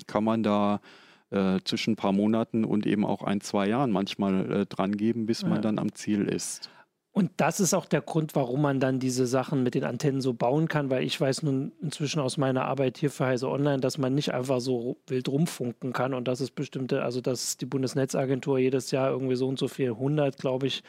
kann 0.08 0.24
man 0.24 0.42
da 0.42 0.82
äh, 1.30 1.60
zwischen 1.64 1.94
ein 1.94 1.96
paar 1.96 2.12
Monaten 2.12 2.66
und 2.66 2.88
eben 2.88 3.06
auch 3.06 3.22
ein, 3.22 3.40
zwei 3.40 3.68
Jahren 3.68 3.92
manchmal 3.92 4.52
äh, 4.52 4.66
dran 4.66 4.98
geben, 4.98 5.28
bis 5.28 5.44
ja. 5.44 5.50
man 5.50 5.62
dann 5.62 5.78
am 5.78 5.94
Ziel 5.94 6.24
ist. 6.24 6.72
Und 7.12 7.32
das 7.38 7.60
ist 7.60 7.76
auch 7.76 7.86
der 7.86 8.02
Grund, 8.02 8.36
warum 8.36 8.64
man 8.64 8.80
dann 8.80 9.00
diese 9.00 9.28
Sachen 9.28 9.62
mit 9.62 9.76
den 9.76 9.84
Antennen 9.84 10.22
so 10.22 10.34
bauen 10.34 10.68
kann, 10.68 10.90
weil 10.90 11.04
ich 11.04 11.20
weiß 11.20 11.44
nun 11.44 11.72
inzwischen 11.80 12.20
aus 12.20 12.38
meiner 12.38 12.66
Arbeit 12.66 12.98
hier 12.98 13.12
für 13.12 13.26
Heise 13.26 13.48
Online, 13.48 13.80
dass 13.80 14.00
man 14.00 14.16
nicht 14.16 14.34
einfach 14.34 14.60
so 14.60 14.98
wild 15.06 15.28
rumfunken 15.28 15.94
kann 15.94 16.16
und 16.16 16.28
das 16.28 16.42
ist 16.42 16.56
bestimmte, 16.56 17.04
also 17.04 17.22
dass 17.22 17.58
die 17.58 17.66
Bundesnetzagentur 17.66 18.58
jedes 18.58 18.90
Jahr 18.90 19.12
irgendwie 19.12 19.36
so 19.36 19.48
und 19.48 19.60
so 19.60 19.68
viel, 19.68 19.92
100 19.92 20.38
glaube 20.38 20.68
ich, 20.68 20.84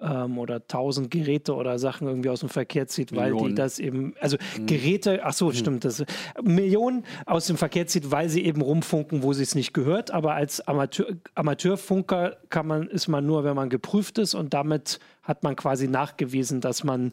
ähm, 0.00 0.38
oder 0.38 0.66
tausend 0.66 1.10
Geräte 1.10 1.54
oder 1.54 1.78
Sachen 1.78 2.06
irgendwie 2.06 2.28
aus 2.28 2.40
dem 2.40 2.48
Verkehr 2.48 2.86
zieht, 2.86 3.14
weil 3.14 3.30
Millionen. 3.30 3.48
die 3.50 3.54
das 3.54 3.78
eben, 3.78 4.14
also 4.20 4.36
mhm. 4.58 4.66
Geräte, 4.66 5.20
ach 5.24 5.32
so, 5.32 5.46
mhm. 5.46 5.52
stimmt, 5.54 5.84
das 5.84 6.04
Millionen 6.42 7.04
aus 7.24 7.46
dem 7.46 7.56
Verkehr 7.56 7.86
zieht, 7.86 8.10
weil 8.10 8.28
sie 8.28 8.44
eben 8.44 8.60
rumfunken, 8.60 9.22
wo 9.22 9.32
sie 9.32 9.42
es 9.42 9.54
nicht 9.54 9.72
gehört. 9.72 10.10
Aber 10.10 10.34
als 10.34 10.66
Amateur, 10.66 11.06
Amateurfunker 11.34 12.36
kann 12.50 12.66
man, 12.66 12.88
ist 12.88 13.08
man 13.08 13.24
nur, 13.26 13.44
wenn 13.44 13.56
man 13.56 13.70
geprüft 13.70 14.18
ist 14.18 14.34
und 14.34 14.54
damit 14.54 15.00
hat 15.22 15.42
man 15.42 15.56
quasi 15.56 15.88
nachgewiesen, 15.88 16.60
dass 16.60 16.84
man 16.84 17.12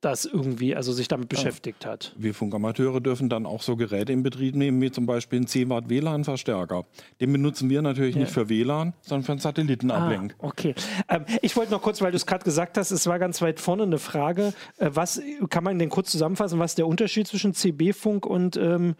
das 0.00 0.24
irgendwie, 0.24 0.76
also 0.76 0.92
sich 0.92 1.08
damit 1.08 1.28
beschäftigt 1.28 1.84
ja. 1.84 1.90
hat. 1.90 2.14
Wir 2.16 2.32
Funkamateure 2.32 3.00
dürfen 3.00 3.28
dann 3.28 3.46
auch 3.46 3.62
so 3.62 3.76
Geräte 3.76 4.12
in 4.12 4.22
Betrieb 4.22 4.54
nehmen, 4.54 4.80
wie 4.80 4.90
zum 4.90 5.06
Beispiel 5.06 5.38
einen 5.38 5.46
10 5.48 5.70
Watt 5.70 5.88
WLAN-Verstärker. 5.88 6.84
Den 7.20 7.32
benutzen 7.32 7.68
wir 7.68 7.82
natürlich 7.82 8.14
ja. 8.14 8.22
nicht 8.22 8.32
für 8.32 8.48
WLAN, 8.48 8.94
sondern 9.00 9.24
für 9.24 9.32
einen 9.32 9.40
Satellitenablenk. 9.40 10.36
Ah, 10.38 10.46
okay. 10.46 10.74
Ähm, 11.08 11.24
ich 11.42 11.56
wollte 11.56 11.72
noch 11.72 11.82
kurz, 11.82 12.00
weil 12.00 12.12
du 12.12 12.16
es 12.16 12.26
gerade 12.26 12.44
gesagt 12.44 12.78
hast, 12.78 12.92
es 12.92 13.06
war 13.06 13.18
ganz 13.18 13.42
weit 13.42 13.58
vorne 13.58 13.82
eine 13.82 13.98
Frage. 13.98 14.52
Äh, 14.76 14.90
was 14.92 15.20
kann 15.50 15.64
man 15.64 15.78
denn 15.78 15.88
kurz 15.88 16.12
zusammenfassen, 16.12 16.58
was 16.58 16.76
der 16.76 16.86
Unterschied 16.86 17.26
zwischen 17.26 17.54
CB-Funk 17.54 18.24
und 18.24 18.56
ähm, 18.56 18.94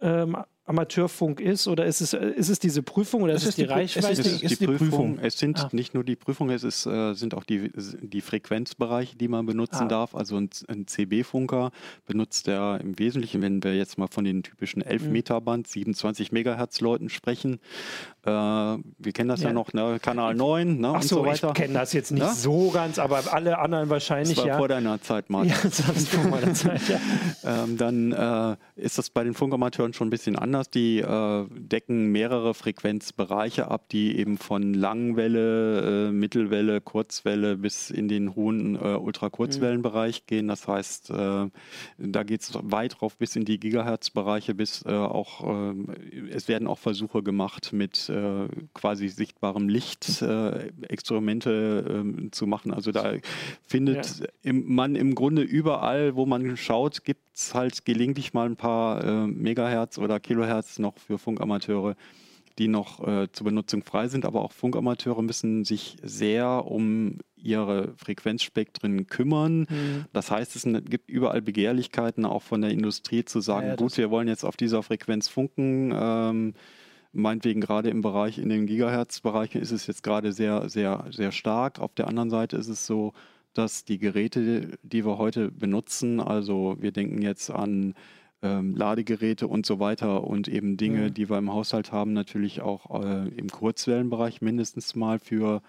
ähm, 0.00 0.36
Amateurfunk 0.70 1.40
ist? 1.40 1.66
Oder 1.66 1.84
ist 1.84 2.00
es, 2.00 2.12
ist 2.12 2.48
es 2.48 2.58
diese 2.60 2.82
Prüfung 2.82 3.22
oder 3.22 3.34
ist 3.34 3.42
es, 3.42 3.50
ist 3.50 3.58
die, 3.58 3.62
die 3.62 3.68
Reichweite? 3.68 4.12
Es 4.12 4.18
ist, 4.20 4.42
ist 4.42 4.60
die, 4.60 4.66
die, 4.66 4.72
Prüfung. 4.72 5.18
Es 5.18 5.38
sind 5.38 5.58
ah. 5.58 5.68
nicht 5.72 5.94
nur 5.94 6.04
die 6.04 6.14
Prüfungen, 6.14 6.54
es 6.54 6.62
ist, 6.62 6.86
äh, 6.86 7.12
sind 7.14 7.34
auch 7.34 7.42
die, 7.42 7.72
die 7.74 8.20
Frequenzbereiche, 8.20 9.16
die 9.16 9.26
man 9.26 9.46
benutzen 9.46 9.84
ah. 9.84 9.88
darf. 9.88 10.14
Also 10.14 10.36
ein, 10.36 10.48
ein 10.68 10.86
CB-Funker 10.86 11.72
benutzt 12.06 12.46
er 12.46 12.80
im 12.80 12.98
Wesentlichen, 12.98 13.42
wenn 13.42 13.62
wir 13.64 13.74
jetzt 13.74 13.98
mal 13.98 14.06
von 14.08 14.24
den 14.24 14.44
typischen 14.44 14.80
11 14.80 15.02
mhm. 15.02 15.12
Meter 15.12 15.40
Band, 15.40 15.66
27 15.66 16.30
Megahertz 16.30 16.80
Leuten 16.80 17.08
sprechen. 17.08 17.58
Äh, 18.24 18.30
wir 18.30 19.12
kennen 19.12 19.28
das 19.28 19.40
ja, 19.40 19.48
ja 19.48 19.52
noch, 19.52 19.72
ne? 19.72 19.98
Kanal 20.00 20.34
9 20.34 20.78
ne? 20.78 20.92
Ach 20.94 21.02
so, 21.02 21.20
und 21.20 21.24
so 21.24 21.26
weiter. 21.26 21.48
Ich 21.48 21.54
kenne 21.54 21.74
das 21.74 21.92
jetzt 21.92 22.12
nicht 22.12 22.22
ja? 22.22 22.32
so 22.32 22.70
ganz, 22.70 22.98
aber 22.98 23.32
alle 23.32 23.58
anderen 23.58 23.90
wahrscheinlich. 23.90 24.36
Das 24.36 24.44
war 24.44 24.52
ja. 24.52 24.58
vor 24.58 24.68
deiner 24.68 25.00
Zeit, 25.02 25.30
Martin. 25.30 25.50
Ja, 25.50 25.56
das 25.62 25.88
war 25.88 25.94
vor 25.94 26.30
meiner 26.30 26.54
Zeit, 26.54 26.82
ja. 26.88 27.00
ähm, 27.64 27.76
dann 27.76 28.12
äh, 28.12 28.56
ist 28.76 28.98
das 28.98 29.10
bei 29.10 29.24
den 29.24 29.34
Funkamateuren 29.34 29.92
schon 29.92 30.08
ein 30.08 30.10
bisschen 30.10 30.36
anders 30.36 30.59
anders. 30.60 30.70
Die 30.70 30.98
äh, 30.98 31.46
decken 31.50 32.12
mehrere 32.12 32.54
Frequenzbereiche 32.54 33.70
ab, 33.70 33.88
die 33.90 34.18
eben 34.18 34.38
von 34.38 34.74
Langwelle, 34.74 36.08
äh, 36.08 36.12
Mittelwelle, 36.12 36.80
Kurzwelle 36.80 37.56
bis 37.56 37.90
in 37.90 38.08
den 38.08 38.34
hohen 38.34 38.76
äh, 38.76 38.96
Ultrakurzwellenbereich 38.96 40.22
mhm. 40.22 40.26
gehen. 40.26 40.48
Das 40.48 40.68
heißt, 40.68 41.10
äh, 41.10 41.48
da 41.98 42.22
geht 42.22 42.42
es 42.42 42.52
weit 42.62 43.00
drauf 43.00 43.16
bis 43.16 43.36
in 43.36 43.44
die 43.44 43.58
Gigahertz-Bereiche, 43.58 44.54
bis 44.54 44.84
äh, 44.84 44.90
auch, 44.90 45.72
äh, 45.72 45.74
es 46.30 46.48
werden 46.48 46.68
auch 46.68 46.78
Versuche 46.78 47.22
gemacht 47.22 47.72
mit 47.72 48.10
quasi 48.74 49.08
sichtbarem 49.08 49.68
Licht 49.68 50.22
Experimente 50.88 51.84
ähm, 51.88 52.32
zu 52.32 52.46
machen. 52.46 52.72
Also 52.72 52.92
da 52.92 53.14
findet 53.66 54.20
ja. 54.20 54.26
im, 54.42 54.74
man 54.74 54.96
im 54.96 55.14
Grunde 55.14 55.42
überall, 55.42 56.16
wo 56.16 56.26
man 56.26 56.56
schaut, 56.56 57.04
gibt 57.04 57.20
es 57.34 57.54
halt 57.54 57.84
gelegentlich 57.84 58.32
mal 58.34 58.46
ein 58.46 58.56
paar 58.56 59.26
Megahertz 59.26 59.98
oder 59.98 60.20
Kilohertz 60.20 60.49
Kilohertz 60.50 60.78
noch 60.78 60.98
für 60.98 61.18
Funkamateure, 61.18 61.94
die 62.58 62.68
noch 62.68 63.06
äh, 63.06 63.30
zur 63.32 63.46
Benutzung 63.46 63.84
frei 63.84 64.08
sind. 64.08 64.24
Aber 64.24 64.42
auch 64.42 64.52
Funkamateure 64.52 65.22
müssen 65.22 65.64
sich 65.64 65.96
sehr 66.02 66.66
um 66.66 67.18
ihre 67.36 67.94
Frequenzspektren 67.96 69.06
kümmern. 69.06 69.60
Mhm. 69.60 70.04
Das 70.12 70.30
heißt, 70.30 70.56
es 70.56 70.64
gibt 70.84 71.08
überall 71.08 71.40
Begehrlichkeiten, 71.40 72.24
auch 72.24 72.42
von 72.42 72.60
der 72.60 72.70
Industrie 72.70 73.24
zu 73.24 73.40
sagen, 73.40 73.68
ja, 73.68 73.76
gut, 73.76 73.96
wir 73.96 74.10
wollen 74.10 74.28
jetzt 74.28 74.44
auf 74.44 74.56
dieser 74.56 74.82
Frequenz 74.82 75.28
funken. 75.28 75.92
Ähm, 75.94 76.54
meinetwegen 77.12 77.60
gerade 77.60 77.88
im 77.88 78.02
Bereich, 78.02 78.38
in 78.38 78.48
den 78.48 78.66
Gigahertz-Bereichen 78.66 79.60
ist 79.60 79.70
es 79.70 79.86
jetzt 79.86 80.02
gerade 80.02 80.32
sehr, 80.32 80.68
sehr, 80.68 81.06
sehr 81.10 81.32
stark. 81.32 81.78
Auf 81.78 81.94
der 81.94 82.08
anderen 82.08 82.30
Seite 82.30 82.56
ist 82.56 82.68
es 82.68 82.86
so, 82.86 83.12
dass 83.54 83.84
die 83.84 83.98
Geräte, 83.98 84.78
die 84.82 85.04
wir 85.04 85.18
heute 85.18 85.50
benutzen, 85.50 86.20
also 86.20 86.76
wir 86.78 86.92
denken 86.92 87.22
jetzt 87.22 87.50
an 87.50 87.94
ähm, 88.42 88.74
Ladegeräte 88.74 89.46
und 89.46 89.66
so 89.66 89.80
weiter 89.80 90.24
und 90.24 90.48
eben 90.48 90.76
Dinge, 90.76 91.08
mhm. 91.08 91.14
die 91.14 91.28
wir 91.28 91.38
im 91.38 91.52
Haushalt 91.52 91.92
haben, 91.92 92.12
natürlich 92.12 92.60
auch 92.60 93.02
äh, 93.02 93.28
im 93.28 93.48
Kurzwellenbereich 93.48 94.40
mindestens 94.40 94.94
mal 94.94 95.18
für 95.18 95.62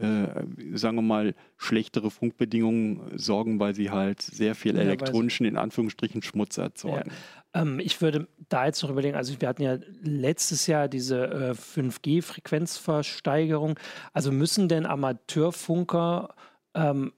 äh, 0.00 0.26
sagen 0.74 0.96
wir 0.96 1.02
mal, 1.02 1.34
schlechtere 1.58 2.10
Funkbedingungen 2.10 3.18
sorgen, 3.18 3.60
weil 3.60 3.74
sie 3.74 3.90
halt 3.90 4.22
sehr 4.22 4.54
viel 4.54 4.74
ja, 4.74 4.80
elektronischen, 4.80 5.44
in 5.44 5.58
Anführungsstrichen, 5.58 6.22
Schmutz 6.22 6.56
erzeugen. 6.56 7.10
Ja. 7.54 7.62
Ähm, 7.62 7.80
ich 7.80 8.00
würde 8.00 8.26
da 8.48 8.64
jetzt 8.64 8.82
noch 8.82 8.88
überlegen, 8.88 9.14
also 9.14 9.38
wir 9.38 9.46
hatten 9.46 9.62
ja 9.62 9.76
letztes 10.02 10.66
Jahr 10.66 10.88
diese 10.88 11.26
äh, 11.26 11.50
5G-Frequenzversteigerung. 11.50 13.78
Also 14.14 14.32
müssen 14.32 14.68
denn 14.68 14.86
Amateurfunker 14.86 16.34
ähm, 16.72 17.12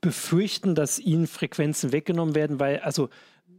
befürchten, 0.00 0.76
dass 0.76 1.00
ihnen 1.00 1.26
Frequenzen 1.26 1.90
weggenommen 1.90 2.36
werden, 2.36 2.60
weil, 2.60 2.78
also 2.78 3.08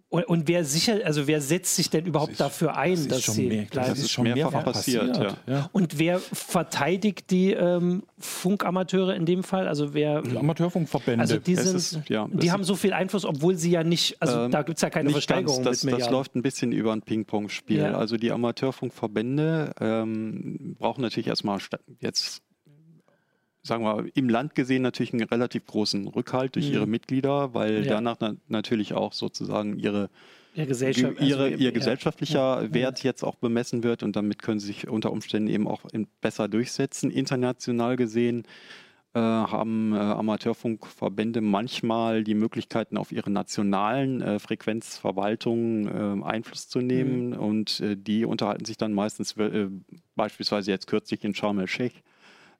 und, 0.10 0.24
und, 0.24 0.48
wer 0.48 0.66
sicher, 0.66 1.02
also 1.06 1.28
wer 1.28 1.40
setzt 1.40 1.76
sich 1.76 1.92
denn 1.92 2.08
überhaupt 2.08 2.32
ist, 2.32 2.42
dafür 2.42 2.76
ein, 2.76 2.96
das 3.08 3.26
dass 3.26 3.36
sie 3.36 3.48
mehr, 3.48 3.66
bleiben? 3.66 3.90
Das 3.90 4.00
ist 4.00 4.10
schon 4.10 4.24
mehrfach, 4.24 4.52
mehrfach 4.52 4.64
passiert. 4.64 5.08
passiert 5.10 5.38
ja. 5.46 5.70
Und 5.72 6.00
wer 6.00 6.20
verteidigt 6.20 7.30
die 7.30 7.54
ähm, 7.54 8.02
Funkamateure 8.18 9.16
in 9.16 9.28
dem 9.28 9.44
Fall? 9.44 9.68
Also 9.68 9.94
wer? 9.94 10.24
Die 10.24 10.36
Amateurfunkverbände. 10.36 11.22
Also 11.22 11.38
die, 11.38 11.56
sind, 11.56 11.76
ist, 11.76 12.00
ja, 12.10 12.28
die 12.32 12.52
haben 12.52 12.64
so 12.64 12.76
viel 12.76 12.92
Einfluss, 12.92 13.24
obwohl 13.24 13.56
sie 13.56 13.70
ja 13.70 13.84
nicht, 13.84 14.20
also 14.20 14.46
ähm, 14.46 14.52
da 14.52 14.64
gibt 14.64 14.78
es 14.78 14.82
ja 14.82 14.90
keine 14.90 15.12
Versteigerung 15.12 15.64
ganz, 15.64 15.82
das, 15.82 15.92
das 15.92 16.10
läuft 16.10 16.36
ein 16.36 16.42
bisschen 16.42 16.72
über 16.72 16.92
ein 16.92 17.04
Ping-Pong-Spiel. 17.04 17.78
Ja. 17.78 17.94
Also 17.94 18.18
die 18.18 18.32
Amateurfunkverbände 18.32 19.74
ähm, 19.80 20.76
brauchen 20.80 21.02
natürlich 21.02 21.28
erstmal 21.28 21.60
jetzt 22.00 22.42
sagen 23.62 23.84
wir, 23.84 24.06
im 24.14 24.30
Land 24.30 24.56
gesehen 24.56 24.82
natürlich 24.82 25.14
einen 25.14 25.24
relativ 25.24 25.66
großen 25.66 26.08
Rückhalt 26.08 26.56
durch 26.56 26.70
mhm. 26.70 26.74
ihre 26.74 26.88
Mitglieder, 26.88 27.54
weil 27.54 27.86
ja. 27.86 27.94
danach 27.94 28.18
na 28.20 28.36
natürlich 28.48 28.94
auch 28.94 29.14
sozusagen 29.14 29.78
ihre, 29.78 30.10
ja, 30.56 30.66
Gesellschaft, 30.66 31.20
ihre, 31.22 31.44
also, 31.44 31.58
ihr 31.58 31.72
gesellschaftlicher 31.72 32.64
ja. 32.64 32.74
Wert 32.74 33.04
jetzt 33.04 33.24
auch 33.24 33.36
bemessen 33.36 33.84
wird 33.84 34.04
und 34.04 34.16
damit 34.16 34.42
können 34.42 34.60
sie 34.60 34.68
sich 34.68 34.88
unter 34.88 35.12
Umständen 35.12 35.50
eben 35.50 35.68
auch 35.68 35.82
besser 36.22 36.48
durchsetzen. 36.48 37.12
International 37.12 37.96
gesehen 37.96 38.46
äh, 39.14 39.20
haben 39.20 39.94
äh, 39.94 39.98
Amateurfunkverbände 39.98 41.42
manchmal 41.42 42.24
die 42.24 42.36
Möglichkeiten 42.36 42.98
auf 42.98 43.12
ihre 43.12 43.30
nationalen 43.30 44.22
äh, 44.22 44.40
Frequenzverwaltungen 44.40 46.22
äh, 46.22 46.26
Einfluss 46.26 46.68
zu 46.68 46.80
nehmen 46.80 47.32
mhm. 47.32 47.38
und 47.38 47.80
äh, 47.80 47.98
die 47.98 48.26
unterhalten 48.26 48.66
sich 48.66 48.78
dann 48.78 48.94
meistens 48.94 49.36
äh, 49.38 49.68
beispielsweise 50.16 50.72
jetzt 50.72 50.88
kürzlich 50.88 51.24
in 51.24 51.34
Sharm 51.34 51.60
el-Sheikh 51.60 52.02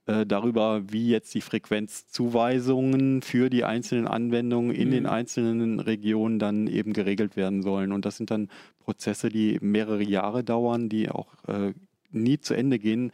äh, 0.10 0.26
darüber, 0.26 0.82
wie 0.92 1.08
jetzt 1.08 1.36
die 1.36 1.42
Frequenzzuweisungen 1.42 3.22
für 3.22 3.52
die 3.52 3.64
einzelnen 3.64 4.08
Anwendungen 4.08 4.72
in 4.72 4.88
mhm. 4.88 4.94
den 4.94 5.06
einzelnen 5.06 5.80
Regionen 5.80 6.40
dann 6.40 6.66
eben 6.66 6.94
geregelt 6.94 7.36
werden 7.36 7.62
sollen. 7.62 7.92
Und 7.92 8.06
das 8.06 8.18
sind 8.18 8.32
dann 8.32 8.50
Prozesse, 8.80 9.30
die 9.30 9.60
mehrere 9.62 10.04
Jahre 10.04 10.44
dauern, 10.44 10.90
die 10.90 11.10
auch 11.10 11.28
äh, 11.48 11.74
nie 12.12 12.40
zu 12.40 12.56
Ende 12.56 12.80
gehen. 12.80 13.12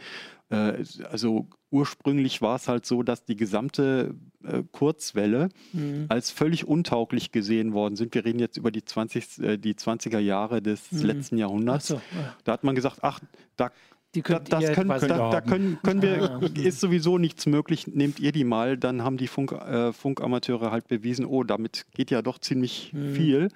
Äh, 0.50 0.86
also 1.12 1.48
ursprünglich 1.70 2.42
war 2.42 2.56
es 2.56 2.70
halt 2.70 2.86
so, 2.86 3.04
dass 3.04 3.26
die 3.26 3.36
gesamte 3.36 4.16
äh, 4.46 4.64
Kurzwelle 4.72 5.50
mhm. 5.74 6.06
als 6.08 6.32
völlig 6.32 6.66
untauglich 6.66 7.34
gesehen 7.34 7.74
worden 7.74 7.98
sind. 7.98 8.14
Wir 8.16 8.24
reden 8.24 8.40
jetzt 8.40 8.56
über 8.56 8.72
die, 8.72 8.86
20, 8.86 9.40
äh, 9.40 9.58
die 9.58 9.74
20er 9.74 10.20
Jahre 10.20 10.62
des 10.62 10.94
mhm. 10.94 11.02
letzten 11.02 11.38
Jahrhunderts. 11.38 11.88
So, 11.88 11.96
ja. 11.96 12.36
Da 12.46 12.54
hat 12.54 12.64
man 12.64 12.76
gesagt, 12.76 13.00
ach, 13.02 13.20
da 13.58 13.72
die 14.16 14.22
könnt 14.22 14.52
da, 14.52 14.60
das 14.60 14.72
können, 14.72 14.90
da, 14.90 15.30
da 15.30 15.42
können, 15.42 15.78
können 15.84 16.02
wir, 16.02 16.42
ist 16.56 16.80
sowieso 16.80 17.18
nichts 17.18 17.46
möglich, 17.46 17.86
nehmt 17.88 18.20
ihr 18.20 18.32
die 18.32 18.46
mal, 18.46 18.78
dann 18.78 19.04
haben 19.04 19.18
die 19.18 19.28
Funk, 19.28 19.52
äh, 19.52 19.92
Funkamateure 19.94 20.72
halt 20.72 20.88
bewiesen, 20.88 21.26
oh, 21.26 21.44
damit 21.44 21.86
geht 21.94 22.12
ja 22.12 22.22
doch 22.22 22.40
ziemlich 22.40 22.94
mhm. 22.94 23.14
viel. 23.14 23.50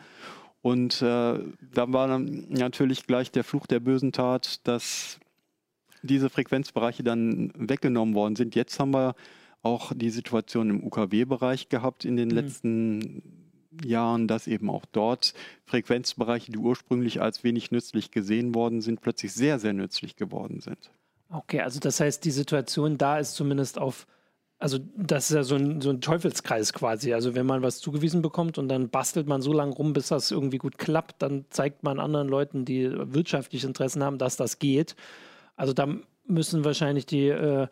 Und 0.62 1.02
äh, 1.02 1.06
da 1.06 1.93
war 1.93 2.08
dann 2.10 2.45
natürlich 2.50 3.08
gleich 3.08 3.32
der 3.32 3.45
Fluch 3.45 3.65
der 3.65 3.80
bösen 3.80 4.12
Tat, 4.12 4.67
dass 4.67 5.19
diese 6.02 6.30
Frequenzbereiche 6.30 7.04
dann 7.04 7.52
weggenommen 7.58 8.13
worden 8.13 8.36
sind. 8.36 8.56
Jetzt 8.56 8.80
haben 8.80 8.91
wir 8.91 9.15
auch 9.62 9.93
die 9.95 10.10
Situation 10.10 10.69
im 10.69 10.84
UKW-Bereich 10.84 11.69
gehabt 11.69 12.06
in 12.06 12.17
den 12.17 12.30
mhm. 12.30 12.36
letzten 12.36 13.38
Jahren, 13.84 14.28
dass 14.28 14.48
eben 14.48 14.70
auch 14.70 14.86
dort 14.92 15.34
Frequenzbereiche, 15.66 16.52
die 16.52 16.58
ursprünglich 16.58 17.22
als 17.22 17.44
wenig 17.44 17.72
nützlich 17.72 18.12
gesehen 18.12 18.56
worden 18.56 18.82
sind, 18.82 19.02
plötzlich 19.02 19.34
sehr, 19.34 19.60
sehr 19.60 19.74
nützlich 19.74 20.16
geworden 20.16 20.60
sind. 20.62 20.92
Okay, 21.32 21.62
also 21.62 21.80
das 21.80 22.00
heißt, 22.00 22.26
die 22.26 22.32
Situation 22.32 22.98
da 22.98 23.20
ist 23.20 23.36
zumindest 23.36 23.78
auf, 23.78 24.08
also 24.58 24.80
das 24.98 25.30
ist 25.30 25.36
ja 25.36 25.44
so 25.44 25.56
ein, 25.56 25.80
so 25.80 25.92
ein 25.92 26.02
Teufelskreis 26.02 26.74
quasi. 26.74 27.14
Also 27.14 27.36
wenn 27.36 27.46
man 27.46 27.62
was 27.62 27.80
zugewiesen 27.80 28.22
bekommt 28.22 28.58
und 28.58 28.68
dann 28.68 28.90
bastelt 28.90 29.28
man 29.28 29.42
so 29.42 29.54
lange 29.54 29.74
rum, 29.74 29.94
bis 29.94 30.08
das 30.08 30.32
irgendwie 30.32 30.58
gut 30.58 30.78
klappt, 30.78 31.22
dann 31.22 31.46
zeigt 31.50 31.84
man 31.84 32.00
anderen 32.00 32.28
Leuten, 32.28 32.66
die 32.66 32.90
wirtschaftliche 32.92 33.68
Interessen 33.68 34.04
haben, 34.04 34.18
dass 34.18 34.38
das 34.38 34.58
geht. 34.58 34.96
Also 35.56 35.74
da 35.74 35.88
müssen 36.26 36.66
wahrscheinlich 36.66 37.06
die 37.06 37.28
äh, 37.28 37.68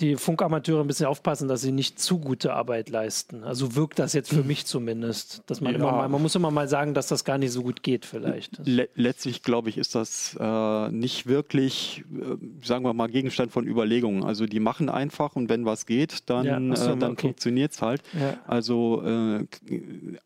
die 0.00 0.14
Funkamateure 0.14 0.80
ein 0.80 0.86
bisschen 0.86 1.06
aufpassen, 1.06 1.48
dass 1.48 1.60
sie 1.60 1.72
nicht 1.72 1.98
zu 1.98 2.18
gute 2.18 2.52
Arbeit 2.52 2.88
leisten. 2.88 3.42
Also 3.42 3.74
wirkt 3.74 3.98
das 3.98 4.12
jetzt 4.12 4.32
für 4.32 4.44
mich 4.44 4.64
zumindest, 4.64 5.42
dass 5.46 5.60
man 5.60 5.72
ja. 5.72 5.78
immer 5.78 5.90
mal, 5.90 6.08
man 6.08 6.22
muss 6.22 6.36
immer 6.36 6.52
mal 6.52 6.68
sagen, 6.68 6.94
dass 6.94 7.08
das 7.08 7.24
gar 7.24 7.36
nicht 7.36 7.50
so 7.50 7.62
gut 7.62 7.82
geht 7.82 8.06
vielleicht. 8.06 8.64
Le 8.64 8.88
letztlich 8.94 9.42
glaube 9.42 9.70
ich, 9.70 9.78
ist 9.78 9.96
das 9.96 10.36
äh, 10.38 10.88
nicht 10.90 11.26
wirklich, 11.26 12.04
äh, 12.14 12.36
sagen 12.64 12.84
wir 12.84 12.94
mal, 12.94 13.08
Gegenstand 13.08 13.50
von 13.50 13.66
Überlegungen. 13.66 14.22
Also 14.22 14.46
die 14.46 14.60
machen 14.60 14.88
einfach 14.88 15.34
und 15.34 15.48
wenn 15.48 15.64
was 15.64 15.84
geht, 15.84 16.30
dann, 16.30 16.44
ja, 16.44 16.76
so, 16.76 16.92
äh, 16.92 16.96
dann 16.96 17.12
okay. 17.12 17.22
funktioniert 17.22 17.72
es 17.72 17.82
halt. 17.82 18.02
Ja. 18.18 18.38
Also 18.46 19.02
äh, 19.04 19.46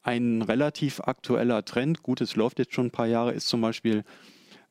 ein 0.03 0.43
relativ 0.43 1.01
aktueller 1.01 1.65
Trend, 1.65 2.03
gut, 2.03 2.21
es 2.21 2.37
läuft 2.37 2.59
jetzt 2.59 2.75
schon 2.75 2.87
ein 2.87 2.91
paar 2.91 3.07
Jahre, 3.07 3.33
ist 3.33 3.49
zum 3.49 3.63
Beispiel 3.63 4.05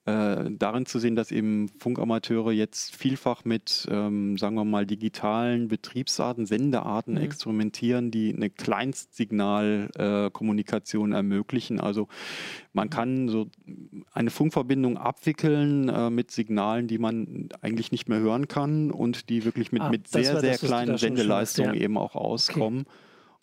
äh, 0.06 0.46
darin 0.50 0.88
zu 0.88 0.98
sehen, 0.98 1.16
dass 1.16 1.32
eben 1.32 1.70
Funkamateure 1.78 2.52
jetzt 2.52 2.96
vielfach 2.96 3.46
mit, 3.46 3.88
ähm, 3.92 4.36
sagen 4.36 4.56
wir 4.56 4.66
mal, 4.66 4.88
digitalen 4.88 5.68
Betriebsarten, 5.68 6.48
Sendearten 6.48 7.14
mhm. 7.14 7.22
experimentieren, 7.22 8.10
die 8.10 8.34
eine 8.34 8.50
Kleinstsignalkommunikation 8.50 11.12
äh, 11.12 11.16
ermöglichen. 11.16 11.80
Also 11.80 12.08
man 12.74 12.90
kann 12.90 13.30
so 13.30 13.46
eine 14.12 14.32
Funkverbindung 14.32 14.98
abwickeln 14.98 15.88
äh, 15.88 16.10
mit 16.10 16.32
Signalen, 16.32 16.88
die 16.88 16.98
man 16.98 17.50
eigentlich 17.62 17.92
nicht 17.92 18.10
mehr 18.10 18.20
hören 18.20 18.48
kann 18.48 18.90
und 18.90 19.30
die 19.30 19.46
wirklich 19.46 19.72
mit, 19.72 19.84
ah, 19.84 19.90
mit 19.90 20.08
sehr, 20.08 20.40
sehr 20.40 20.58
kleinen 20.58 20.98
Sendeleistungen 20.98 21.76
ja. 21.76 21.82
eben 21.82 22.00
auch 22.00 22.16
auskommen. 22.16 22.88
Okay. 22.88 22.98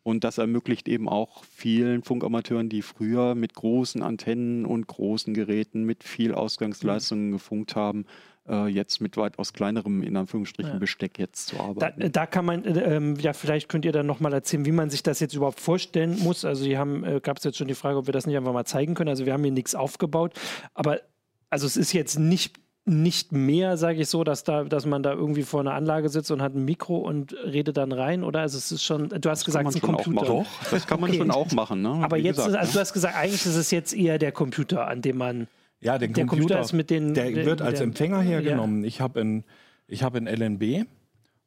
Und 0.09 0.25
das 0.25 0.39
ermöglicht 0.39 0.89
eben 0.89 1.07
auch 1.07 1.45
vielen 1.45 2.03
Funkamateuren, 2.03 2.71
die 2.71 2.81
früher 2.81 3.35
mit 3.35 3.53
großen 3.53 4.03
Antennen 4.03 4.65
und 4.65 4.87
großen 4.87 5.35
Geräten 5.35 5.85
mit 5.85 6.03
viel 6.03 6.33
Ausgangsleistungen 6.33 7.31
gefunkt 7.31 7.77
haben, 7.77 8.07
äh, 8.49 8.69
jetzt 8.69 9.03
mit 9.03 9.19
weitaus 9.19 9.53
kleinerem, 9.53 10.03
in 10.03 10.17
Anführungsstrichen, 10.17 10.73
ja. 10.73 10.79
Besteck 10.79 11.19
jetzt 11.19 11.49
zu 11.49 11.61
arbeiten. 11.61 12.01
Da, 12.01 12.09
da 12.09 12.25
kann 12.25 12.47
man, 12.47 12.65
äh, 12.65 12.97
ähm, 12.97 13.17
ja, 13.17 13.35
vielleicht 13.35 13.69
könnt 13.69 13.85
ihr 13.85 13.93
dann 13.93 14.07
nochmal 14.07 14.33
erzählen, 14.33 14.65
wie 14.65 14.73
man 14.73 14.89
sich 14.89 15.03
das 15.03 15.21
jetzt 15.21 15.35
überhaupt 15.35 15.61
vorstellen 15.61 16.19
muss. 16.21 16.43
Also, 16.47 16.65
hier 16.65 16.81
äh, 16.81 17.21
gab 17.21 17.37
es 17.37 17.45
jetzt 17.45 17.59
schon 17.59 17.69
die 17.69 17.75
Frage, 17.75 17.99
ob 17.99 18.07
wir 18.07 18.15
das 18.15 18.27
nicht 18.27 18.39
einfach 18.39 18.55
mal 18.55 18.65
zeigen 18.65 18.95
können. 18.95 19.11
Also, 19.11 19.27
wir 19.27 19.35
haben 19.35 19.45
hier 19.45 19.53
nichts 19.53 19.75
aufgebaut, 19.75 20.33
aber 20.73 21.03
also 21.51 21.67
es 21.67 21.77
ist 21.77 21.93
jetzt 21.93 22.19
nicht 22.19 22.57
nicht 22.89 23.33
mehr, 23.33 23.77
sage 23.77 24.01
ich 24.01 24.09
so, 24.09 24.25
dass 24.25 24.45
da, 24.45 24.65
dass 24.65 24.87
man 24.87 25.03
da 25.03 25.13
irgendwie 25.13 25.43
vor 25.43 25.61
einer 25.61 25.75
Anlage 25.75 26.09
sitzt 26.09 26.31
und 26.31 26.43
hat 26.43 26.55
ein 26.55 26.65
Mikro 26.65 26.97
und 26.99 27.35
redet 27.45 27.77
dann 27.77 27.93
rein, 27.93 28.25
oder? 28.25 28.41
Also 28.41 28.59
es 28.59 28.73
ist 28.73 28.83
schon, 28.83 29.09
du 29.09 29.15
hast 29.15 29.41
das 29.41 29.45
gesagt, 29.45 29.69
es 29.69 29.77
ist 29.77 29.85
ein 29.85 29.95
Computer. 29.95 30.27
Doch, 30.27 30.47
das 30.71 30.87
kann 30.87 31.01
man 31.01 31.11
okay. 31.11 31.19
schon 31.19 31.31
auch 31.31 31.53
machen. 31.53 31.83
Ne? 31.83 32.01
Aber 32.03 32.17
Wie 32.17 32.23
jetzt, 32.23 32.37
gesagt, 32.37 32.53
ist, 32.53 32.59
also 32.59 32.73
du 32.73 32.81
hast 32.81 32.93
gesagt, 32.93 33.17
eigentlich 33.17 33.47
ist 33.47 33.57
es 33.57 33.71
jetzt 33.71 33.95
eher 33.95 34.19
der 34.19 34.33
Computer, 34.33 34.89
an 34.89 35.03
dem 35.03 35.19
man. 35.19 35.49
Ja, 35.81 35.99
der, 35.99 36.09
der 36.09 36.27
Computer, 36.27 36.61
ist 36.61 36.73
mit 36.73 36.91
den. 36.91 37.15
Der 37.15 37.35
wird 37.35 37.63
als 37.63 37.79
der, 37.79 37.85
Empfänger 37.85 38.21
hergenommen. 38.21 38.83
Ja. 38.83 38.89
Ich 38.89 39.01
habe 39.01 39.21
ein, 39.21 39.45
hab 39.93 40.15
ein 40.15 40.27
LNB 40.27 40.87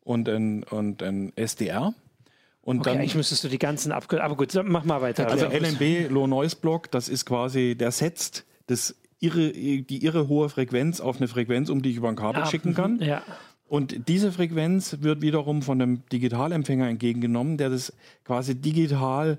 und 0.04 0.30
ein, 0.30 0.64
und 0.64 1.04
ein 1.04 1.36
SDR. 1.36 1.94
Und 2.62 2.80
okay, 2.80 2.90
dann, 2.90 3.00
eigentlich 3.00 3.16
müsstest 3.16 3.44
du 3.44 3.48
die 3.48 3.60
ganzen 3.60 3.92
Abkürzungen. 3.92 4.26
Aber 4.26 4.38
gut, 4.38 4.54
mach 4.64 4.86
mal 4.86 5.02
weiter. 5.02 5.28
Also 5.28 5.48
LNB, 5.48 6.12
Low 6.12 6.28
Noise 6.28 6.56
Block, 6.56 6.92
das 6.92 7.10
ist 7.10 7.26
quasi, 7.26 7.76
der 7.76 7.92
setzt 7.92 8.46
das 8.68 8.96
irre, 9.22 9.52
die 9.52 10.04
irre 10.04 10.28
hohe 10.28 10.50
Frequenz 10.50 11.00
auf 11.00 11.18
eine 11.18 11.28
Frequenz 11.28 11.70
um, 11.70 11.82
die 11.82 11.92
ich 11.92 11.98
über 11.98 12.10
ein 12.10 12.16
Kabel 12.16 12.44
ah, 12.44 12.46
schicken 12.46 12.74
kann. 12.74 13.00
Ja. 13.00 13.22
Und 13.68 14.10
diese 14.10 14.34
Frequenz 14.34 14.98
wird 15.00 15.22
wiederum 15.22 15.62
von 15.62 15.82
einem 15.82 16.04
Digitalempfänger 16.12 16.90
entgegengenommen, 16.90 17.58
der 17.58 17.70
das 17.70 17.94
quasi 18.26 18.56
digital 18.56 19.38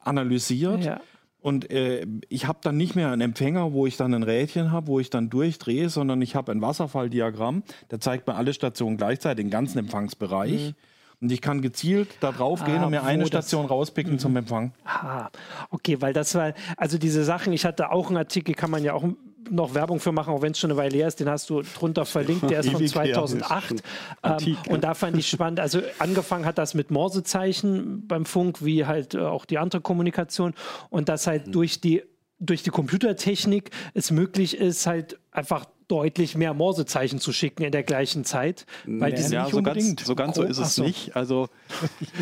analysiert. 0.00 0.84
Ja. 0.84 1.00
Und 1.40 1.70
äh, 1.70 2.06
ich 2.28 2.46
habe 2.46 2.58
dann 2.62 2.76
nicht 2.76 2.96
mehr 2.96 3.12
einen 3.12 3.22
Empfänger, 3.22 3.72
wo 3.72 3.86
ich 3.86 3.96
dann 3.96 4.12
ein 4.12 4.22
Rädchen 4.22 4.72
habe, 4.72 4.88
wo 4.88 5.00
ich 5.00 5.08
dann 5.08 5.30
durchdrehe, 5.30 5.88
sondern 5.88 6.20
ich 6.20 6.34
habe 6.34 6.52
ein 6.52 6.60
Wasserfalldiagramm, 6.60 7.62
der 7.90 8.00
zeigt 8.00 8.26
mir 8.26 8.34
alle 8.34 8.52
Stationen 8.52 8.96
gleichzeitig, 8.96 9.44
den 9.44 9.50
ganzen 9.50 9.78
Empfangsbereich. 9.78 10.70
Mhm. 10.70 10.74
Und 11.20 11.30
ich 11.30 11.42
kann 11.42 11.60
gezielt 11.60 12.08
da 12.20 12.32
drauf 12.32 12.64
gehen 12.64 12.78
ah, 12.78 12.84
und 12.84 12.90
mir 12.90 13.02
eine 13.02 13.26
Station 13.26 13.66
rauspicken 13.66 14.14
mhm. 14.14 14.18
zum 14.18 14.36
Empfang. 14.36 14.72
Ah, 14.84 15.28
okay, 15.70 16.00
weil 16.00 16.14
das 16.14 16.34
war, 16.34 16.54
also 16.78 16.96
diese 16.96 17.24
Sachen, 17.24 17.52
ich 17.52 17.66
hatte 17.66 17.90
auch 17.90 18.08
einen 18.08 18.16
Artikel, 18.16 18.54
kann 18.54 18.70
man 18.70 18.82
ja 18.82 18.94
auch 18.94 19.04
noch 19.50 19.74
Werbung 19.74 20.00
für 20.00 20.12
machen, 20.12 20.32
auch 20.32 20.42
wenn 20.42 20.52
es 20.52 20.58
schon 20.58 20.70
eine 20.70 20.78
Weile 20.78 20.96
her 20.96 21.08
ist. 21.08 21.20
Den 21.20 21.28
hast 21.28 21.50
du 21.50 21.62
drunter 21.62 22.06
verlinkt. 22.06 22.48
Der 22.50 22.60
ist 22.60 22.70
von 22.70 22.86
2008. 22.86 23.82
Ähm, 24.22 24.56
und 24.68 24.84
da 24.84 24.94
fand 24.94 25.16
ich 25.16 25.28
spannend. 25.28 25.60
Also 25.60 25.80
angefangen 25.98 26.44
hat 26.44 26.58
das 26.58 26.74
mit 26.74 26.90
Morsezeichen 26.90 28.06
beim 28.06 28.24
Funk, 28.24 28.64
wie 28.64 28.86
halt 28.86 29.14
äh, 29.14 29.20
auch 29.20 29.44
die 29.44 29.58
andere 29.58 29.80
Kommunikation. 29.80 30.54
Und 30.88 31.08
das 31.08 31.26
halt 31.26 31.48
mhm. 31.48 31.52
durch 31.52 31.80
die 31.80 32.02
durch 32.42 32.62
die 32.62 32.70
Computertechnik 32.70 33.70
es 33.92 34.10
möglich 34.10 34.56
ist, 34.56 34.86
halt 34.86 35.18
einfach 35.30 35.66
deutlich 35.90 36.36
mehr 36.36 36.54
Morsezeichen 36.54 37.18
zu 37.18 37.32
schicken 37.32 37.64
in 37.64 37.72
der 37.72 37.82
gleichen 37.82 38.24
Zeit. 38.24 38.64
Weil 38.86 39.12
die 39.12 39.22
ja, 39.22 39.48
so 39.48 39.62
ganz, 39.62 40.04
so 40.04 40.14
ganz 40.14 40.36
so 40.36 40.42
ist 40.42 40.58
es 40.58 40.76
so. 40.76 40.84
nicht. 40.84 41.16
Also 41.16 41.48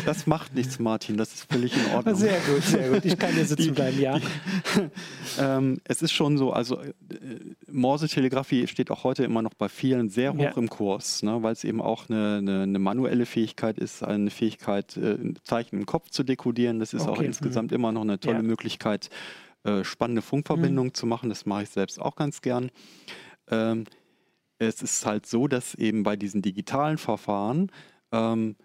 das 0.05 0.25
macht 0.27 0.55
nichts, 0.55 0.79
Martin. 0.79 1.17
Das 1.17 1.33
ist 1.33 1.51
völlig 1.51 1.75
in 1.75 1.93
Ordnung. 1.93 2.15
Sehr 2.15 2.39
gut, 2.39 2.63
sehr 2.63 2.89
gut. 2.89 3.05
Ich 3.05 3.17
kann 3.17 3.33
hier 3.33 3.45
sitzen 3.45 3.73
bleiben, 3.75 3.99
ja. 3.99 4.19
ähm, 5.39 5.79
es 5.83 6.01
ist 6.01 6.11
schon 6.11 6.37
so, 6.37 6.51
also 6.51 6.81
äh, 6.81 6.89
Morse-Telegrafie 7.71 8.67
steht 8.67 8.89
auch 8.89 9.03
heute 9.03 9.23
immer 9.23 9.41
noch 9.41 9.53
bei 9.53 9.69
vielen 9.69 10.09
sehr 10.09 10.33
hoch 10.33 10.39
ja. 10.39 10.51
im 10.51 10.69
Kurs, 10.69 11.21
ne, 11.23 11.43
weil 11.43 11.53
es 11.53 11.63
eben 11.63 11.81
auch 11.81 12.09
eine, 12.09 12.37
eine, 12.37 12.63
eine, 12.63 12.79
manuelle 12.79 13.25
Fähigkeit 13.25 13.77
ist, 13.77 14.03
eine 14.03 14.31
Fähigkeit, 14.31 14.97
äh, 14.97 15.17
Zeichen 15.43 15.77
im 15.77 15.85
Kopf 15.85 16.09
zu 16.09 16.23
dekodieren. 16.23 16.79
Das 16.79 16.93
ist 16.93 17.03
okay. 17.03 17.11
auch 17.11 17.21
insgesamt 17.21 17.71
mhm. 17.71 17.75
immer 17.75 17.91
noch 17.91 18.01
eine 18.01 18.19
tolle 18.19 18.37
ja. 18.37 18.43
Möglichkeit, 18.43 19.09
äh, 19.63 19.83
spannende 19.83 20.21
Funkverbindungen 20.21 20.91
mhm. 20.91 20.93
zu 20.95 21.05
machen. 21.05 21.29
Das 21.29 21.45
mache 21.45 21.63
ich 21.63 21.69
selbst 21.69 21.99
auch 22.01 22.15
ganz 22.15 22.41
gern. 22.41 22.71
Ähm, 23.49 23.85
es 24.59 24.81
ist 24.81 25.05
halt 25.05 25.25
so, 25.25 25.47
dass 25.47 25.73
eben 25.75 26.03
bei 26.03 26.15
diesen 26.15 26.41
digitalen 26.41 26.97
Verfahren 26.97 27.71
ähm, 28.11 28.55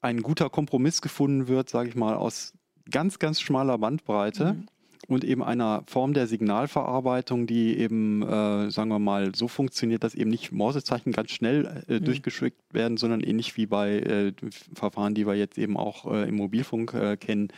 ein 0.00 0.22
guter 0.22 0.50
Kompromiss 0.50 1.00
gefunden 1.00 1.48
wird, 1.48 1.68
sage 1.68 1.88
ich 1.88 1.96
mal, 1.96 2.14
aus 2.14 2.52
ganz, 2.90 3.18
ganz 3.18 3.40
schmaler 3.40 3.78
Bandbreite. 3.78 4.54
Mhm. 4.54 4.66
Und 5.06 5.22
eben 5.22 5.42
einer 5.42 5.82
Form 5.86 6.14
der 6.14 6.26
Signalverarbeitung, 6.26 7.46
die 7.46 7.76
eben, 7.76 8.22
äh, 8.22 8.70
sagen 8.70 8.88
wir 8.88 8.98
mal, 8.98 9.34
so 9.34 9.48
funktioniert, 9.48 10.02
dass 10.02 10.14
eben 10.14 10.30
nicht 10.30 10.50
Morsezeichen 10.50 11.12
ganz 11.12 11.30
schnell 11.30 11.84
äh, 11.88 11.98
mhm. 12.00 12.04
durchgeschickt 12.04 12.72
werden, 12.72 12.96
sondern 12.96 13.20
ähnlich 13.20 13.54
wie 13.58 13.66
bei 13.66 13.98
äh, 13.98 14.32
Verfahren, 14.74 15.14
die 15.14 15.26
wir 15.26 15.34
jetzt 15.34 15.58
eben 15.58 15.76
auch 15.76 16.10
äh, 16.10 16.26
im 16.26 16.36
Mobilfunk 16.36 16.94
äh, 16.94 17.18
kennen, 17.18 17.48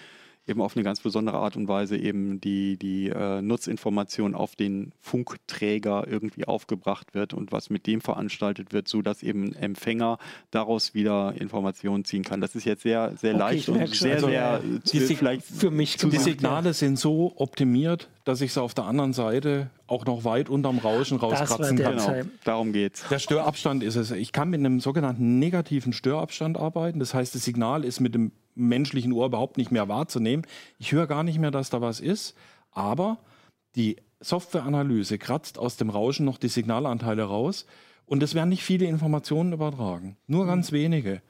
eben 0.47 0.61
auf 0.63 0.77
eine 0.77 0.85
ganz 0.85 1.01
besondere 1.01 1.39
Art 1.39 1.57
und 1.57 1.69
Weise 1.69 1.97
eben 1.97 2.41
die, 2.41 2.77
die 2.77 3.09
äh, 3.09 3.43
Nutzinformation 3.43 4.35
auf 4.35 4.55
den 4.55 4.93
Funkträger 5.01 6.07
irgendwie 6.09 6.47
aufgebracht 6.47 7.15
wird 7.15 7.35
und 7.35 7.53
was 7.53 7.69
mit 7.71 7.87
dem 7.87 8.01
veranstaltet 8.01 8.73
wird, 8.73 8.87
sodass 8.89 9.23
eben 9.23 9.45
ein 9.45 9.55
Empfänger 9.55 10.19
daraus 10.51 10.95
wieder 10.95 11.35
Informationen 11.39 12.05
ziehen 12.05 12.23
kann. 12.23 12.41
Das 12.41 12.55
ist 12.55 12.65
jetzt 12.65 12.83
sehr, 12.83 13.17
sehr 13.17 13.35
okay, 13.35 13.39
leicht 13.39 13.69
und 13.69 13.95
sehr, 13.95 14.15
also, 14.15 14.29
sehr 14.29 14.61
die, 14.61 15.01
vielleicht 15.01 15.45
für 15.45 15.71
mich 15.71 15.97
Die 15.97 16.17
Signale 16.19 16.75
sind 16.75 16.99
so 16.99 17.33
optimiert, 17.37 18.09
dass 18.25 18.41
ich 18.41 18.53
sie 18.53 18.63
auf 18.63 18.75
der 18.75 18.85
anderen 18.85 19.13
Seite 19.13 19.71
auch 19.89 20.05
noch 20.05 20.25
weit 20.25 20.49
unterm 20.49 20.79
Rauschen 20.79 21.19
rauskratzen 21.19 21.79
kann. 21.79 21.97
Genau, 21.97 22.31
darum 22.45 22.73
geht's. 22.73 23.05
Der 23.09 23.19
Störabstand 23.19 23.83
ist 23.83 23.97
es. 23.97 24.11
Ich 24.11 24.33
kann 24.33 24.51
mit 24.51 24.61
einem 24.61 24.81
sogenannten 24.81 25.39
negativen 25.39 25.93
Störabstand 25.93 26.57
arbeiten. 26.57 26.99
Das 26.99 27.15
heißt, 27.15 27.35
das 27.35 27.45
Signal 27.45 27.85
ist 27.85 28.01
mit 28.01 28.15
dem 28.15 28.33
menschlichen 28.57 29.13
Ohr 29.13 29.27
überhaupt 29.27 29.59
nicht 29.59 29.71
mehr 29.71 29.89
wahrzunehmen. 29.89 30.45
Ich 30.79 30.93
höre 30.93 31.07
gar 31.07 31.23
nicht 31.23 31.39
mehr, 31.39 31.51
dass 31.51 31.71
da 31.71 31.81
was 31.81 32.01
ist, 32.01 32.35
aber 32.73 33.19
die 33.77 33.97
Softwareanalyse 34.21 35.19
kratzt 35.19 35.59
aus 35.59 35.77
dem 35.77 35.91
Rauschen 35.91 36.25
noch 36.25 36.39
die 36.39 36.49
Signalanteile 36.49 37.23
raus 37.23 37.67
und 38.07 38.23
es 38.23 38.35
werden 38.35 38.49
nicht 38.49 38.65
viele 38.65 38.87
Informationen 38.87 39.53
übertragen, 39.53 40.17
nur 40.27 40.45
mhm. 40.45 40.49
ganz 40.49 40.73
wenige. 40.73 41.23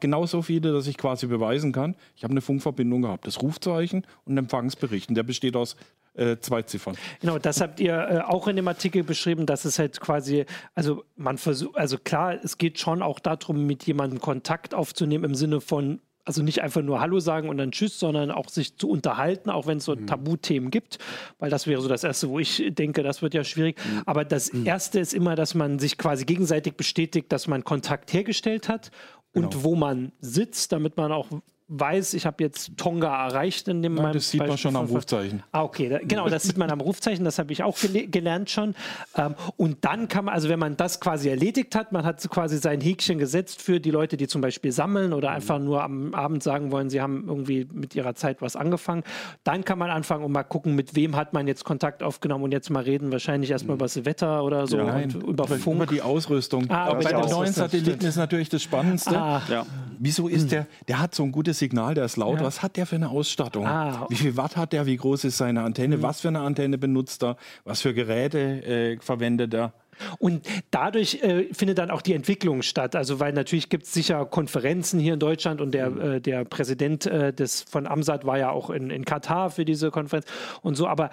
Genauso 0.00 0.40
viele, 0.40 0.72
dass 0.72 0.86
ich 0.86 0.96
quasi 0.96 1.26
beweisen 1.26 1.70
kann, 1.70 1.96
ich 2.16 2.24
habe 2.24 2.30
eine 2.30 2.40
Funkverbindung 2.40 3.02
gehabt. 3.02 3.26
Das 3.26 3.42
Rufzeichen 3.42 4.06
und 4.24 4.38
Empfangsberichten, 4.38 5.14
der 5.14 5.22
besteht 5.22 5.54
aus 5.54 5.76
äh, 6.14 6.38
zwei 6.38 6.62
Ziffern. 6.62 6.96
Genau, 7.20 7.38
das 7.38 7.60
habt 7.60 7.78
ihr 7.78 7.94
äh, 7.94 8.20
auch 8.20 8.48
in 8.48 8.56
dem 8.56 8.66
Artikel 8.68 9.02
beschrieben, 9.02 9.44
dass 9.44 9.66
es 9.66 9.78
halt 9.78 10.00
quasi, 10.00 10.46
also 10.74 11.04
man 11.16 11.36
versucht, 11.36 11.76
also 11.76 11.98
klar, 11.98 12.42
es 12.42 12.56
geht 12.56 12.78
schon 12.78 13.02
auch 13.02 13.18
darum, 13.18 13.66
mit 13.66 13.84
jemandem 13.86 14.18
Kontakt 14.18 14.72
aufzunehmen 14.72 15.24
im 15.24 15.34
Sinne 15.34 15.60
von 15.60 16.00
also 16.26 16.42
nicht 16.42 16.60
einfach 16.60 16.82
nur 16.82 17.00
Hallo 17.00 17.20
sagen 17.20 17.48
und 17.48 17.56
dann 17.56 17.70
Tschüss, 17.70 17.98
sondern 17.98 18.30
auch 18.30 18.48
sich 18.48 18.76
zu 18.76 18.90
unterhalten, 18.90 19.48
auch 19.48 19.66
wenn 19.66 19.78
es 19.78 19.84
so 19.84 19.94
mhm. 19.94 20.06
Tabuthemen 20.06 20.70
gibt, 20.70 20.98
weil 21.38 21.50
das 21.50 21.66
wäre 21.66 21.80
so 21.80 21.88
das 21.88 22.04
Erste, 22.04 22.28
wo 22.28 22.40
ich 22.40 22.64
denke, 22.68 23.02
das 23.02 23.22
wird 23.22 23.32
ja 23.32 23.44
schwierig. 23.44 23.78
Mhm. 23.78 24.02
Aber 24.06 24.24
das 24.24 24.52
mhm. 24.52 24.66
Erste 24.66 24.98
ist 24.98 25.14
immer, 25.14 25.36
dass 25.36 25.54
man 25.54 25.78
sich 25.78 25.96
quasi 25.96 26.24
gegenseitig 26.24 26.74
bestätigt, 26.74 27.30
dass 27.30 27.46
man 27.46 27.64
Kontakt 27.64 28.12
hergestellt 28.12 28.68
hat 28.68 28.90
und 29.32 29.52
genau. 29.52 29.64
wo 29.64 29.76
man 29.76 30.12
sitzt, 30.20 30.72
damit 30.72 30.96
man 30.96 31.12
auch 31.12 31.28
weiß, 31.68 32.14
ich 32.14 32.26
habe 32.26 32.44
jetzt 32.44 32.76
Tonga 32.76 33.26
erreicht 33.26 33.66
in 33.66 33.82
dem 33.82 33.96
ja, 33.96 34.12
Das 34.12 34.30
sieht 34.30 34.38
Beispiel 34.38 34.48
man 34.48 34.58
schon 34.58 34.76
am 34.76 34.86
Rufzeichen. 34.86 35.42
Ah, 35.50 35.64
okay, 35.64 35.88
da, 35.88 35.98
genau, 35.98 36.28
das 36.28 36.44
sieht 36.44 36.56
man 36.56 36.70
am 36.70 36.80
Rufzeichen, 36.80 37.24
das 37.24 37.40
habe 37.40 37.52
ich 37.52 37.64
auch 37.64 37.76
gele 37.76 38.06
gelernt 38.06 38.50
schon. 38.50 38.76
Ähm, 39.16 39.34
und 39.56 39.84
dann 39.84 40.06
kann 40.06 40.26
man, 40.26 40.34
also 40.34 40.48
wenn 40.48 40.60
man 40.60 40.76
das 40.76 41.00
quasi 41.00 41.28
erledigt 41.28 41.74
hat, 41.74 41.90
man 41.90 42.04
hat 42.04 42.28
quasi 42.30 42.58
sein 42.58 42.80
Häkchen 42.80 43.18
gesetzt 43.18 43.60
für 43.60 43.80
die 43.80 43.90
Leute, 43.90 44.16
die 44.16 44.28
zum 44.28 44.42
Beispiel 44.42 44.70
sammeln 44.70 45.12
oder 45.12 45.30
mhm. 45.30 45.36
einfach 45.36 45.58
nur 45.58 45.82
am 45.82 46.14
Abend 46.14 46.44
sagen 46.44 46.70
wollen, 46.70 46.88
sie 46.88 47.00
haben 47.00 47.24
irgendwie 47.26 47.66
mit 47.72 47.96
ihrer 47.96 48.14
Zeit 48.14 48.40
was 48.42 48.54
angefangen, 48.54 49.02
dann 49.42 49.64
kann 49.64 49.78
man 49.78 49.90
anfangen 49.90 50.24
und 50.24 50.30
mal 50.30 50.44
gucken, 50.44 50.76
mit 50.76 50.94
wem 50.94 51.16
hat 51.16 51.32
man 51.32 51.48
jetzt 51.48 51.64
Kontakt 51.64 52.04
aufgenommen 52.04 52.44
und 52.44 52.52
jetzt 52.52 52.70
mal 52.70 52.84
reden, 52.84 53.10
wahrscheinlich 53.10 53.50
erstmal 53.50 53.74
mhm. 53.74 53.80
über 53.80 53.86
das 53.86 54.04
Wetter 54.04 54.44
oder 54.44 54.68
so 54.68 54.76
ja, 54.76 54.84
nein, 54.84 55.10
über 55.10 55.48
Funk. 55.48 55.82
Über 55.82 55.86
die 55.86 56.02
Ausrüstung. 56.02 56.70
Ah, 56.70 56.90
Aber 56.90 57.00
bei 57.00 57.12
den 57.12 57.28
neuen 57.28 57.52
Satelliten 57.52 58.04
ist 58.04 58.16
natürlich 58.16 58.48
das 58.50 58.62
Spannendste. 58.62 59.18
Ah. 59.18 59.42
Ja. 59.48 59.66
Wieso 59.98 60.28
ist 60.28 60.44
mhm. 60.44 60.50
der, 60.50 60.66
der 60.88 60.98
hat 61.00 61.14
so 61.14 61.22
ein 61.22 61.32
gutes 61.32 61.55
Signal, 61.58 61.94
der 61.94 62.04
ist 62.04 62.16
laut. 62.16 62.38
Ja. 62.38 62.44
Was 62.44 62.62
hat 62.62 62.76
der 62.76 62.86
für 62.86 62.96
eine 62.96 63.08
Ausstattung? 63.08 63.66
Ah. 63.66 64.06
Wie 64.08 64.16
viel 64.16 64.36
Watt 64.36 64.56
hat 64.56 64.72
der? 64.72 64.86
Wie 64.86 64.96
groß 64.96 65.24
ist 65.24 65.38
seine 65.38 65.62
Antenne? 65.62 65.98
Mhm. 65.98 66.02
Was 66.02 66.20
für 66.20 66.28
eine 66.28 66.40
Antenne 66.40 66.78
benutzt 66.78 67.22
er? 67.22 67.36
Was 67.64 67.80
für 67.80 67.94
Geräte 67.94 68.38
äh, 68.38 68.98
verwendet 69.00 69.54
er? 69.54 69.72
Und 70.18 70.46
dadurch 70.70 71.22
äh, 71.22 71.52
findet 71.52 71.78
dann 71.78 71.90
auch 71.90 72.02
die 72.02 72.14
Entwicklung 72.14 72.62
statt. 72.62 72.96
Also, 72.96 73.20
weil 73.20 73.32
natürlich 73.32 73.68
gibt 73.68 73.84
es 73.84 73.92
sicher 73.92 74.24
Konferenzen 74.26 75.00
hier 75.00 75.14
in 75.14 75.20
Deutschland 75.20 75.60
und 75.60 75.72
der, 75.72 75.90
mhm. 75.90 76.00
äh, 76.00 76.20
der 76.20 76.44
Präsident 76.44 77.06
äh, 77.06 77.32
des, 77.32 77.62
von 77.62 77.86
Amsat 77.86 78.24
war 78.24 78.38
ja 78.38 78.50
auch 78.50 78.70
in, 78.70 78.90
in 78.90 79.04
Katar 79.04 79.50
für 79.50 79.64
diese 79.64 79.90
Konferenz 79.90 80.26
und 80.62 80.74
so. 80.74 80.86
Aber 80.86 81.10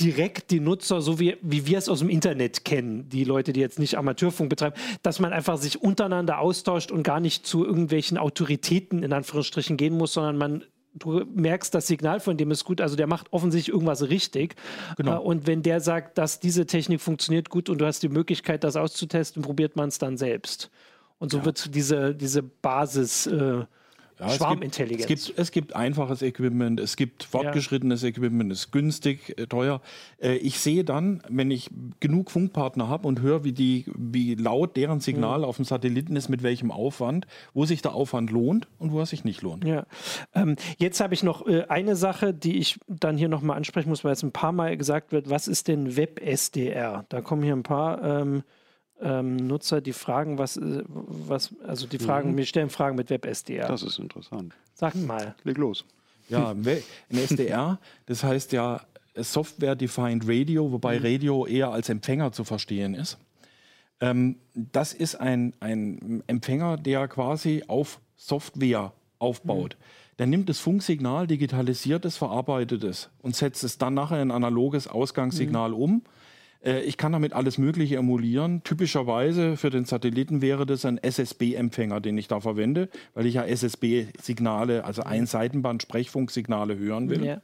direkt 0.00 0.50
die 0.50 0.60
Nutzer, 0.60 1.00
so 1.00 1.18
wie, 1.18 1.36
wie 1.42 1.66
wir 1.66 1.78
es 1.78 1.88
aus 1.88 2.00
dem 2.00 2.08
Internet 2.08 2.64
kennen, 2.64 3.08
die 3.08 3.24
Leute, 3.24 3.52
die 3.52 3.60
jetzt 3.60 3.78
nicht 3.78 3.96
Amateurfunk 3.96 4.50
betreiben, 4.50 4.76
dass 5.02 5.20
man 5.20 5.32
einfach 5.32 5.56
sich 5.56 5.80
untereinander 5.80 6.38
austauscht 6.38 6.90
und 6.90 7.02
gar 7.02 7.20
nicht 7.20 7.46
zu 7.46 7.64
irgendwelchen 7.64 8.18
Autoritäten 8.18 9.02
in 9.02 9.12
Anführungsstrichen 9.12 9.76
gehen 9.76 9.96
muss, 9.96 10.12
sondern 10.12 10.36
man 10.36 10.64
du 10.94 11.24
merkst, 11.34 11.74
das 11.74 11.86
Signal 11.86 12.20
von 12.20 12.36
dem 12.36 12.50
ist 12.50 12.64
gut, 12.64 12.80
also 12.80 12.96
der 12.96 13.06
macht 13.06 13.32
offensichtlich 13.32 13.72
irgendwas 13.72 14.08
richtig. 14.08 14.56
Genau. 14.96 15.16
Äh, 15.16 15.24
und 15.24 15.46
wenn 15.46 15.62
der 15.62 15.80
sagt, 15.80 16.18
dass 16.18 16.40
diese 16.40 16.66
Technik 16.66 17.00
funktioniert 17.00 17.50
gut 17.50 17.68
und 17.68 17.78
du 17.78 17.86
hast 17.86 18.02
die 18.02 18.08
Möglichkeit, 18.08 18.64
das 18.64 18.76
auszutesten, 18.76 19.42
probiert 19.42 19.76
man 19.76 19.88
es 19.88 19.98
dann 19.98 20.16
selbst. 20.16 20.70
Und 21.18 21.30
so 21.30 21.38
ja. 21.38 21.44
wird 21.44 21.74
diese, 21.74 22.14
diese 22.14 22.42
Basis 22.42 23.26
äh, 23.26 23.64
ja, 24.20 24.28
Schwarmintelligenz. 24.30 25.02
Es 25.02 25.06
gibt, 25.06 25.20
es, 25.20 25.26
gibt, 25.26 25.38
es 25.38 25.50
gibt, 25.52 25.76
einfaches 25.76 26.22
Equipment, 26.22 26.80
es 26.80 26.96
gibt 26.96 27.24
fortgeschrittenes 27.24 28.02
ja. 28.02 28.08
Equipment, 28.08 28.52
es 28.52 28.60
ist 28.60 28.72
günstig, 28.72 29.38
äh, 29.38 29.46
teuer. 29.46 29.80
Äh, 30.20 30.36
ich 30.36 30.58
sehe 30.58 30.84
dann, 30.84 31.22
wenn 31.28 31.50
ich 31.50 31.70
genug 32.00 32.30
Funkpartner 32.30 32.88
habe 32.88 33.06
und 33.08 33.20
höre, 33.20 33.44
wie, 33.44 33.52
die, 33.52 33.86
wie 33.96 34.34
laut 34.34 34.76
deren 34.76 35.00
Signal 35.00 35.40
mhm. 35.40 35.44
auf 35.44 35.56
dem 35.56 35.64
Satelliten 35.64 36.16
ist, 36.16 36.28
mit 36.28 36.42
welchem 36.42 36.70
Aufwand, 36.70 37.26
wo 37.54 37.64
sich 37.64 37.82
der 37.82 37.94
Aufwand 37.94 38.30
lohnt 38.30 38.68
und 38.78 38.92
wo 38.92 39.00
er 39.00 39.06
sich 39.06 39.24
nicht 39.24 39.42
lohnt. 39.42 39.64
Ja. 39.64 39.86
Ähm, 40.34 40.56
jetzt 40.78 41.00
habe 41.00 41.14
ich 41.14 41.22
noch 41.22 41.46
äh, 41.46 41.64
eine 41.68 41.96
Sache, 41.96 42.34
die 42.34 42.58
ich 42.58 42.78
dann 42.88 43.16
hier 43.16 43.28
nochmal 43.28 43.56
ansprechen 43.56 43.88
muss, 43.88 44.04
weil 44.04 44.12
es 44.12 44.22
ein 44.22 44.32
paar 44.32 44.52
Mal 44.52 44.76
gesagt 44.76 45.12
wird, 45.12 45.30
was 45.30 45.48
ist 45.48 45.68
denn 45.68 45.96
WebSDR? 45.96 47.04
Da 47.08 47.20
kommen 47.20 47.42
hier 47.42 47.54
ein 47.54 47.62
paar... 47.62 48.02
Ähm, 48.02 48.42
ähm, 49.02 49.36
Nutzer, 49.36 49.80
die 49.80 49.92
fragen, 49.92 50.38
was, 50.38 50.56
äh, 50.56 50.82
was 50.86 51.54
also 51.66 51.86
die 51.86 51.98
Fragen, 51.98 52.32
mhm. 52.32 52.36
wir 52.38 52.46
stellen 52.46 52.70
Fragen 52.70 52.96
mit 52.96 53.10
WebSDR. 53.10 53.68
Das 53.68 53.82
ist 53.82 53.98
interessant. 53.98 54.54
Sag 54.74 54.94
mal. 54.94 55.34
Leg 55.44 55.58
los. 55.58 55.84
Ja, 56.28 56.50
ein 56.50 56.82
SDR, 57.10 57.80
das 58.06 58.22
heißt 58.22 58.52
ja 58.52 58.82
Software 59.16 59.74
Defined 59.74 60.28
Radio, 60.28 60.70
wobei 60.70 60.98
mhm. 60.98 61.04
Radio 61.04 61.46
eher 61.46 61.70
als 61.70 61.88
Empfänger 61.88 62.32
zu 62.32 62.44
verstehen 62.44 62.94
ist. 62.94 63.18
Ähm, 64.00 64.36
das 64.54 64.92
ist 64.92 65.16
ein, 65.16 65.54
ein 65.60 66.22
Empfänger, 66.26 66.76
der 66.76 67.08
quasi 67.08 67.64
auf 67.66 68.00
Software 68.16 68.92
aufbaut. 69.18 69.76
Mhm. 69.78 69.84
Der 70.18 70.26
nimmt 70.26 70.48
das 70.48 70.58
Funksignal, 70.58 71.26
digitalisiert 71.26 72.04
es, 72.04 72.16
verarbeitet 72.16 72.84
es 72.84 73.10
und 73.22 73.34
setzt 73.34 73.64
es 73.64 73.78
dann 73.78 73.94
nachher 73.94 74.22
in 74.22 74.30
ein 74.30 74.36
analoges 74.36 74.86
Ausgangssignal 74.86 75.70
mhm. 75.70 75.76
um 75.76 76.02
äh, 76.64 76.80
ich 76.82 76.96
kann 76.96 77.12
damit 77.12 77.32
alles 77.32 77.58
Mögliche 77.58 77.96
emulieren. 77.96 78.62
Typischerweise 78.62 79.56
für 79.56 79.70
den 79.70 79.84
Satelliten 79.84 80.42
wäre 80.42 80.66
das 80.66 80.84
ein 80.84 80.98
SSB-Empfänger, 80.98 82.00
den 82.00 82.18
ich 82.18 82.28
da 82.28 82.40
verwende, 82.40 82.88
weil 83.14 83.26
ich 83.26 83.34
ja 83.34 83.44
SSB-Signale, 83.44 84.84
also 84.84 85.02
Einseitenband-Sprechfunksignale 85.02 86.78
hören 86.78 87.10
will. 87.10 87.24
Ja. 87.24 87.40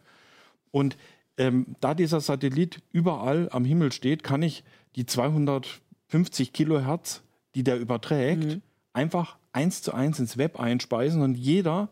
Und 0.71 0.97
ähm, 1.39 1.77
da 1.81 1.95
dieser 1.95 2.21
Satellit 2.21 2.81
überall 2.93 3.49
am 3.51 3.65
Himmel 3.65 3.93
steht, 3.93 4.23
kann 4.23 4.43
ich 4.43 4.65
die 4.97 5.07
250 5.07 6.53
Kilohertz, 6.53 7.23
die 7.55 7.63
der 7.63 7.79
überträgt, 7.79 8.45
mhm. 8.45 8.63
einfach 8.93 9.37
eins 9.53 9.83
zu 9.83 9.93
eins 9.93 10.19
ins 10.19 10.39
Web 10.39 10.61
einspeisen 10.61 11.23
und 11.23 11.35
jeder 11.35 11.89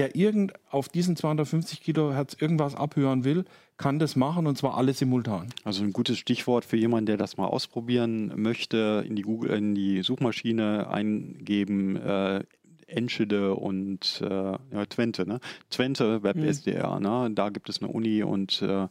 der 0.00 0.16
irgend 0.16 0.54
auf 0.70 0.88
diesen 0.88 1.14
250 1.14 1.82
Kilohertz 1.82 2.34
irgendwas 2.40 2.74
abhören 2.74 3.22
will, 3.22 3.44
kann 3.76 3.98
das 3.98 4.16
machen 4.16 4.46
und 4.46 4.56
zwar 4.56 4.78
alles 4.78 4.98
simultan. 4.98 5.48
Also 5.62 5.84
ein 5.84 5.92
gutes 5.92 6.16
Stichwort 6.16 6.64
für 6.64 6.78
jemanden, 6.78 7.04
der 7.04 7.18
das 7.18 7.36
mal 7.36 7.48
ausprobieren 7.48 8.32
möchte, 8.34 9.04
in 9.06 9.14
die 9.14 9.20
Google, 9.20 9.50
in 9.50 9.74
die 9.74 10.00
Suchmaschine 10.00 10.88
eingeben, 10.88 11.96
äh, 11.96 12.44
Enschede 12.90 13.54
und 13.54 14.22
äh, 14.22 14.26
ja, 14.28 14.86
Twente, 14.88 15.26
ne? 15.26 15.40
Twente 15.70 16.22
Web 16.22 16.36
mhm. 16.36 16.44
SDR, 16.44 17.00
ne? 17.00 17.30
Da 17.34 17.48
gibt 17.50 17.68
es 17.68 17.82
eine 17.82 17.90
Uni 17.90 18.22
und 18.22 18.62
äh, 18.62 18.88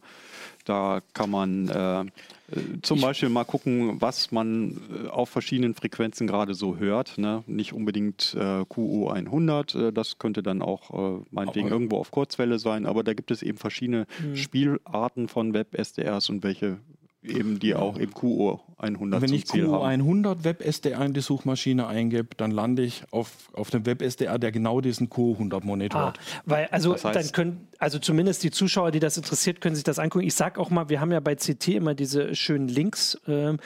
da 0.64 1.00
kann 1.14 1.30
man 1.30 1.68
äh, 1.68 2.04
zum 2.82 2.98
ich 2.98 3.02
Beispiel 3.02 3.28
mal 3.28 3.44
gucken, 3.44 4.00
was 4.00 4.32
man 4.32 4.80
äh, 5.04 5.08
auf 5.08 5.28
verschiedenen 5.28 5.74
Frequenzen 5.74 6.26
gerade 6.26 6.54
so 6.54 6.76
hört. 6.76 7.18
Ne? 7.18 7.42
Nicht 7.46 7.72
unbedingt 7.72 8.34
äh, 8.38 8.64
QO 8.68 9.08
100, 9.08 9.74
äh, 9.74 9.92
das 9.92 10.18
könnte 10.18 10.42
dann 10.42 10.62
auch 10.62 10.90
äh, 10.90 11.22
meinetwegen 11.30 11.66
aber 11.66 11.76
irgendwo 11.76 11.96
auf 11.98 12.10
Kurzwelle 12.10 12.58
sein, 12.58 12.86
aber 12.86 13.04
da 13.04 13.14
gibt 13.14 13.30
es 13.30 13.42
eben 13.42 13.58
verschiedene 13.58 14.06
mhm. 14.22 14.36
Spielarten 14.36 15.28
von 15.28 15.54
Web-SDRs 15.54 16.28
und 16.30 16.42
welche 16.42 16.78
eben 17.22 17.58
die 17.58 17.74
auch 17.74 17.96
im 17.96 18.12
QO 18.12 18.60
100 18.78 19.20
Wenn 19.20 19.32
ich 19.32 19.46
QO 19.46 19.82
100 19.82 20.44
WebSDR 20.44 21.04
in 21.04 21.12
die 21.12 21.20
Suchmaschine 21.20 21.86
eingebe, 21.86 22.30
dann 22.36 22.50
lande 22.50 22.82
ich 22.82 23.04
auf, 23.10 23.30
auf 23.52 23.70
dem 23.70 23.84
WebSDR, 23.84 24.38
der 24.38 24.52
genau 24.52 24.80
diesen 24.80 25.10
QO 25.10 25.32
100 25.32 25.64
monitort. 25.64 26.18
Ah, 26.18 26.40
weil 26.46 26.66
also 26.70 26.92
das 26.92 27.04
heißt, 27.04 27.16
dann 27.16 27.32
können 27.32 27.68
also 27.78 27.98
zumindest 27.98 28.42
die 28.42 28.50
Zuschauer, 28.50 28.90
die 28.90 29.00
das 29.00 29.16
interessiert, 29.16 29.60
können 29.60 29.74
sich 29.74 29.84
das 29.84 29.98
angucken. 29.98 30.26
Ich 30.26 30.34
sage 30.34 30.58
auch 30.60 30.70
mal, 30.70 30.88
wir 30.88 31.00
haben 31.00 31.12
ja 31.12 31.20
bei 31.20 31.34
CT 31.34 31.68
immer 31.68 31.94
diese 31.94 32.34
schönen 32.34 32.68
Links. 32.68 33.20
Ähm, 33.26 33.58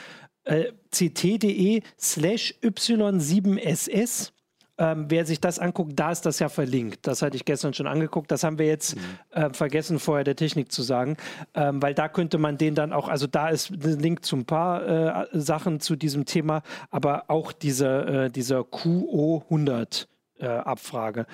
äh, 0.43 0.71
ct.de 0.91 1.81
slash 1.99 2.53
y7ss 2.61 4.31
ähm, 4.77 5.05
wer 5.09 5.25
sich 5.25 5.39
das 5.39 5.59
anguckt, 5.59 5.93
da 5.95 6.11
ist 6.11 6.25
das 6.25 6.39
ja 6.39 6.49
verlinkt. 6.49 7.07
Das 7.07 7.21
hatte 7.21 7.35
ich 7.35 7.45
gestern 7.45 7.73
schon 7.73 7.87
angeguckt. 7.87 8.31
Das 8.31 8.43
haben 8.43 8.59
wir 8.59 8.67
jetzt 8.67 8.95
mhm. 8.95 9.01
äh, 9.31 9.53
vergessen, 9.53 9.99
vorher 9.99 10.23
der 10.23 10.35
Technik 10.35 10.71
zu 10.71 10.83
sagen, 10.83 11.17
ähm, 11.53 11.81
weil 11.81 11.93
da 11.93 12.09
könnte 12.09 12.37
man 12.37 12.57
den 12.57 12.75
dann 12.75 12.93
auch, 12.93 13.07
also 13.07 13.27
da 13.27 13.49
ist 13.49 13.71
ein 13.71 13.99
Link 13.99 14.25
zu 14.25 14.35
ein 14.35 14.45
paar 14.45 15.23
äh, 15.23 15.27
Sachen 15.33 15.79
zu 15.79 15.95
diesem 15.95 16.25
Thema, 16.25 16.61
aber 16.91 17.25
auch 17.29 17.51
diese, 17.51 18.25
äh, 18.25 18.29
dieser 18.29 18.63
QO 18.63 19.43
100. 19.45 20.07
Äh, 20.37 20.47
Abfrage. 20.47 21.27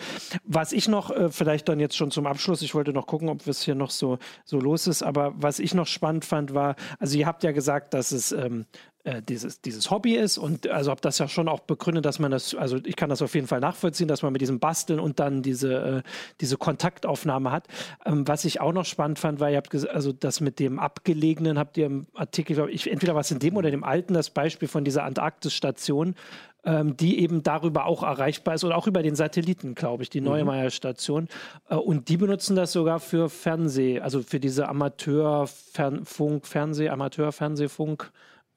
Was 0.44 0.72
ich 0.72 0.88
noch, 0.88 1.10
äh, 1.10 1.32
vielleicht 1.32 1.68
dann 1.68 1.80
jetzt 1.80 1.98
schon 1.98 2.12
zum 2.12 2.28
Abschluss, 2.28 2.62
ich 2.62 2.76
wollte 2.76 2.94
noch 2.94 3.08
gucken, 3.08 3.30
ob 3.30 3.48
es 3.48 3.64
hier 3.64 3.74
noch 3.74 3.90
so, 3.90 4.20
so 4.46 4.60
los 4.60 4.86
ist, 4.86 5.02
aber 5.02 5.34
was 5.36 5.58
ich 5.58 5.74
noch 5.74 5.88
spannend 5.88 6.24
fand, 6.24 6.54
war, 6.54 6.76
also 7.00 7.18
ihr 7.18 7.26
habt 7.26 7.42
ja 7.42 7.52
gesagt, 7.52 7.96
dass 7.96 8.12
es 8.12 8.32
ähm, 8.32 8.68
äh, 9.04 9.22
dieses, 9.22 9.62
dieses 9.62 9.90
Hobby 9.90 10.16
ist 10.16 10.38
und 10.38 10.68
also 10.68 10.92
habe 10.92 11.02
das 11.02 11.18
ja 11.18 11.28
schon 11.28 11.48
auch 11.48 11.62
begründet, 11.62 12.06
dass 12.06 12.20
man 12.20 12.32
das, 12.32 12.54
also 12.54 12.78
ich 12.84 12.96
kann 12.96 13.10
das 13.10 13.22
auf 13.22 13.34
jeden 13.34 13.48
Fall 13.48 13.60
nachvollziehen, 13.60 14.08
dass 14.08 14.22
man 14.22 14.32
mit 14.32 14.42
diesem 14.42 14.60
Basteln 14.60 15.00
und 15.00 15.20
dann 15.20 15.42
diese, 15.42 15.74
äh, 15.74 16.02
diese 16.40 16.58
Kontaktaufnahme 16.58 17.52
hat. 17.52 17.68
Ähm, 18.06 18.28
was 18.28 18.46
ich 18.46 18.62
auch 18.62 18.74
noch 18.74 18.86
spannend 18.86 19.20
fand, 19.20 19.40
war, 19.40 19.50
ihr 19.50 19.58
habt 19.58 19.74
also 19.88 20.12
das 20.12 20.42
mit 20.42 20.60
dem 20.60 20.80
Abgelegenen 20.80 21.58
habt 21.58 21.78
ihr 21.78 21.88
im 21.88 22.08
Artikel, 22.14 22.56
glaube 22.56 22.72
ich, 22.72 22.90
entweder 22.92 23.16
was 23.16 23.32
in 23.32 23.40
dem 23.40 23.58
oder 23.58 23.72
dem 23.72 23.84
alten, 23.84 24.14
das 24.14 24.30
Beispiel 24.30 24.68
von 24.68 24.84
dieser 24.84 25.04
Antarktisstation, 25.04 26.16
ähm, 26.64 26.96
die 26.96 27.20
eben 27.20 27.44
darüber 27.44 27.86
auch 27.86 28.04
erreichbar 28.04 28.56
ist 28.56 28.64
oder 28.64 28.78
auch 28.78 28.88
über 28.88 29.02
den 29.02 29.16
Satelliten, 29.16 29.74
glaube 29.74 30.04
ich, 30.04 30.10
die 30.10 30.22
mhm. 30.22 30.70
Station. 30.70 31.28
Äh, 31.70 31.76
und 31.76 32.10
die 32.10 32.18
benutzen 32.18 32.56
das 32.56 32.72
sogar 32.72 33.00
für 33.00 33.30
Fernseh, 33.30 34.00
also 34.00 34.22
für 34.22 34.40
diese 34.40 34.70
Amateurfunk, 34.70 36.46
Fernseh, 36.46 36.90
Amateurfernsehfunk. 36.90 38.12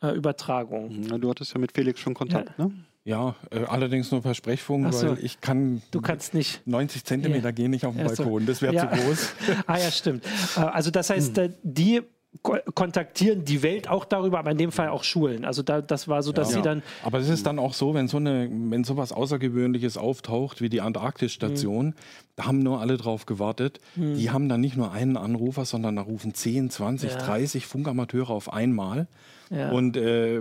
Äh, 0.04 0.14
Übertragung. 0.14 0.90
Na, 1.08 1.18
du 1.18 1.30
hattest 1.30 1.54
ja 1.54 1.60
mit 1.60 1.72
Felix 1.72 2.00
schon 2.00 2.14
Kontakt, 2.14 2.58
ja. 2.58 2.66
ne? 2.66 2.72
Ja, 3.06 3.34
äh, 3.50 3.64
allerdings 3.64 4.10
nur 4.10 4.22
per 4.22 4.34
Sprechfunk, 4.34 4.92
so. 4.92 5.08
weil 5.08 5.18
ich 5.22 5.42
kann 5.42 5.82
du 5.90 6.00
kannst 6.00 6.32
nicht 6.32 6.66
90 6.66 7.04
Zentimeter 7.04 7.48
ja. 7.48 7.50
gehen 7.50 7.70
nicht 7.70 7.84
auf 7.84 7.94
den 7.94 8.06
Balkon, 8.06 8.46
das 8.46 8.62
wäre 8.62 8.74
ja. 8.74 8.90
zu 8.90 8.96
groß. 8.96 9.34
ah 9.66 9.78
ja, 9.78 9.90
stimmt. 9.90 10.24
Äh, 10.56 10.60
also 10.60 10.90
das 10.90 11.10
heißt, 11.10 11.36
hm. 11.36 11.54
die 11.62 12.00
kontaktieren 12.42 13.44
die 13.44 13.62
Welt 13.62 13.88
auch 13.88 14.04
darüber, 14.04 14.38
aber 14.38 14.50
in 14.50 14.58
dem 14.58 14.72
Fall 14.72 14.88
auch 14.88 15.04
Schulen. 15.04 15.44
Also 15.44 15.62
da, 15.62 15.80
das 15.80 16.08
war 16.08 16.22
so, 16.22 16.32
dass 16.32 16.50
ja. 16.50 16.56
sie 16.56 16.62
dann. 16.62 16.82
Aber 17.04 17.18
es 17.18 17.28
ist 17.28 17.46
dann 17.46 17.58
auch 17.58 17.74
so, 17.74 17.94
wenn 17.94 18.08
so 18.08 18.16
eine, 18.16 18.50
wenn 18.50 18.82
sowas 18.82 19.12
Außergewöhnliches 19.12 19.96
auftaucht 19.96 20.60
wie 20.60 20.68
die 20.68 20.80
Antarktisstation, 20.80 21.86
mhm. 21.86 21.94
da 22.36 22.46
haben 22.46 22.58
nur 22.58 22.80
alle 22.80 22.96
drauf 22.96 23.26
gewartet. 23.26 23.78
Mhm. 23.94 24.16
Die 24.16 24.30
haben 24.30 24.48
dann 24.48 24.60
nicht 24.60 24.76
nur 24.76 24.92
einen 24.92 25.16
Anrufer, 25.16 25.64
sondern 25.64 25.96
da 25.96 26.02
rufen 26.02 26.34
10, 26.34 26.70
20, 26.70 27.12
ja. 27.12 27.18
30 27.18 27.66
Funkamateure 27.66 28.30
auf 28.30 28.52
einmal. 28.52 29.06
Ja. 29.50 29.70
Und 29.70 29.96
äh, 29.96 30.40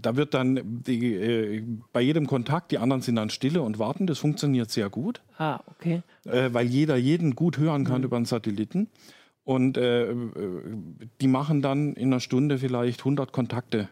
da 0.00 0.16
wird 0.16 0.34
dann 0.34 0.82
die, 0.86 1.14
äh, 1.14 1.64
bei 1.92 2.00
jedem 2.00 2.26
Kontakt, 2.26 2.70
die 2.70 2.78
anderen 2.78 3.02
sind 3.02 3.16
dann 3.16 3.30
stille 3.30 3.62
und 3.62 3.78
warten. 3.78 4.06
Das 4.06 4.18
funktioniert 4.18 4.70
sehr 4.70 4.88
gut. 4.88 5.20
Ah, 5.38 5.60
okay. 5.66 6.02
Äh, 6.24 6.50
weil 6.52 6.66
jeder 6.66 6.96
jeden 6.96 7.34
gut 7.34 7.58
hören 7.58 7.84
kann 7.84 7.98
mhm. 7.98 8.04
über 8.04 8.18
den 8.18 8.24
Satelliten. 8.24 8.88
Und 9.44 9.78
äh, 9.78 10.12
die 11.20 11.28
machen 11.28 11.62
dann 11.62 11.94
in 11.94 12.08
einer 12.08 12.20
Stunde 12.20 12.58
vielleicht 12.58 13.00
100 13.00 13.32
Kontakte. 13.32 13.88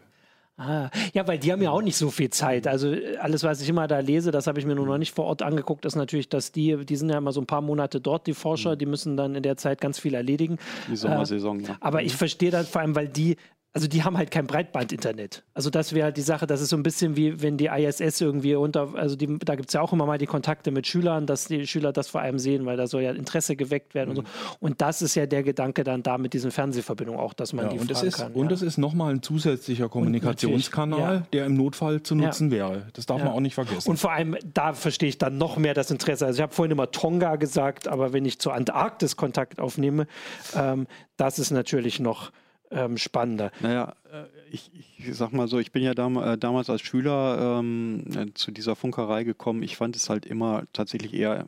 Ah, 0.57 0.89
ja, 1.13 1.27
weil 1.27 1.37
die 1.37 1.51
haben 1.51 1.61
ja 1.61 1.71
auch 1.71 1.81
nicht 1.81 1.97
so 1.97 2.09
viel 2.09 2.29
Zeit. 2.29 2.65
Also 2.65 2.95
alles, 3.19 3.43
was 3.43 3.61
ich 3.61 3.67
immer 3.67 3.87
da 3.87 3.99
lese, 3.99 4.31
das 4.31 4.47
habe 4.47 4.57
ich 4.57 4.65
mir 4.65 4.75
nur 4.75 4.85
noch 4.85 4.97
nicht 4.97 5.13
vor 5.13 5.25
Ort 5.25 5.41
angeguckt, 5.41 5.83
ist 5.83 5.95
natürlich, 5.95 6.29
dass 6.29 6.53
die, 6.53 6.85
die 6.85 6.95
sind 6.95 7.09
ja 7.09 7.17
immer 7.17 7.33
so 7.33 7.41
ein 7.41 7.45
paar 7.45 7.59
Monate 7.59 7.99
dort, 7.99 8.25
die 8.25 8.33
Forscher, 8.33 8.75
mhm. 8.75 8.79
die 8.79 8.85
müssen 8.85 9.17
dann 9.17 9.35
in 9.35 9.43
der 9.43 9.57
Zeit 9.57 9.81
ganz 9.81 9.99
viel 9.99 10.13
erledigen. 10.13 10.57
Die 10.89 10.95
Sommersaison, 10.95 11.59
äh, 11.59 11.67
ja. 11.67 11.77
Aber 11.81 12.03
ich 12.03 12.15
verstehe 12.15 12.51
das 12.51 12.69
vor 12.69 12.81
allem, 12.81 12.95
weil 12.95 13.09
die 13.09 13.35
also 13.75 13.89
die 13.89 14.03
haben 14.05 14.17
halt 14.17 14.31
kein 14.31 14.47
Breitband-Internet. 14.47 15.43
Also 15.53 15.69
das 15.69 15.91
wäre 15.91 16.05
halt 16.05 16.15
die 16.15 16.21
Sache, 16.21 16.47
das 16.47 16.61
ist 16.61 16.69
so 16.69 16.77
ein 16.77 16.83
bisschen 16.83 17.17
wie 17.17 17.41
wenn 17.41 17.57
die 17.57 17.65
ISS 17.65 18.21
irgendwie 18.21 18.55
unter, 18.55 18.95
also 18.95 19.17
die, 19.17 19.37
da 19.39 19.55
gibt 19.55 19.67
es 19.67 19.73
ja 19.73 19.81
auch 19.81 19.91
immer 19.91 20.05
mal 20.05 20.17
die 20.17 20.27
Kontakte 20.27 20.71
mit 20.71 20.87
Schülern, 20.87 21.25
dass 21.25 21.49
die 21.49 21.67
Schüler 21.67 21.91
das 21.91 22.07
vor 22.07 22.21
allem 22.21 22.39
sehen, 22.39 22.65
weil 22.65 22.77
da 22.77 22.87
soll 22.87 23.01
ja 23.01 23.11
Interesse 23.11 23.57
geweckt 23.57 23.93
werden 23.93 24.13
mhm. 24.13 24.19
und 24.19 24.27
so. 24.27 24.33
Und 24.61 24.79
das 24.79 25.01
ist 25.01 25.15
ja 25.15 25.25
der 25.25 25.43
Gedanke 25.43 25.83
dann 25.83 26.03
da 26.03 26.17
mit 26.17 26.31
diesen 26.31 26.51
Fernsehverbindungen 26.51 27.19
auch, 27.19 27.33
dass 27.33 27.51
man 27.51 27.65
ja, 27.65 27.71
die 27.73 27.79
und 27.79 27.91
fragen 27.91 28.07
ist, 28.07 28.17
kann. 28.17 28.31
Und 28.31 28.49
es 28.53 28.61
ja. 28.61 28.67
ist 28.67 28.77
nochmal 28.77 29.13
ein 29.13 29.21
zusätzlicher 29.21 29.89
Kommunikationskanal, 29.89 31.15
ja. 31.15 31.27
der 31.33 31.45
im 31.45 31.55
Notfall 31.55 32.01
zu 32.01 32.15
nutzen 32.15 32.51
wäre. 32.51 32.87
Das 32.93 33.05
darf 33.05 33.21
man 33.21 33.33
auch 33.33 33.41
nicht 33.41 33.55
vergessen. 33.55 33.89
Und 33.89 33.97
vor 33.97 34.13
allem, 34.13 34.37
da 34.53 34.71
verstehe 34.71 35.09
ich 35.09 35.17
dann 35.17 35.37
noch 35.37 35.57
mehr 35.57 35.73
das 35.73 35.91
Interesse. 35.91 36.25
Also 36.25 36.37
ich 36.37 36.43
habe 36.43 36.53
vorhin 36.53 36.71
immer 36.71 36.91
Tonga 36.91 37.35
gesagt, 37.35 37.89
aber 37.89 38.13
wenn 38.13 38.23
ich 38.23 38.39
zur 38.39 38.53
Antarktis 38.53 39.17
Kontakt 39.17 39.59
aufnehme, 39.59 40.07
ähm, 40.55 40.87
das 41.17 41.39
ist 41.39 41.51
natürlich 41.51 41.99
noch 41.99 42.31
ähm, 42.71 42.97
spannender. 42.97 43.51
Naja, 43.61 43.95
äh, 44.11 44.25
ich, 44.51 44.71
ich, 44.73 45.15
sag 45.15 45.33
mal 45.33 45.47
so, 45.47 45.59
ich 45.59 45.71
bin 45.71 45.83
ja 45.83 45.93
dam 45.93 46.17
äh, 46.17 46.37
damals 46.37 46.69
als 46.69 46.81
Schüler 46.81 47.59
ähm, 47.59 48.05
äh, 48.15 48.33
zu 48.33 48.51
dieser 48.51 48.75
Funkerei 48.75 49.23
gekommen. 49.23 49.63
Ich 49.63 49.77
fand 49.77 49.95
es 49.95 50.09
halt 50.09 50.25
immer 50.25 50.63
tatsächlich 50.73 51.13
eher 51.13 51.47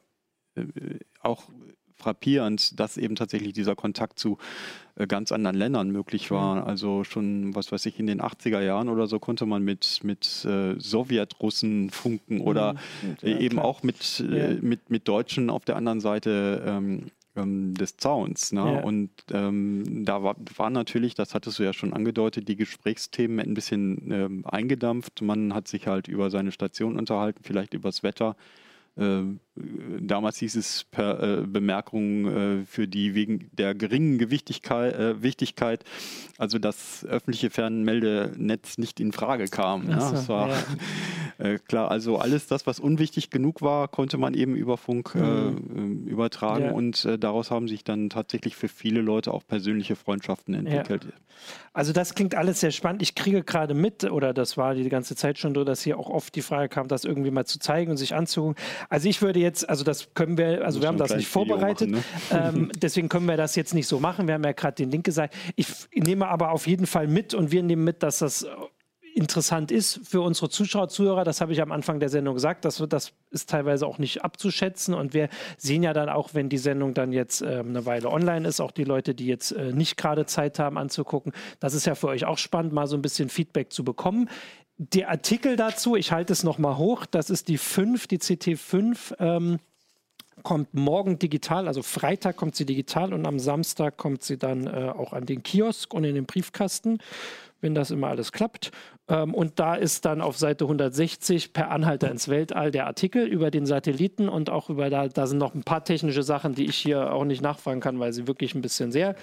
äh, 0.56 0.64
auch 1.22 1.44
frappierend, 1.98 2.80
dass 2.80 2.98
eben 2.98 3.16
tatsächlich 3.16 3.54
dieser 3.54 3.76
Kontakt 3.76 4.20
zu 4.20 4.38
äh, 4.96 5.08
ganz 5.08 5.32
anderen 5.32 5.58
Ländern 5.58 5.92
möglich 5.92 6.32
war. 6.32 6.62
Mhm. 6.62 6.68
Also 6.68 7.04
schon, 7.04 7.56
was 7.56 7.72
weiß 7.72 7.86
ich, 7.88 8.00
in 8.00 8.08
den 8.08 8.22
80er 8.22 8.62
Jahren 8.62 8.90
oder 8.90 9.08
so 9.08 9.20
konnte 9.20 9.46
man 9.46 9.64
mit, 9.64 10.00
mit 10.04 10.46
äh, 10.46 10.80
Sowjetrussen 10.80 11.90
funken 11.90 12.42
oder 12.42 12.74
mhm. 12.74 13.18
ja, 13.22 13.38
eben 13.40 13.56
klar. 13.56 13.66
auch 13.66 13.84
mit, 13.84 14.20
ja. 14.20 14.50
mit, 14.62 14.90
mit 14.90 15.08
Deutschen 15.08 15.50
auf 15.50 15.66
der 15.66 15.76
anderen 15.76 16.00
Seite 16.00 16.64
ähm, 16.66 17.12
ähm, 17.38 17.74
des 17.74 17.98
Zauns. 17.98 18.52
Ne? 18.52 18.62
Ja. 18.62 18.84
Und 18.84 19.10
ähm, 19.32 20.04
da 20.06 20.24
war, 20.24 20.36
war, 20.56 20.70
natürlich, 20.70 21.16
das 21.16 21.34
hattest 21.34 21.60
du 21.60 21.64
ja 21.64 21.74
schon 21.74 21.94
angedeutet, 21.94 22.48
die 22.48 22.56
Gesprächsthemen 22.56 23.40
ein 23.40 23.54
bisschen 23.54 24.12
ähm, 24.12 24.46
eingedampft. 24.46 25.22
Man 25.22 25.54
hat 25.54 25.68
sich 25.68 25.88
halt 25.88 26.08
über 26.08 26.30
seine 26.30 26.52
Station 26.52 26.98
unterhalten, 26.98 27.42
vielleicht 27.44 27.74
übers 27.74 28.04
Wetter. 28.04 28.36
Äh, 28.98 29.24
damals 30.00 30.38
hieß 30.38 30.56
es 30.56 30.86
per 30.90 31.22
äh, 31.22 31.42
Bemerkung 31.46 32.28
äh, 32.28 32.66
für 32.66 32.88
die 32.88 33.16
wegen 33.16 33.50
der 33.54 33.76
geringen 33.76 34.18
Gewichtigkeit, 34.18 34.96
äh, 34.96 35.22
Wichtigkeit, 35.22 35.84
also 36.38 36.60
das 36.60 37.06
öffentliche 37.06 37.50
Fernmeldenetz 37.50 38.78
nicht 38.78 39.00
in 39.00 39.12
Frage 39.12 39.48
kam. 39.48 39.90
Ja, 39.90 40.02
so, 40.02 40.12
das 40.14 40.30
war 40.30 40.50
ja. 40.50 40.58
Äh, 41.40 41.60
klar, 41.60 41.92
also 41.92 42.18
alles 42.18 42.48
das, 42.48 42.66
was 42.66 42.80
unwichtig 42.80 43.30
genug 43.30 43.62
war, 43.62 43.88
konnte 43.90 44.18
man 44.18 44.34
eben 44.34 44.56
über 44.56 44.76
Funk 44.76 45.14
äh, 45.14 45.20
mhm. 45.20 46.08
übertragen 46.08 46.66
ja. 46.66 46.72
und 46.72 47.08
daraus 47.20 47.52
haben 47.52 47.68
sich 47.68 47.84
dann 47.84 48.10
tatsächlich 48.10 48.56
für 48.56 48.68
viele 48.68 49.02
Leute 49.02 49.32
auch 49.32 49.46
persönliche 49.46 49.96
Freundschaften 49.96 50.56
entwickelt. 50.56 51.14
Also 51.74 51.94
das 51.94 52.16
klingt 52.16 52.36
alles 52.36 52.60
sehr 52.60 52.72
spannend. 52.72 53.02
Ich 53.02 53.14
kriege 53.14 53.44
gerade 53.44 53.74
mit, 53.74 54.04
oder 54.04 54.34
das 54.34 54.58
war 54.58 54.74
die 54.74 54.90
ganze 54.90 55.16
Zeit 55.16 55.38
schon 55.38 55.54
so, 55.54 55.64
dass 55.64 55.84
hier 55.84 56.00
auch 56.00 56.10
oft 56.10 56.34
die 56.36 56.42
Frage 56.42 56.70
kam, 56.70 56.88
das 56.88 57.04
irgendwie 57.04 57.32
mal 57.32 57.46
zu 57.46 57.60
zeigen 57.60 57.92
und 57.92 57.98
sich 57.98 58.16
anzugucken. 58.16 58.56
Also 58.90 59.08
ich 59.08 59.22
würde 59.22 59.40
jetzt, 59.40 59.47
also 59.68 59.84
das 59.84 60.14
können 60.14 60.38
wir, 60.38 60.66
also 60.66 60.82
wir 60.82 60.88
haben 60.88 60.98
das 60.98 61.16
nicht 61.16 61.28
vorbereitet, 61.28 61.90
machen, 61.92 62.04
ne? 62.32 62.52
ähm, 62.56 62.72
deswegen 62.82 63.10
können 63.10 63.28
wir 63.28 63.38
das 63.38 63.56
jetzt 63.56 63.74
nicht 63.74 63.88
so 63.88 64.00
machen. 64.00 64.28
Wir 64.28 64.36
haben 64.36 64.44
ja 64.44 64.52
gerade 64.52 64.76
den 64.76 64.92
Link 64.92 65.06
gesagt. 65.06 65.36
Ich 65.56 65.68
nehme 65.94 66.28
aber 66.28 66.52
auf 66.52 66.68
jeden 66.68 66.88
Fall 66.88 67.08
mit 67.08 67.34
und 67.34 67.52
wir 67.52 67.64
nehmen 67.64 67.84
mit, 67.84 68.04
dass 68.04 68.20
das 68.20 68.48
interessant 69.18 69.72
ist 69.72 70.00
für 70.04 70.22
unsere 70.22 70.50
Zuschauer, 70.50 70.90
Zuhörer. 70.90 71.24
Das 71.24 71.42
habe 71.42 71.52
ich 71.52 71.62
am 71.62 71.72
Anfang 71.72 72.00
der 72.00 72.10
Sendung 72.10 72.36
gesagt. 72.36 72.66
Das, 72.66 72.84
das 72.88 73.14
ist 73.32 73.50
teilweise 73.50 73.88
auch 73.88 73.98
nicht 73.98 74.24
abzuschätzen. 74.24 74.94
Und 74.94 75.14
wir 75.14 75.30
sehen 75.58 75.82
ja 75.82 75.94
dann 75.94 76.08
auch, 76.08 76.34
wenn 76.34 76.50
die 76.50 76.60
Sendung 76.60 76.94
dann 76.94 77.12
jetzt 77.12 77.42
äh, 77.42 77.64
eine 77.68 77.86
Weile 77.86 78.10
online 78.10 78.48
ist, 78.48 78.62
auch 78.62 78.72
die 78.72 78.84
Leute, 78.84 79.16
die 79.16 79.26
jetzt 79.26 79.52
äh, 79.52 79.74
nicht 79.74 79.98
gerade 79.98 80.28
Zeit 80.28 80.60
haben 80.60 80.78
anzugucken. 80.78 81.34
Das 81.60 81.74
ist 81.74 81.86
ja 81.88 81.96
für 81.96 82.08
euch 82.08 82.26
auch 82.26 82.38
spannend, 82.38 82.74
mal 82.74 82.86
so 82.86 82.96
ein 82.96 83.02
bisschen 83.02 83.30
Feedback 83.30 83.74
zu 83.74 83.84
bekommen. 83.84 84.30
Der 84.80 85.10
Artikel 85.10 85.56
dazu, 85.56 85.96
ich 85.96 86.12
halte 86.12 86.34
es 86.34 86.44
nochmal 86.44 86.78
hoch, 86.78 87.08
das 87.08 87.32
ist 87.32 87.48
die 87.48 87.58
5, 87.58 88.08
die 88.08 88.20
CT5. 88.20 89.16
Ähm, 89.20 89.60
kommt 90.44 90.76
morgen 90.76 91.18
digital, 91.18 91.68
also 91.68 91.82
Freitag 91.82 92.38
kommt 92.38 92.56
sie 92.56 92.66
digital 92.66 93.12
und 93.12 93.26
am 93.26 93.40
Samstag 93.40 93.98
kommt 93.98 94.24
sie 94.24 94.38
dann 94.38 94.68
äh, 94.68 94.94
auch 94.96 95.14
an 95.14 95.26
den 95.26 95.42
Kiosk 95.42 95.94
und 95.96 96.04
in 96.04 96.14
den 96.14 96.26
Briefkasten 96.26 97.00
wenn 97.62 97.76
das 97.76 97.92
immer 97.92 98.08
alles 98.08 98.32
klappt. 98.32 98.72
Ähm, 99.08 99.34
und 99.34 99.60
da 99.60 99.76
ist 99.76 100.06
dann 100.06 100.22
auf 100.22 100.38
Seite 100.38 100.66
160 100.66 101.54
per 101.54 101.72
Anhalter 101.72 102.12
ins 102.12 102.28
Weltall 102.28 102.72
der 102.72 102.88
Artikel 102.88 103.26
über 103.26 103.52
den 103.52 103.66
Satelliten 103.66 104.30
und 104.30 104.50
auch 104.50 104.70
über 104.70 104.90
da, 104.90 105.08
da 105.08 105.28
sind 105.28 105.38
noch 105.38 105.56
ein 105.56 105.64
paar 105.64 105.84
technische 105.84 106.24
Sachen, 106.24 106.56
die 106.56 106.66
ich 106.66 106.78
hier 106.78 107.14
auch 107.14 107.26
nicht 107.26 107.42
nachfragen 107.42 107.80
kann, 107.80 108.00
weil 108.00 108.14
sie 108.14 108.28
wirklich 108.28 108.54
ein 108.56 108.62
bisschen 108.62 108.92
sehr 108.92 109.16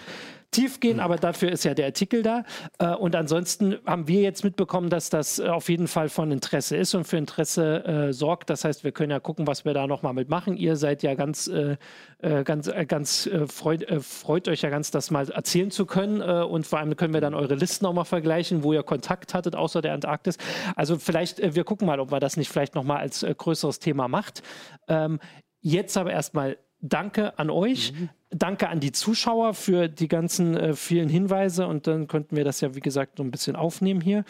tief 0.55 0.81
gehen, 0.81 1.01
aber 1.01 1.17
dafür 1.17 1.51
ist 1.51 1.65
ja 1.65 1.75
der 1.75 1.87
Artikel 1.87 2.23
da. 2.23 2.45
Äh, 2.79 2.95
und 2.95 3.17
ansonsten 3.17 3.77
haben 3.85 4.09
wir 4.09 4.21
jetzt 4.21 4.45
mitbekommen, 4.45 4.89
dass 4.89 5.11
das 5.11 5.41
auf 5.41 5.69
jeden 5.69 5.89
Fall 5.89 6.09
von 6.09 6.31
Interesse 6.31 6.77
ist 6.77 6.95
und 6.95 7.05
für 7.05 7.17
Interesse 7.17 7.85
äh, 7.85 8.13
sorgt. 8.13 8.51
Das 8.51 8.65
heißt, 8.65 8.85
wir 8.85 8.93
können 8.93 9.11
ja 9.11 9.21
gucken, 9.21 9.47
was 9.47 9.65
wir 9.65 9.75
da 9.75 9.87
nochmal 9.87 10.15
mitmachen. 10.15 10.57
Ihr 10.57 10.77
seid 10.77 11.03
ja 11.03 11.15
ganz, 11.15 11.49
äh, 11.49 11.77
äh 12.23 12.45
ganz, 12.45 12.69
äh, 12.69 12.87
ganz 12.87 13.27
äh, 13.27 13.47
freut, 13.47 13.85
freut 14.03 14.49
euch 14.49 14.63
ja 14.63 14.71
ganz, 14.71 14.91
das 14.91 15.11
mal 15.11 15.29
erzählen 15.29 15.71
zu 15.71 15.87
können. 15.87 16.21
und 16.23 16.67
vor 16.67 16.79
allem 16.79 16.97
können 16.97 17.15
wir 17.15 17.21
dann 17.21 17.35
eure 17.35 17.55
Listen 17.55 17.87
auch 17.87 17.93
mal 17.93 18.05
vergleichen, 18.05 18.63
wo 18.63 18.73
ihr 18.73 18.83
Kontakt 18.83 19.35
hattet, 19.35 19.57
außer 19.57 19.83
der 19.83 19.95
Antarktis. 19.95 20.37
Also 20.77 20.99
vielleicht, 20.99 21.55
wir 21.55 21.65
gucken 21.65 21.87
mal, 21.87 21.99
ob 22.01 22.11
man 22.11 22.21
das 22.21 22.37
nicht 22.37 22.51
vielleicht 22.51 22.75
nochmal 22.75 22.99
als 22.99 23.25
größeres 23.25 23.79
Thema 23.79 24.09
macht. 24.09 24.43
Ähm, 24.89 25.19
jetzt 25.61 25.97
aber 25.97 26.13
erstmal 26.13 26.59
Danke 26.87 27.39
an 27.39 27.49
euch. 27.49 27.93
Mhm. 27.93 28.11
Danke 28.31 28.69
an 28.69 28.79
die 28.79 28.93
Zuschauer 28.93 29.55
für 29.55 29.89
die 29.89 30.07
ganzen 30.07 30.55
äh, 30.55 30.75
vielen 30.75 31.09
Hinweise 31.09 31.67
und 31.67 31.87
dann 31.87 32.09
könnten 32.09 32.37
wir 32.37 32.45
das 32.45 32.61
ja, 32.61 32.75
wie 32.75 32.81
gesagt, 32.81 33.17
so 33.17 33.23
ein 33.23 33.31
bisschen 33.31 33.57
aufnehmen 33.57 34.03
hier. 34.03 34.25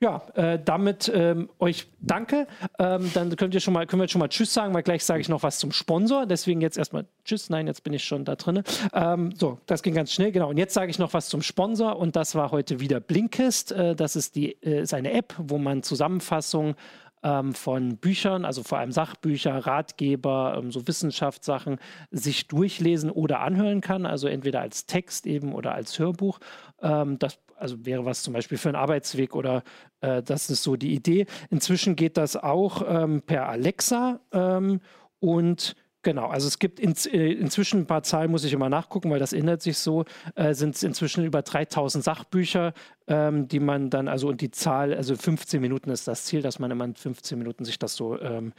Ja, 0.00 0.20
äh, 0.34 0.58
damit 0.62 1.10
ähm, 1.14 1.48
euch 1.60 1.86
danke. 2.00 2.46
Ähm, 2.78 3.10
dann 3.14 3.34
könnt 3.36 3.54
ihr 3.54 3.60
schon 3.60 3.72
mal, 3.72 3.86
können 3.86 4.00
wir 4.00 4.04
jetzt 4.04 4.10
schon 4.10 4.18
mal 4.18 4.28
Tschüss 4.28 4.52
sagen, 4.52 4.74
weil 4.74 4.82
gleich 4.82 5.04
sage 5.04 5.20
ich 5.20 5.28
noch 5.28 5.44
was 5.44 5.60
zum 5.60 5.70
Sponsor. 5.70 6.26
Deswegen 6.26 6.60
jetzt 6.60 6.76
erstmal 6.76 7.06
Tschüss. 7.24 7.48
Nein, 7.48 7.68
jetzt 7.68 7.84
bin 7.84 7.92
ich 7.94 8.02
schon 8.04 8.24
da 8.24 8.34
drin. 8.34 8.64
Ähm, 8.92 9.32
so, 9.38 9.60
das 9.66 9.82
ging 9.82 9.94
ganz 9.94 10.12
schnell, 10.12 10.32
genau. 10.32 10.50
Und 10.50 10.58
jetzt 10.58 10.74
sage 10.74 10.90
ich 10.90 10.98
noch 10.98 11.14
was 11.14 11.28
zum 11.28 11.40
Sponsor 11.40 11.96
und 11.96 12.16
das 12.16 12.34
war 12.34 12.50
heute 12.50 12.80
wieder 12.80 12.98
Blinkist. 12.98 13.70
Äh, 13.70 13.94
das 13.94 14.16
ist, 14.16 14.34
die, 14.34 14.60
äh, 14.62 14.82
ist 14.82 14.92
eine 14.92 15.12
App, 15.12 15.34
wo 15.38 15.56
man 15.56 15.84
Zusammenfassungen 15.84 16.74
ähm, 17.22 17.54
von 17.54 17.96
Büchern, 17.96 18.44
also 18.44 18.62
vor 18.62 18.78
allem 18.78 18.92
Sachbücher, 18.92 19.66
Ratgeber, 19.66 20.56
ähm, 20.58 20.72
so 20.72 20.86
Wissenschaftssachen, 20.86 21.78
sich 22.10 22.48
durchlesen 22.48 23.10
oder 23.10 23.40
anhören 23.40 23.80
kann, 23.80 24.06
also 24.06 24.28
entweder 24.28 24.60
als 24.60 24.86
Text 24.86 25.26
eben 25.26 25.54
oder 25.54 25.74
als 25.74 25.98
Hörbuch. 25.98 26.38
Ähm, 26.80 27.18
das 27.18 27.38
also 27.62 27.86
wäre 27.86 28.04
was 28.04 28.24
zum 28.24 28.34
Beispiel 28.34 28.58
für 28.58 28.70
einen 28.70 28.76
Arbeitsweg 28.76 29.36
oder 29.36 29.62
äh, 30.00 30.22
das 30.22 30.50
ist 30.50 30.64
so 30.64 30.74
die 30.74 30.94
Idee. 30.94 31.26
Inzwischen 31.48 31.94
geht 31.94 32.16
das 32.16 32.36
auch 32.36 32.82
ähm, 32.86 33.22
per 33.22 33.48
Alexa 33.48 34.20
ähm, 34.32 34.80
und 35.20 35.76
Genau, 36.04 36.26
also 36.26 36.48
es 36.48 36.58
gibt 36.58 36.80
in, 36.80 36.94
äh, 37.12 37.32
inzwischen 37.32 37.80
ein 37.82 37.86
paar 37.86 38.02
Zahlen, 38.02 38.30
muss 38.30 38.42
ich 38.42 38.52
immer 38.52 38.68
nachgucken, 38.68 39.10
weil 39.10 39.20
das 39.20 39.32
ändert 39.32 39.62
sich 39.62 39.78
so, 39.78 40.04
äh, 40.34 40.52
sind 40.52 40.74
es 40.74 40.82
inzwischen 40.82 41.24
über 41.24 41.42
3000 41.42 42.02
Sachbücher, 42.02 42.72
ähm, 43.06 43.46
die 43.46 43.60
man 43.60 43.88
dann, 43.88 44.08
also 44.08 44.26
und 44.28 44.40
die 44.40 44.50
Zahl, 44.50 44.94
also 44.94 45.14
15 45.14 45.60
Minuten 45.60 45.90
ist 45.90 46.08
das 46.08 46.24
Ziel, 46.24 46.42
dass 46.42 46.58
man 46.58 46.72
immer 46.72 46.84
in 46.84 46.96
15 46.96 47.38
Minuten 47.38 47.64
sich 47.64 47.78
das 47.78 47.94
so 47.94 48.20
ähm, 48.20 48.52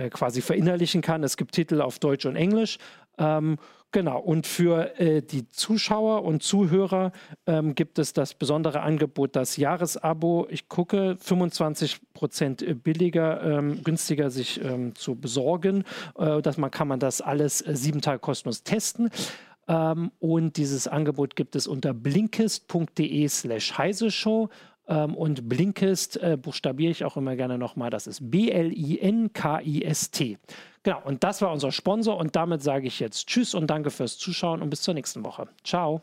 äh, 0.00 0.10
quasi 0.10 0.40
verinnerlichen 0.40 1.02
kann. 1.02 1.22
Es 1.22 1.36
gibt 1.36 1.52
Titel 1.52 1.80
auf 1.80 1.98
Deutsch 1.98 2.26
und 2.26 2.36
Englisch. 2.36 2.78
Ähm, 3.18 3.58
Genau, 3.92 4.20
und 4.20 4.46
für 4.46 5.00
äh, 5.00 5.20
die 5.20 5.48
Zuschauer 5.48 6.22
und 6.22 6.44
Zuhörer 6.44 7.10
ähm, 7.46 7.74
gibt 7.74 7.98
es 7.98 8.12
das 8.12 8.34
besondere 8.34 8.82
Angebot, 8.82 9.34
das 9.34 9.56
Jahresabo. 9.56 10.46
Ich 10.48 10.68
gucke, 10.68 11.16
25 11.18 12.00
Prozent 12.14 12.84
billiger, 12.84 13.42
ähm, 13.42 13.82
günstiger 13.82 14.30
sich 14.30 14.62
ähm, 14.62 14.94
zu 14.94 15.16
besorgen. 15.16 15.82
Äh, 16.16 16.40
dass 16.40 16.56
man 16.56 16.70
kann 16.70 16.86
man 16.86 17.00
das 17.00 17.20
alles 17.20 17.62
äh, 17.62 17.74
sieben 17.74 18.00
Tage 18.00 18.20
kostenlos 18.20 18.62
testen. 18.62 19.10
Ähm, 19.66 20.12
und 20.20 20.56
dieses 20.56 20.86
Angebot 20.86 21.34
gibt 21.34 21.56
es 21.56 21.66
unter 21.66 21.92
blinkist.de 21.92 23.28
slash 23.28 23.76
heise 23.76 24.12
show. 24.12 24.50
Ähm, 24.90 25.14
und 25.14 25.48
Blinkist 25.48 26.18
äh, 26.18 26.36
buchstabiere 26.36 26.90
ich 26.90 27.04
auch 27.04 27.16
immer 27.16 27.36
gerne 27.36 27.56
nochmal. 27.56 27.88
Das 27.90 28.06
ist 28.06 28.30
B-L-I-N-K-I-S-T. 28.30 28.78
Genau, 30.82 31.00
und 31.04 31.22
das 31.24 31.40
war 31.40 31.52
unser 31.52 31.70
Sponsor. 31.72 32.16
Und 32.18 32.34
damit 32.36 32.62
sage 32.62 32.88
ich 32.88 33.00
jetzt 33.00 33.28
Tschüss 33.28 33.54
und 33.54 33.68
danke 33.68 33.90
fürs 33.90 34.18
Zuschauen 34.18 34.60
und 34.60 34.68
bis 34.68 34.82
zur 34.82 34.94
nächsten 34.94 35.24
Woche. 35.24 35.46
Ciao. 35.64 36.02